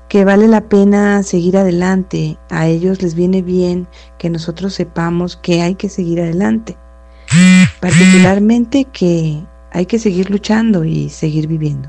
que 0.09 0.27
vale 0.27 0.47
la 0.47 0.68
pena 0.68 1.23
seguir 1.23 1.57
adelante. 1.57 2.39
A 2.51 2.66
ellos 2.66 3.01
les 3.01 3.14
viene 3.14 3.41
bien 3.41 3.89
que 4.18 4.29
nosotros 4.29 4.75
sepamos 4.75 5.37
que 5.37 5.62
hay 5.62 5.75
que 5.75 5.89
seguir 5.89 6.20
adelante. 6.20 6.77
Particularmente 7.81 8.85
que 8.93 9.43
hay 9.70 9.87
que 9.87 9.99
seguir 9.99 10.31
luchando 10.31 10.85
y 10.85 11.09
seguir 11.09 11.47
viviendo. 11.47 11.89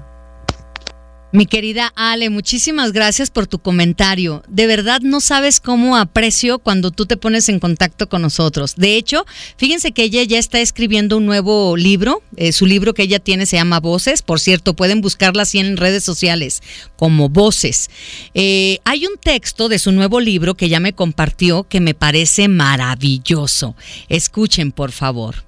Mi 1.36 1.48
querida 1.48 1.92
Ale, 1.96 2.30
muchísimas 2.30 2.92
gracias 2.92 3.32
por 3.32 3.48
tu 3.48 3.58
comentario. 3.58 4.44
De 4.48 4.68
verdad 4.68 5.02
no 5.02 5.20
sabes 5.20 5.60
cómo 5.60 5.98
aprecio 5.98 6.60
cuando 6.60 6.92
tú 6.92 7.08
te 7.08 7.18
pones 7.18 7.50
en 7.50 7.60
contacto 7.60 8.08
con 8.08 8.22
nosotros. 8.22 8.76
De 8.76 8.98
hecho, 8.98 9.26
fíjense 9.58 9.94
que 9.94 10.04
ella 10.04 10.22
ya 10.22 10.38
está 10.38 10.60
escribiendo 10.60 11.18
un 11.18 11.26
nuevo 11.26 11.76
libro. 11.76 12.22
Eh, 12.38 12.52
su 12.52 12.68
libro 12.68 12.94
que 12.94 13.02
ella 13.02 13.18
tiene 13.18 13.48
se 13.48 13.56
llama 13.56 13.80
Voces. 13.80 14.22
Por 14.22 14.40
cierto, 14.40 14.76
pueden 14.76 15.02
buscarla 15.02 15.42
así 15.42 15.58
en 15.58 15.76
redes 15.76 16.04
sociales 16.04 16.62
como 16.98 17.30
Voces. 17.30 17.90
Eh, 18.36 18.78
hay 18.86 19.08
un 19.08 19.18
texto 19.18 19.70
de 19.70 19.80
su 19.80 19.92
nuevo 19.92 20.20
libro 20.20 20.54
que 20.54 20.70
ya 20.70 20.80
me 20.80 20.94
compartió 20.94 21.64
que 21.64 21.82
me 21.82 21.96
parece 21.96 22.48
maravilloso. 22.48 23.76
Escuchen, 24.08 24.72
por 24.72 24.92
favor. 24.92 25.46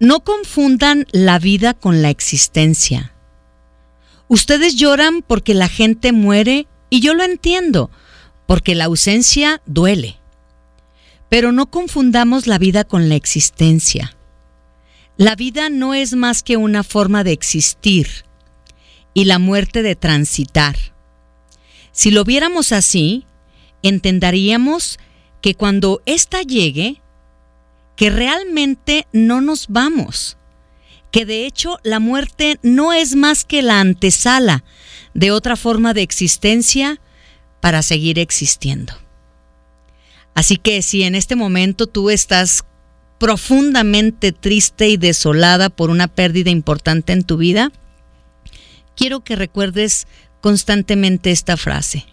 No 0.00 0.20
confundan 0.20 1.06
la 1.12 1.38
vida 1.38 1.74
con 1.74 2.00
la 2.00 2.08
existencia 2.08 3.11
Ustedes 4.32 4.76
lloran 4.76 5.20
porque 5.20 5.52
la 5.52 5.68
gente 5.68 6.10
muere 6.10 6.66
y 6.88 7.00
yo 7.00 7.12
lo 7.12 7.22
entiendo, 7.22 7.90
porque 8.46 8.74
la 8.74 8.86
ausencia 8.86 9.60
duele. 9.66 10.16
Pero 11.28 11.52
no 11.52 11.70
confundamos 11.70 12.46
la 12.46 12.56
vida 12.56 12.84
con 12.84 13.10
la 13.10 13.14
existencia. 13.14 14.16
La 15.18 15.36
vida 15.36 15.68
no 15.68 15.92
es 15.92 16.14
más 16.14 16.42
que 16.42 16.56
una 16.56 16.82
forma 16.82 17.24
de 17.24 17.32
existir 17.32 18.08
y 19.12 19.26
la 19.26 19.38
muerte 19.38 19.82
de 19.82 19.96
transitar. 19.96 20.78
Si 21.92 22.10
lo 22.10 22.24
viéramos 22.24 22.72
así, 22.72 23.26
entenderíamos 23.82 24.98
que 25.42 25.54
cuando 25.54 26.00
ésta 26.06 26.40
llegue, 26.40 27.02
que 27.96 28.08
realmente 28.08 29.06
no 29.12 29.42
nos 29.42 29.68
vamos, 29.68 30.38
que 31.12 31.24
de 31.26 31.46
hecho 31.46 31.78
la 31.84 32.00
muerte 32.00 32.58
no 32.62 32.92
es 32.92 33.14
más 33.14 33.44
que 33.44 33.62
la 33.62 33.80
antesala 33.80 34.64
de 35.14 35.30
otra 35.30 35.54
forma 35.56 35.94
de 35.94 36.02
existencia 36.02 37.00
para 37.60 37.82
seguir 37.82 38.18
existiendo. 38.18 38.94
Así 40.34 40.56
que 40.56 40.82
si 40.82 41.04
en 41.04 41.14
este 41.14 41.36
momento 41.36 41.86
tú 41.86 42.10
estás 42.10 42.64
profundamente 43.18 44.32
triste 44.32 44.88
y 44.88 44.96
desolada 44.96 45.68
por 45.68 45.90
una 45.90 46.08
pérdida 46.08 46.50
importante 46.50 47.12
en 47.12 47.22
tu 47.22 47.36
vida, 47.36 47.70
quiero 48.96 49.20
que 49.20 49.36
recuerdes 49.36 50.08
constantemente 50.40 51.30
esta 51.30 51.56
frase. 51.56 52.06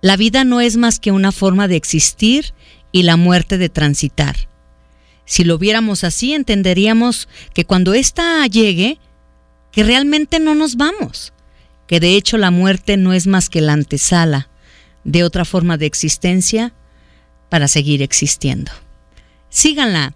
La 0.00 0.16
vida 0.16 0.44
no 0.44 0.60
es 0.60 0.76
más 0.76 0.98
que 0.98 1.10
una 1.10 1.32
forma 1.32 1.68
de 1.68 1.76
existir 1.76 2.54
y 2.92 3.02
la 3.02 3.16
muerte 3.16 3.58
de 3.58 3.68
transitar. 3.68 4.49
Si 5.24 5.44
lo 5.44 5.58
viéramos 5.58 6.04
así, 6.04 6.34
entenderíamos 6.34 7.28
que 7.54 7.64
cuando 7.64 7.94
ésta 7.94 8.46
llegue, 8.46 8.98
que 9.72 9.84
realmente 9.84 10.40
no 10.40 10.54
nos 10.54 10.76
vamos, 10.76 11.32
que 11.86 12.00
de 12.00 12.16
hecho 12.16 12.36
la 12.36 12.50
muerte 12.50 12.96
no 12.96 13.12
es 13.12 13.26
más 13.26 13.48
que 13.48 13.60
la 13.60 13.72
antesala 13.72 14.48
de 15.04 15.24
otra 15.24 15.44
forma 15.44 15.76
de 15.76 15.86
existencia 15.86 16.72
para 17.48 17.68
seguir 17.68 18.02
existiendo. 18.02 18.72
Síganla. 19.48 20.14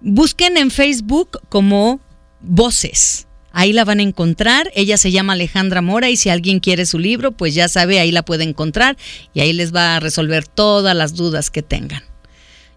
Busquen 0.00 0.56
en 0.56 0.70
Facebook 0.70 1.40
como 1.48 2.00
Voces. 2.40 3.26
Ahí 3.52 3.72
la 3.72 3.84
van 3.84 3.98
a 3.98 4.04
encontrar. 4.04 4.70
Ella 4.74 4.96
se 4.96 5.10
llama 5.10 5.32
Alejandra 5.32 5.82
Mora 5.82 6.08
y 6.08 6.16
si 6.16 6.30
alguien 6.30 6.60
quiere 6.60 6.86
su 6.86 6.98
libro, 6.98 7.32
pues 7.32 7.54
ya 7.54 7.68
sabe, 7.68 7.98
ahí 7.98 8.12
la 8.12 8.24
puede 8.24 8.44
encontrar 8.44 8.96
y 9.34 9.40
ahí 9.40 9.52
les 9.52 9.74
va 9.74 9.96
a 9.96 10.00
resolver 10.00 10.46
todas 10.46 10.96
las 10.96 11.14
dudas 11.14 11.50
que 11.50 11.62
tengan. 11.62 12.02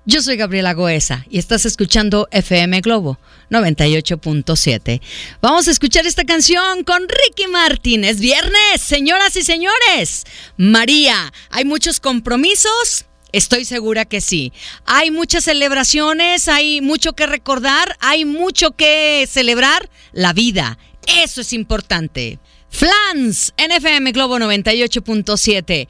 Yo 0.06 0.22
soy 0.22 0.36
Gabriela 0.36 0.74
Goesa 0.74 1.26
y 1.30 1.40
estás 1.40 1.66
escuchando 1.66 2.28
FM 2.32 2.82
Globo 2.82 3.18
98.7. 3.50 5.00
Vamos 5.42 5.70
a 5.70 5.72
escuchar 5.72 6.06
esta 6.06 6.26
canción 6.26 6.84
con 6.84 7.04
Ricky 7.08 7.48
Martin. 7.48 8.04
Es 8.04 8.20
viernes, 8.20 8.82
señoras 8.82 9.38
y 9.38 9.44
señores. 9.44 10.26
María, 10.58 11.32
¿hay 11.52 11.64
muchos 11.64 12.02
compromisos? 12.02 13.06
Estoy 13.32 13.64
segura 13.64 14.04
que 14.04 14.20
sí. 14.20 14.52
Hay 14.86 15.10
muchas 15.10 15.46
celebraciones, 15.46 16.50
hay 16.50 16.82
mucho 16.82 17.14
que 17.14 17.26
recordar, 17.26 17.96
hay 18.02 18.26
mucho 18.26 18.72
que 18.72 19.26
celebrar. 19.32 19.90
La 20.12 20.34
vida, 20.34 20.78
eso 21.08 21.40
es 21.40 21.54
importante. 21.54 22.40
Flans, 22.70 23.54
NFM 23.56 24.12
Globo 24.12 24.38
98.7. 24.38 25.88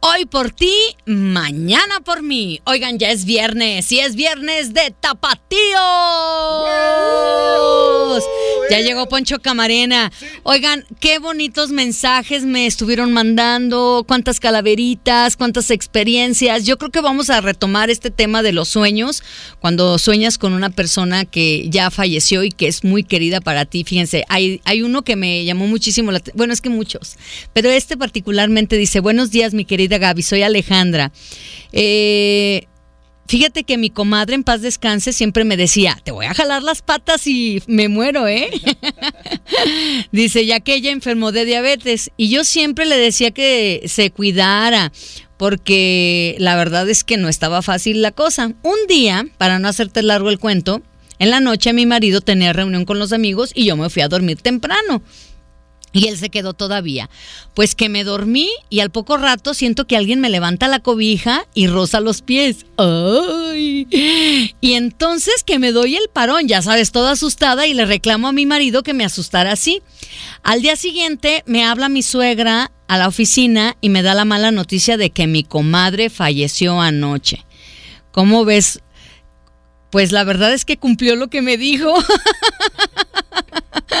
Hoy 0.00 0.26
por 0.26 0.50
ti, 0.50 0.72
mañana 1.06 2.00
por 2.04 2.22
mí. 2.22 2.60
Oigan, 2.64 2.98
ya 2.98 3.10
es 3.10 3.24
viernes 3.24 3.90
y 3.90 3.98
es 3.98 4.14
viernes 4.14 4.74
de 4.74 4.94
tapatíos. 5.00 5.56
Ya 8.70 8.80
llegó 8.80 9.08
Poncho 9.08 9.40
Camarena. 9.40 10.12
Oigan, 10.42 10.84
qué 11.00 11.18
bonitos 11.18 11.70
mensajes 11.70 12.44
me 12.44 12.66
estuvieron 12.66 13.12
mandando, 13.12 14.04
cuántas 14.06 14.40
calaveritas, 14.40 15.36
cuántas 15.36 15.70
experiencias. 15.70 16.64
Yo 16.64 16.76
creo 16.76 16.90
que 16.90 17.00
vamos 17.00 17.30
a 17.30 17.40
retomar 17.40 17.90
este 17.90 18.10
tema 18.10 18.42
de 18.42 18.52
los 18.52 18.68
sueños, 18.68 19.22
cuando 19.60 19.98
sueñas 19.98 20.36
con 20.36 20.52
una 20.52 20.70
persona 20.70 21.24
que 21.24 21.68
ya 21.68 21.90
falleció 21.90 22.42
y 22.42 22.50
que 22.50 22.66
es 22.66 22.84
muy 22.84 23.04
querida 23.04 23.40
para 23.40 23.64
ti. 23.64 23.84
Fíjense, 23.84 24.24
hay, 24.28 24.60
hay 24.64 24.82
uno 24.82 25.02
que 25.02 25.16
me 25.16 25.44
llamó 25.44 25.66
muchísimo 25.66 26.10
la 26.10 26.20
Bueno, 26.34 26.52
es 26.52 26.60
que 26.60 26.70
muchos, 26.70 27.16
pero 27.52 27.70
este 27.70 27.96
particularmente 27.96 28.76
dice, 28.76 29.00
buenos 29.00 29.30
días 29.30 29.54
mi 29.54 29.64
querida 29.88 29.98
Gaby, 29.98 30.22
soy 30.22 30.42
Alejandra. 30.42 31.12
Eh, 31.72 32.66
Fíjate 33.28 33.64
que 33.64 33.76
mi 33.76 33.90
comadre 33.90 34.36
en 34.36 34.44
paz 34.44 34.62
descanse 34.62 35.12
siempre 35.12 35.42
me 35.42 35.56
decía, 35.56 35.98
te 36.04 36.12
voy 36.12 36.26
a 36.26 36.34
jalar 36.34 36.62
las 36.62 36.80
patas 36.80 37.26
y 37.26 37.60
me 37.66 37.88
muero, 37.88 38.28
¿eh? 38.28 38.48
Dice, 40.12 40.46
ya 40.46 40.60
que 40.60 40.76
ella 40.76 40.92
enfermó 40.92 41.32
de 41.32 41.44
diabetes 41.44 42.12
y 42.16 42.28
yo 42.28 42.44
siempre 42.44 42.86
le 42.86 42.96
decía 42.96 43.32
que 43.32 43.82
se 43.86 44.12
cuidara 44.12 44.92
porque 45.38 46.36
la 46.38 46.54
verdad 46.54 46.88
es 46.88 47.02
que 47.02 47.16
no 47.16 47.28
estaba 47.28 47.62
fácil 47.62 48.00
la 48.00 48.12
cosa. 48.12 48.52
Un 48.62 48.86
día, 48.88 49.26
para 49.38 49.58
no 49.58 49.66
hacerte 49.66 50.04
largo 50.04 50.30
el 50.30 50.38
cuento, 50.38 50.82
en 51.18 51.30
la 51.30 51.40
noche 51.40 51.72
mi 51.72 51.84
marido 51.84 52.20
tenía 52.20 52.52
reunión 52.52 52.84
con 52.84 53.00
los 53.00 53.12
amigos 53.12 53.50
y 53.56 53.64
yo 53.64 53.76
me 53.76 53.90
fui 53.90 54.02
a 54.02 54.08
dormir 54.08 54.40
temprano. 54.40 55.02
Y 55.96 56.08
él 56.08 56.18
se 56.18 56.28
quedó 56.28 56.52
todavía. 56.52 57.08
Pues 57.54 57.74
que 57.74 57.88
me 57.88 58.04
dormí 58.04 58.50
y 58.68 58.80
al 58.80 58.90
poco 58.90 59.16
rato 59.16 59.54
siento 59.54 59.86
que 59.86 59.96
alguien 59.96 60.20
me 60.20 60.28
levanta 60.28 60.68
la 60.68 60.80
cobija 60.80 61.46
y 61.54 61.68
roza 61.68 62.00
los 62.00 62.20
pies. 62.20 62.66
¡Ay! 62.76 63.88
Y 64.60 64.74
entonces 64.74 65.42
que 65.42 65.58
me 65.58 65.72
doy 65.72 65.96
el 65.96 66.08
parón, 66.12 66.48
ya 66.48 66.60
sabes, 66.60 66.92
toda 66.92 67.12
asustada 67.12 67.66
y 67.66 67.72
le 67.72 67.86
reclamo 67.86 68.28
a 68.28 68.32
mi 68.32 68.44
marido 68.44 68.82
que 68.82 68.92
me 68.92 69.06
asustara 69.06 69.52
así. 69.52 69.82
Al 70.42 70.60
día 70.60 70.76
siguiente 70.76 71.42
me 71.46 71.64
habla 71.64 71.88
mi 71.88 72.02
suegra 72.02 72.72
a 72.88 72.98
la 72.98 73.08
oficina 73.08 73.76
y 73.80 73.88
me 73.88 74.02
da 74.02 74.14
la 74.14 74.26
mala 74.26 74.50
noticia 74.50 74.98
de 74.98 75.10
que 75.10 75.26
mi 75.26 75.44
comadre 75.44 76.10
falleció 76.10 76.80
anoche. 76.80 77.44
¿Cómo 78.12 78.44
ves? 78.44 78.80
Pues 79.90 80.12
la 80.12 80.24
verdad 80.24 80.52
es 80.52 80.66
que 80.66 80.76
cumplió 80.76 81.16
lo 81.16 81.28
que 81.28 81.40
me 81.40 81.56
dijo. 81.56 81.94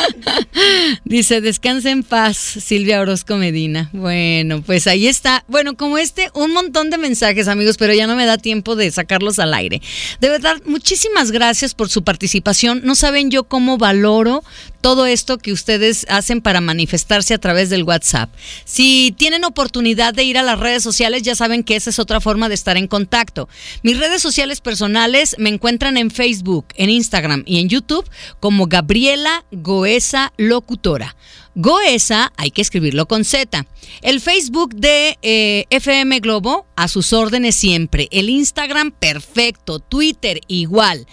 Dice, 1.04 1.40
descansa 1.40 1.90
en 1.90 2.02
paz, 2.02 2.36
Silvia 2.36 3.00
Orozco 3.00 3.36
Medina. 3.36 3.90
Bueno, 3.92 4.62
pues 4.62 4.86
ahí 4.86 5.06
está. 5.06 5.44
Bueno, 5.48 5.76
como 5.76 5.98
este, 5.98 6.30
un 6.34 6.52
montón 6.52 6.90
de 6.90 6.98
mensajes, 6.98 7.48
amigos, 7.48 7.76
pero 7.76 7.94
ya 7.94 8.06
no 8.06 8.16
me 8.16 8.26
da 8.26 8.38
tiempo 8.38 8.76
de 8.76 8.90
sacarlos 8.90 9.38
al 9.38 9.54
aire. 9.54 9.80
De 10.20 10.28
verdad, 10.28 10.56
muchísimas 10.64 11.30
gracias 11.30 11.74
por 11.74 11.88
su 11.88 12.04
participación. 12.04 12.82
No 12.84 12.94
saben 12.94 13.30
yo 13.30 13.44
cómo 13.44 13.78
valoro 13.78 14.42
todo 14.80 15.06
esto 15.06 15.38
que 15.38 15.52
ustedes 15.52 16.06
hacen 16.08 16.40
para 16.40 16.60
manifestarse 16.60 17.34
a 17.34 17.38
través 17.38 17.70
del 17.70 17.82
WhatsApp. 17.82 18.32
Si 18.64 19.12
tienen 19.18 19.44
oportunidad 19.44 20.14
de 20.14 20.22
ir 20.22 20.38
a 20.38 20.44
las 20.44 20.60
redes 20.60 20.82
sociales, 20.82 21.22
ya 21.22 21.34
saben 21.34 21.64
que 21.64 21.74
esa 21.74 21.90
es 21.90 21.98
otra 21.98 22.20
forma 22.20 22.48
de 22.48 22.54
estar 22.54 22.76
en 22.76 22.86
contacto. 22.86 23.48
Mis 23.82 23.98
redes 23.98 24.22
sociales 24.22 24.60
personales 24.60 25.34
me 25.38 25.48
encuentran 25.48 25.96
en 25.96 26.12
Facebook, 26.12 26.66
en 26.76 26.90
Instagram 26.90 27.42
y 27.46 27.58
en 27.58 27.68
YouTube 27.68 28.08
como 28.38 28.66
Gabriela 28.66 29.44
Goesa 29.86 30.32
Locutora. 30.36 31.14
Goesa 31.54 32.32
hay 32.36 32.50
que 32.50 32.60
escribirlo 32.60 33.06
con 33.06 33.24
Z. 33.24 33.64
El 34.02 34.20
Facebook 34.20 34.74
de 34.74 35.16
eh, 35.22 35.66
FM 35.70 36.18
Globo 36.18 36.66
a 36.74 36.88
sus 36.88 37.12
órdenes 37.12 37.54
siempre. 37.54 38.08
El 38.10 38.28
Instagram 38.28 38.90
perfecto. 38.90 39.78
Twitter 39.78 40.40
igual. 40.48 41.06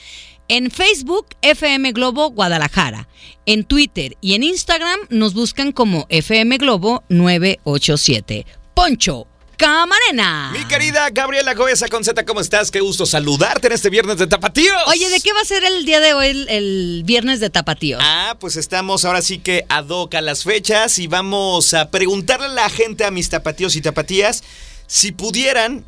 En 0.48 0.72
Facebook, 0.72 1.28
FM 1.44 1.92
Globo 1.92 2.32
Guadalajara. 2.32 3.08
En 3.46 3.64
Twitter 3.64 4.18
y 4.22 4.34
en 4.34 4.42
Instagram 4.42 5.02
nos 5.10 5.36
buscan 5.36 5.72
como 5.72 6.08
FM 6.10 6.58
Globo 6.58 7.04
987. 7.10 8.48
Poncho. 8.74 9.28
Camarena. 9.64 10.50
Mi 10.52 10.66
querida 10.66 11.10
Gabriela 11.10 11.54
Goesa 11.54 11.88
con 11.88 12.04
Z, 12.04 12.26
¿cómo 12.26 12.42
estás? 12.42 12.70
Qué 12.70 12.82
gusto 12.82 13.06
saludarte 13.06 13.68
en 13.68 13.74
este 13.74 13.90
viernes 13.90 14.18
de 14.18 14.28
Tapatíos. 14.28 14.76
Oye, 14.88 15.10
¿de 15.10 15.22
qué 15.22 15.32
va 15.32 15.40
a 15.40 15.46
ser 15.46 15.64
el 15.64 15.86
día 15.86 16.02
de 16.02 16.14
hoy 16.14 16.28
el, 16.28 16.50
el 16.50 17.04
viernes 17.06 17.40
de 17.40 17.50
Tapatíos? 17.50 18.02
Ah, 18.04 18.36
pues 18.42 18.58
estamos 18.58 19.06
ahora 19.06 19.22
sí 19.22 19.40
que 19.40 19.66
ad 19.70 19.88
hoc 19.88 20.16
a 20.16 20.22
las 20.22 20.44
fechas 20.44 21.00
y 21.00 21.08
vamos 21.08 21.74
a 21.74 21.92
preguntarle 21.92 22.48
a 22.48 22.50
la 22.50 22.70
gente, 22.70 23.06
a 23.06 23.12
mis 23.12 23.30
tapatíos 23.30 23.78
y 23.78 23.82
tapatías, 23.82 24.44
si 24.86 25.14
pudieran 25.14 25.86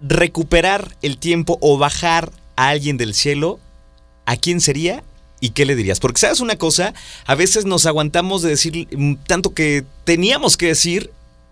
recuperar 0.00 0.96
el 1.02 1.18
tiempo 1.18 1.58
o 1.60 1.76
bajar 1.76 2.32
a 2.56 2.68
alguien 2.70 2.96
del 2.96 3.12
cielo, 3.12 3.60
¿a 4.24 4.38
quién 4.38 4.62
sería 4.62 5.02
¿Y 5.42 5.50
qué 5.50 5.64
le 5.64 5.74
dirías? 5.74 6.00
Porque 6.00 6.20
sabes 6.20 6.40
una 6.40 6.56
cosa, 6.56 6.92
a 7.24 7.34
veces 7.34 7.64
nos 7.64 7.86
aguantamos 7.86 8.42
de 8.42 8.50
decir 8.50 8.88
mm, 8.94 9.14
tanto 9.26 9.54
que 9.54 9.84
teníamos 10.04 10.58
que 10.58 10.66
decir 10.66 11.10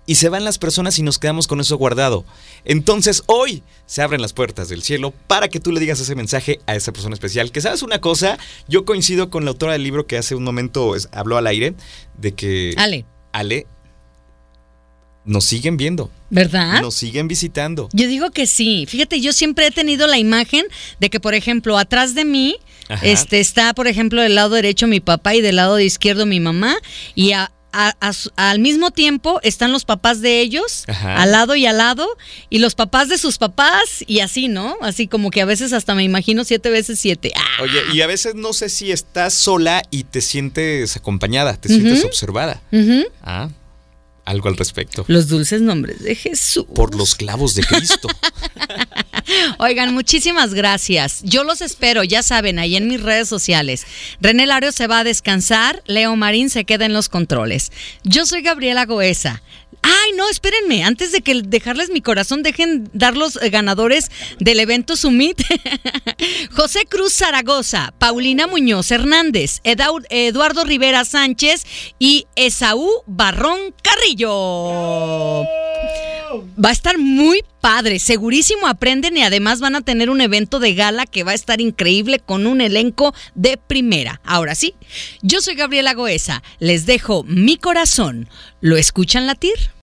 y 0.08 0.14
se 0.14 0.30
van 0.30 0.42
las 0.42 0.56
personas 0.58 0.98
y 0.98 1.02
nos 1.02 1.18
quedamos 1.18 1.46
con 1.46 1.60
eso 1.60 1.76
guardado. 1.76 2.24
Entonces 2.64 3.22
hoy 3.26 3.62
se 3.84 4.00
abren 4.00 4.22
las 4.22 4.32
puertas 4.32 4.70
del 4.70 4.82
cielo 4.82 5.12
para 5.26 5.48
que 5.48 5.60
tú 5.60 5.70
le 5.70 5.80
digas 5.80 6.00
ese 6.00 6.14
mensaje 6.14 6.60
a 6.66 6.74
esa 6.74 6.92
persona 6.92 7.12
especial. 7.14 7.52
Que 7.52 7.60
sabes 7.60 7.82
una 7.82 8.00
cosa, 8.00 8.38
yo 8.68 8.86
coincido 8.86 9.28
con 9.28 9.44
la 9.44 9.50
autora 9.50 9.74
del 9.74 9.82
libro 9.82 10.06
que 10.06 10.16
hace 10.16 10.34
un 10.34 10.44
momento 10.44 10.96
es- 10.96 11.10
habló 11.12 11.36
al 11.36 11.46
aire 11.46 11.74
de 12.16 12.32
que 12.32 12.72
Ale, 12.78 13.04
Ale 13.32 13.66
nos 15.24 15.44
siguen 15.44 15.76
viendo, 15.76 16.10
¿verdad? 16.30 16.80
nos 16.80 16.94
siguen 16.94 17.28
visitando. 17.28 17.90
Yo 17.92 18.08
digo 18.08 18.30
que 18.30 18.46
sí. 18.46 18.86
Fíjate, 18.88 19.20
yo 19.20 19.34
siempre 19.34 19.66
he 19.66 19.70
tenido 19.70 20.06
la 20.06 20.16
imagen 20.18 20.64
de 21.00 21.10
que, 21.10 21.20
por 21.20 21.34
ejemplo, 21.34 21.76
atrás 21.76 22.14
de 22.14 22.24
mí 22.24 22.56
Ajá. 22.88 23.04
este, 23.04 23.40
está, 23.40 23.74
por 23.74 23.88
ejemplo, 23.88 24.22
del 24.22 24.34
lado 24.36 24.54
derecho 24.54 24.86
mi 24.86 25.00
papá 25.00 25.34
y 25.34 25.42
del 25.42 25.56
lado 25.56 25.78
izquierdo 25.78 26.24
mi 26.24 26.40
mamá. 26.40 26.76
Y 27.14 27.32
a- 27.32 27.52
a- 27.86 27.96
a 28.00 28.12
su- 28.12 28.30
al 28.36 28.58
mismo 28.58 28.90
tiempo 28.90 29.38
están 29.42 29.70
los 29.72 29.84
papás 29.84 30.20
de 30.20 30.40
ellos, 30.40 30.84
Ajá. 30.88 31.16
al 31.22 31.30
lado 31.32 31.54
y 31.54 31.64
al 31.66 31.78
lado, 31.78 32.06
y 32.50 32.58
los 32.58 32.74
papás 32.74 33.08
de 33.08 33.18
sus 33.18 33.38
papás, 33.38 34.04
y 34.06 34.20
así, 34.20 34.48
¿no? 34.48 34.76
Así 34.82 35.06
como 35.06 35.30
que 35.30 35.40
a 35.40 35.44
veces 35.44 35.72
hasta 35.72 35.94
me 35.94 36.02
imagino 36.02 36.44
siete 36.44 36.70
veces 36.70 36.98
siete. 36.98 37.30
¡Ah! 37.36 37.62
Oye, 37.62 37.80
y 37.92 38.00
a 38.00 38.06
veces 38.06 38.34
no 38.34 38.52
sé 38.52 38.68
si 38.68 38.90
estás 38.90 39.34
sola 39.34 39.82
y 39.90 40.04
te 40.04 40.20
sientes 40.20 40.96
acompañada, 40.96 41.56
te 41.56 41.68
sientes 41.68 42.04
observada. 42.04 42.60
Ah, 43.22 43.48
algo 44.24 44.48
al 44.48 44.56
respecto. 44.56 45.04
Los 45.08 45.28
dulces 45.28 45.60
nombres 45.62 46.02
de 46.02 46.14
Jesús. 46.14 46.66
Por 46.74 46.94
los 46.94 47.14
clavos 47.14 47.54
de 47.54 47.62
Cristo. 47.64 48.08
Oigan, 49.58 49.94
muchísimas 49.94 50.54
gracias. 50.54 51.20
Yo 51.22 51.44
los 51.44 51.60
espero, 51.60 52.04
ya 52.04 52.22
saben, 52.22 52.58
ahí 52.58 52.76
en 52.76 52.88
mis 52.88 53.02
redes 53.02 53.28
sociales. 53.28 53.86
René 54.20 54.46
Lario 54.46 54.72
se 54.72 54.86
va 54.86 55.00
a 55.00 55.04
descansar, 55.04 55.82
Leo 55.86 56.16
Marín 56.16 56.50
se 56.50 56.64
queda 56.64 56.86
en 56.86 56.92
los 56.92 57.08
controles. 57.08 57.72
Yo 58.04 58.26
soy 58.26 58.42
Gabriela 58.42 58.86
Goesa. 58.86 59.42
Ay, 59.82 60.12
no, 60.16 60.28
espérenme, 60.28 60.82
antes 60.82 61.12
de 61.12 61.20
que 61.20 61.40
dejarles 61.42 61.90
mi 61.90 62.00
corazón, 62.00 62.42
dejen 62.42 62.90
dar 62.92 63.16
los 63.16 63.40
eh, 63.40 63.50
ganadores 63.50 64.10
del 64.40 64.58
evento 64.60 64.96
Summit. 64.96 65.40
José 66.52 66.84
Cruz 66.86 67.14
Zaragoza, 67.14 67.94
Paulina 67.98 68.46
Muñoz 68.46 68.90
Hernández, 68.90 69.60
Eduardo 69.62 70.64
Rivera 70.64 71.04
Sánchez 71.04 71.64
y 71.98 72.26
Esaú 72.34 72.90
Barrón 73.06 73.74
Carrillo. 73.82 75.44
Va 76.62 76.70
a 76.70 76.72
estar 76.72 76.98
muy 76.98 77.42
padre, 77.60 77.98
segurísimo 77.98 78.66
aprenden 78.66 79.16
y 79.16 79.22
además 79.22 79.60
van 79.60 79.76
a 79.76 79.80
tener 79.80 80.10
un 80.10 80.20
evento 80.20 80.58
de 80.60 80.74
gala 80.74 81.06
que 81.06 81.24
va 81.24 81.32
a 81.32 81.34
estar 81.34 81.60
increíble 81.60 82.18
con 82.18 82.46
un 82.46 82.60
elenco 82.60 83.14
de 83.34 83.56
primera. 83.56 84.20
Ahora 84.24 84.54
sí, 84.54 84.74
yo 85.22 85.40
soy 85.40 85.54
Gabriela 85.54 85.94
Goesa, 85.94 86.42
les 86.58 86.86
dejo 86.86 87.24
mi 87.24 87.56
corazón. 87.56 88.28
¿Lo 88.60 88.76
escuchan 88.76 89.26
latir? 89.26 89.70